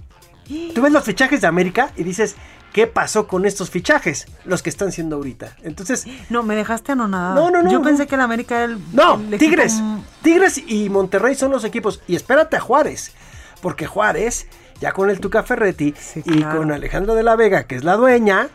Tú 0.75 0.83
ves 0.83 0.93
los 0.93 1.05
fichajes 1.05 1.41
de 1.41 1.47
América 1.47 1.91
y 1.97 2.03
dices, 2.05 2.37
¿qué 2.73 2.87
pasó 2.87 3.27
con 3.27 3.45
estos 3.47 3.71
fichajes? 3.71 4.27
Los 4.45 4.63
que 4.63 4.71
están 4.71 4.93
siendo 4.93 5.17
ahorita. 5.17 5.57
Entonces, 5.63 6.07
No, 6.31 6.43
me 6.43 6.57
dejaste 6.57 6.93
anonadada. 6.93 7.35
No, 7.35 7.51
no, 7.51 7.63
no, 7.63 7.71
Yo 7.71 7.79
no. 7.81 7.85
pensé 7.85 8.07
que 8.07 8.15
el 8.15 8.21
América 8.21 8.57
era 8.57 8.65
el. 8.73 8.79
no, 8.93 9.15
el 9.31 9.39
Tigres. 9.39 9.81
Tigres 10.23 10.59
y 10.67 10.89
Monterrey 10.89 11.35
son 11.35 11.51
los 11.51 11.65
equipos. 11.65 12.01
Y 12.09 12.17
espérate 12.17 12.57
a 12.57 12.61
Juárez. 12.61 13.13
Porque 13.61 13.87
Juárez, 13.87 14.47
ya 14.81 14.93
con 14.93 15.11
el 15.11 15.21
Tuca 15.21 15.43
Ferretti 15.43 15.95
y 16.17 16.23
claro. 16.23 16.59
con 16.61 16.73
Alejandra 16.73 17.15
de 17.15 17.23
la 17.25 17.35
Vega, 17.37 17.65
que 17.65 17.75
es 17.77 17.85
la 17.85 17.97
dueña, 17.97 18.49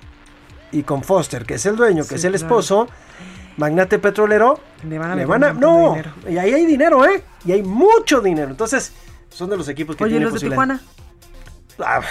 y 0.71 0.83
con 0.83 1.03
Foster, 1.03 1.45
que 1.45 1.55
es 1.55 1.65
el 1.65 1.75
dueño, 1.75 2.03
que 2.03 2.09
Sí, 2.09 2.15
es 2.15 2.23
el 2.23 2.31
claro. 2.31 2.45
esposo, 2.45 2.87
magnate 3.57 3.99
petrolero, 3.99 4.59
Le 4.87 4.97
van 4.97 5.11
a 5.11 5.15
le 5.15 5.25
van 5.25 5.43
a- 5.43 5.53
no, 5.53 5.89
dinero. 5.91 6.13
y 6.29 6.37
ahí 6.37 6.53
hay 6.53 6.65
dinero, 6.65 7.05
¿eh? 7.05 7.23
Y 7.45 7.51
hay 7.51 7.61
mucho 7.61 8.21
dinero. 8.21 8.49
Entonces, 8.49 8.93
son 9.29 9.49
de 9.49 9.57
los 9.57 9.67
equipos 9.67 9.95
que 9.95 10.05
Oye, 10.05 10.13
tienen 10.13 10.29
los 10.31 10.41
de. 10.41 10.49
Tijuana. 10.49 10.81
Ah, 11.79 12.01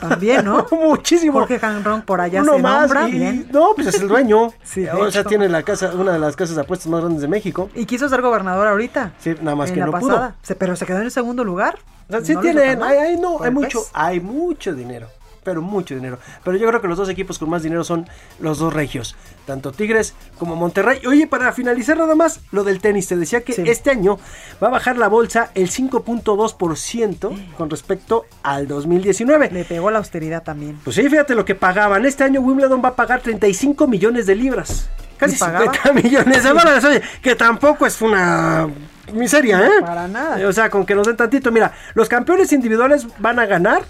También, 0.00 0.44
¿no? 0.44 0.66
Muchísimo. 0.70 1.40
Jorge 1.40 1.58
Hanron 1.64 2.02
por 2.02 2.20
allá 2.20 2.40
Uno 2.42 2.54
se 2.56 2.62
más. 2.62 2.80
nombra. 2.82 3.08
y- 3.08 3.12
Bien. 3.12 3.48
No, 3.52 3.72
pues 3.74 3.88
es 3.88 4.00
el 4.00 4.08
dueño. 4.08 4.52
Sí, 4.64 4.86
o 4.86 5.10
sea, 5.10 5.24
tiene 5.24 5.48
la 5.48 5.62
casa, 5.62 5.90
una 5.94 6.12
de 6.12 6.18
las 6.18 6.36
casas 6.36 6.54
de 6.56 6.62
apuestas 6.62 6.88
más 6.88 7.00
grandes 7.00 7.22
de 7.22 7.28
México. 7.28 7.68
Y 7.74 7.84
quiso 7.86 8.08
ser 8.08 8.22
gobernador 8.22 8.66
ahorita. 8.68 9.12
Sí, 9.18 9.34
nada 9.42 9.56
más 9.56 9.68
en 9.70 9.74
que 9.74 9.80
la 9.80 9.86
no 9.86 9.92
pasada. 9.92 10.28
pudo. 10.30 10.36
Se- 10.42 10.54
pero 10.54 10.76
se 10.76 10.86
quedó 10.86 10.98
en 10.98 11.04
el 11.04 11.10
segundo 11.10 11.44
lugar. 11.44 11.78
O 12.08 12.12
sea, 12.12 12.20
sí 12.24 12.34
No 12.34 12.40
tan 12.40 12.82
hay, 12.82 12.96
hay- 12.98 13.16
no, 13.16 13.42
hay 13.42 13.50
mucho, 13.50 13.82
hay 13.92 14.20
mucho 14.20 14.72
dinero. 14.74 15.08
Pero 15.42 15.62
mucho 15.62 15.94
dinero. 15.94 16.18
Pero 16.44 16.56
yo 16.58 16.68
creo 16.68 16.82
que 16.82 16.88
los 16.88 16.98
dos 16.98 17.08
equipos 17.08 17.38
con 17.38 17.48
más 17.48 17.62
dinero 17.62 17.82
son 17.82 18.06
los 18.40 18.58
dos 18.58 18.72
regios. 18.74 19.16
Tanto 19.46 19.72
Tigres 19.72 20.14
como 20.38 20.54
Monterrey. 20.54 21.00
Oye, 21.06 21.26
para 21.26 21.50
finalizar 21.52 21.96
nada 21.96 22.14
más, 22.14 22.40
lo 22.52 22.62
del 22.62 22.80
tenis. 22.80 23.08
Te 23.08 23.16
decía 23.16 23.40
que 23.42 23.54
Sí. 23.54 23.62
este 23.66 23.90
año 23.90 24.18
va 24.62 24.68
a 24.68 24.70
bajar 24.70 24.98
la 24.98 25.08
bolsa 25.08 25.50
el 25.54 25.70
5.2% 25.70 27.32
con 27.56 27.70
respecto 27.70 28.26
al 28.42 28.68
2019. 28.68 29.50
Le 29.50 29.64
pegó 29.64 29.90
la 29.90 29.98
austeridad 29.98 30.42
también. 30.42 30.78
Pues 30.84 30.96
sí, 30.96 31.08
fíjate 31.08 31.34
lo 31.34 31.44
que 31.44 31.54
pagaban. 31.54 32.04
Este 32.04 32.24
año 32.24 32.40
Wimbledon 32.40 32.82
va 32.84 32.90
a 32.90 32.96
pagar 32.96 33.20
35 33.20 33.86
millones 33.86 34.26
de 34.26 34.34
libras. 34.36 34.88
Casi 35.16 35.36
¿Y 35.36 35.38
pagaba? 35.38 35.72
50 35.72 35.92
millones 36.02 36.42
de 36.44 36.48
dólares. 36.50 36.84
Oye, 36.84 37.02
que 37.22 37.34
tampoco 37.34 37.86
es 37.86 38.00
una 38.02 38.68
miseria, 39.12 39.66
¿eh? 39.66 39.70
Para 39.80 40.06
nada. 40.08 40.46
O 40.48 40.52
sea, 40.52 40.70
con 40.70 40.86
que 40.86 40.94
nos 40.94 41.06
den 41.06 41.16
tantito. 41.16 41.50
Mira, 41.50 41.72
los 41.94 42.08
campeones 42.08 42.52
individuales 42.52 43.06
van 43.18 43.38
a 43.38 43.46
ganar 43.46 43.82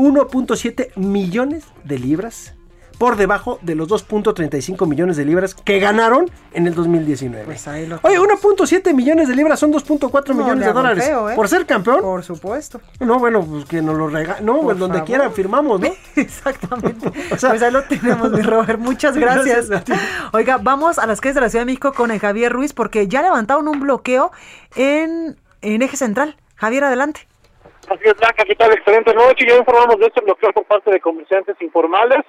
1.7 0.00 0.96
millones 0.96 1.64
de 1.84 1.98
libras 1.98 2.54
por 2.98 3.16
debajo 3.16 3.58
de 3.62 3.74
los 3.74 3.88
2.35 3.88 4.86
millones 4.86 5.16
de 5.16 5.24
libras 5.24 5.54
que 5.54 5.78
ganaron 5.78 6.30
en 6.52 6.66
el 6.66 6.74
2019. 6.74 7.46
Pues 7.46 7.66
ahí 7.66 7.86
lo 7.86 7.98
Oye, 8.02 8.18
1.7 8.20 8.92
millones 8.94 9.26
de 9.28 9.34
libras 9.36 9.58
son 9.58 9.72
2.4 9.72 10.28
No, 10.28 10.34
millones 10.34 10.66
de 10.66 10.72
dólares. 10.74 11.04
feo, 11.06 11.30
¿eh? 11.30 11.34
Por 11.34 11.48
ser 11.48 11.64
campeón. 11.64 12.02
Por 12.02 12.22
supuesto. 12.22 12.78
No, 13.00 13.18
bueno, 13.18 13.42
pues 13.42 13.64
que 13.64 13.80
nos 13.80 13.96
lo 13.96 14.08
regalan. 14.08 14.44
No, 14.44 14.60
pues 14.60 14.78
donde 14.78 14.98
favor. 14.98 15.06
quiera 15.06 15.30
firmamos, 15.30 15.80
¿no? 15.80 15.88
Exactamente. 16.16 17.08
O 17.32 17.38
sea- 17.38 17.50
pues 17.50 17.62
ahí 17.62 17.70
lo 17.72 17.82
tenemos, 17.84 18.30
mi 18.32 18.42
Robert. 18.42 18.78
Muchas 18.78 19.16
gracias. 19.18 19.68
Oiga, 20.32 20.58
vamos 20.58 20.98
a 20.98 21.06
las 21.06 21.22
calles 21.22 21.36
de 21.36 21.40
la 21.40 21.48
Ciudad 21.48 21.62
de 21.62 21.66
México 21.72 21.94
con 21.94 22.10
el 22.10 22.18
Javier 22.20 22.52
Ruiz 22.52 22.74
porque 22.74 23.08
ya 23.08 23.22
levantaron 23.22 23.66
un 23.66 23.80
bloqueo 23.80 24.30
en, 24.76 25.38
en 25.62 25.80
eje 25.80 25.96
central. 25.96 26.36
Javier, 26.56 26.84
adelante. 26.84 27.26
Así 27.90 28.04
es, 28.04 28.16
Blanca, 28.18 28.44
¿qué 28.44 28.54
tal? 28.54 28.72
Excelente 28.72 29.12
noche. 29.12 29.44
Ya 29.48 29.56
informamos 29.56 29.98
de 29.98 30.06
este 30.06 30.20
bloqueo 30.20 30.52
por 30.52 30.64
parte 30.64 30.92
de 30.92 31.00
comerciantes 31.00 31.60
informales. 31.60 32.20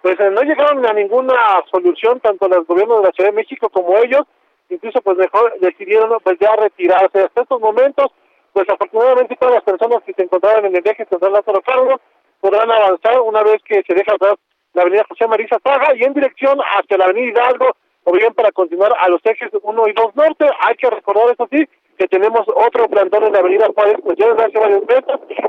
Pues 0.00 0.14
eh, 0.20 0.30
no 0.30 0.42
llegaron 0.42 0.86
a 0.86 0.92
ninguna 0.92 1.34
solución, 1.72 2.20
tanto 2.20 2.46
los 2.46 2.64
gobiernos 2.68 3.00
de 3.00 3.08
la 3.08 3.12
Ciudad 3.12 3.30
de 3.30 3.36
México 3.36 3.68
como 3.68 3.98
ellos. 3.98 4.22
Incluso, 4.68 5.00
pues 5.02 5.18
mejor 5.18 5.58
decidieron 5.58 6.16
pues 6.22 6.38
ya 6.38 6.54
retirarse. 6.54 7.18
Hasta 7.18 7.40
estos 7.40 7.60
momentos, 7.60 8.12
pues 8.52 8.68
afortunadamente 8.68 9.34
todas 9.34 9.56
las 9.56 9.64
personas 9.64 10.04
que 10.04 10.12
se 10.12 10.22
encontraban 10.22 10.66
en 10.66 10.76
el 10.76 10.86
eje 10.86 11.04
central 11.06 11.32
Lázaro 11.32 11.62
Cárdenas 11.62 11.98
podrán 12.40 12.70
avanzar 12.70 13.20
una 13.20 13.42
vez 13.42 13.60
que 13.64 13.82
se 13.82 13.94
deja 13.94 14.14
atrás 14.14 14.34
la 14.74 14.82
avenida 14.82 15.04
José 15.08 15.26
María 15.26 15.48
Zaga 15.48 15.96
y 15.96 16.04
en 16.04 16.14
dirección 16.14 16.60
hacia 16.60 16.96
la 16.96 17.06
avenida 17.06 17.30
Hidalgo 17.30 17.74
o 18.04 18.12
bien 18.12 18.32
para 18.34 18.52
continuar 18.52 18.94
a 18.96 19.08
los 19.08 19.20
ejes 19.24 19.50
1 19.60 19.88
y 19.88 19.92
2 19.94 20.14
norte. 20.14 20.48
Hay 20.60 20.76
que 20.76 20.88
recordar, 20.88 21.32
eso 21.32 21.48
sí, 21.50 21.68
que 21.98 22.06
tenemos 22.08 22.46
otro 22.54 22.88
plantón 22.88 23.24
en 23.24 23.32
la 23.32 23.40
avenida 23.40 23.66
Juárez, 23.74 23.96
pues 24.04 24.16
ya 24.16 24.28
desde 24.28 24.44
hace 24.44 24.58
varios 24.58 24.82
meses, 24.86 25.04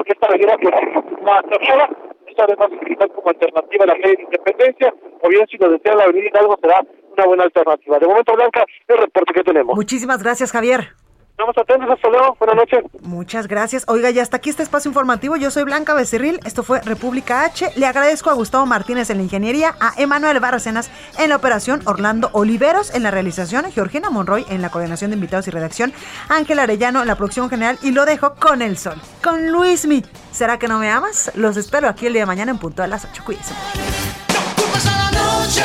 esta 0.05 0.27
avenida 0.27 0.57
pues 0.61 0.73
más 1.21 1.41
cerrada, 1.47 1.89
esta 2.27 2.43
además 2.43 2.69
utilizar 2.71 3.09
como 3.11 3.29
alternativa 3.29 3.83
a 3.83 3.87
la 3.87 3.93
calle 3.99 4.15
de 4.17 4.23
Independencia, 4.23 4.93
o 5.21 5.29
bien 5.29 5.45
si 5.47 5.57
lo 5.57 5.69
desea 5.69 5.95
la 5.95 6.03
avenida 6.03 6.29
Hidalgo 6.29 6.57
será 6.61 6.81
una 7.13 7.25
buena 7.25 7.43
alternativa. 7.43 7.99
De 7.99 8.07
momento, 8.07 8.33
Blanca, 8.33 8.65
el 8.87 8.97
reporte 8.97 9.33
que 9.33 9.43
tenemos. 9.43 9.75
Muchísimas 9.75 10.23
gracias, 10.23 10.51
Javier. 10.51 10.98
Estamos 11.39 11.57
atentos, 11.57 11.89
hasta 11.89 12.09
luego, 12.09 12.35
buenas 12.37 12.57
noches. 12.57 12.83
Muchas 13.01 13.47
gracias. 13.47 13.85
Oiga, 13.87 14.09
ya 14.09 14.21
hasta 14.21 14.35
aquí 14.35 14.49
este 14.49 14.61
espacio 14.61 14.89
informativo. 14.89 15.37
Yo 15.37 15.51
soy 15.51 15.63
Blanca 15.63 15.93
Becerril, 15.93 16.41
esto 16.43 16.63
fue 16.63 16.81
República 16.81 17.45
H. 17.45 17.71
Le 17.77 17.85
agradezco 17.85 18.29
a 18.29 18.33
Gustavo 18.33 18.65
Martínez 18.65 19.09
en 19.09 19.19
la 19.19 19.23
ingeniería, 19.23 19.73
a 19.79 19.93
Emanuel 19.95 20.41
Barracenas 20.41 20.91
en 21.17 21.29
la 21.29 21.37
operación, 21.37 21.81
Orlando 21.85 22.29
Oliveros 22.33 22.93
en 22.93 23.03
la 23.03 23.11
realización, 23.11 23.71
Georgina 23.71 24.09
Monroy 24.09 24.45
en 24.49 24.61
la 24.61 24.69
coordinación 24.69 25.11
de 25.11 25.15
invitados 25.15 25.47
y 25.47 25.51
redacción, 25.51 25.93
Ángel 26.27 26.59
Arellano 26.59 26.99
en 26.99 27.07
la 27.07 27.15
producción 27.15 27.49
general 27.49 27.79
y 27.81 27.91
lo 27.91 28.03
dejo 28.03 28.35
con 28.35 28.61
el 28.61 28.77
sol, 28.77 28.95
con 29.23 29.49
Luismi. 29.49 30.03
¿Será 30.33 30.59
que 30.59 30.67
no 30.67 30.77
me 30.77 30.91
amas? 30.91 31.31
Los 31.35 31.55
espero 31.55 31.87
aquí 31.87 32.07
el 32.07 32.11
día 32.11 32.23
de 32.23 32.25
mañana 32.25 32.51
en 32.51 32.57
punto 32.57 32.81
de 32.81 32.89
las 32.89 33.05
8. 33.05 33.23
Cuídense. 33.25 33.53
a 33.53 35.09
la 35.09 35.11
noche, 35.11 35.63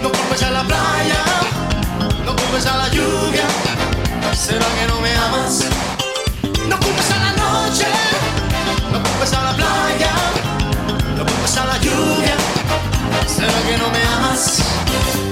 no 0.00 0.08
culpes 0.08 0.42
a 0.42 0.50
la 0.50 0.62
playa, 0.62 1.24
no 2.24 2.34
culpes 2.34 2.66
a 2.66 2.78
la 2.78 2.88
lluvia. 2.88 3.71
¿Será 4.34 4.66
que 4.78 4.86
no 4.88 5.00
me 5.00 5.14
amas? 5.14 5.64
No 6.68 6.78
culpes 6.80 7.10
a 7.10 7.18
la 7.18 7.32
noche, 7.32 7.86
no 8.90 9.02
culpes 9.02 9.32
a 9.32 9.42
la 9.44 9.56
playa, 9.56 10.10
no 11.16 11.24
culpes 11.24 11.56
a 11.56 11.66
la 11.66 11.78
lluvia. 11.78 12.36
¿Será 13.26 13.62
que 13.68 13.78
no 13.78 13.88
me 13.90 14.02
amas? 14.16 15.31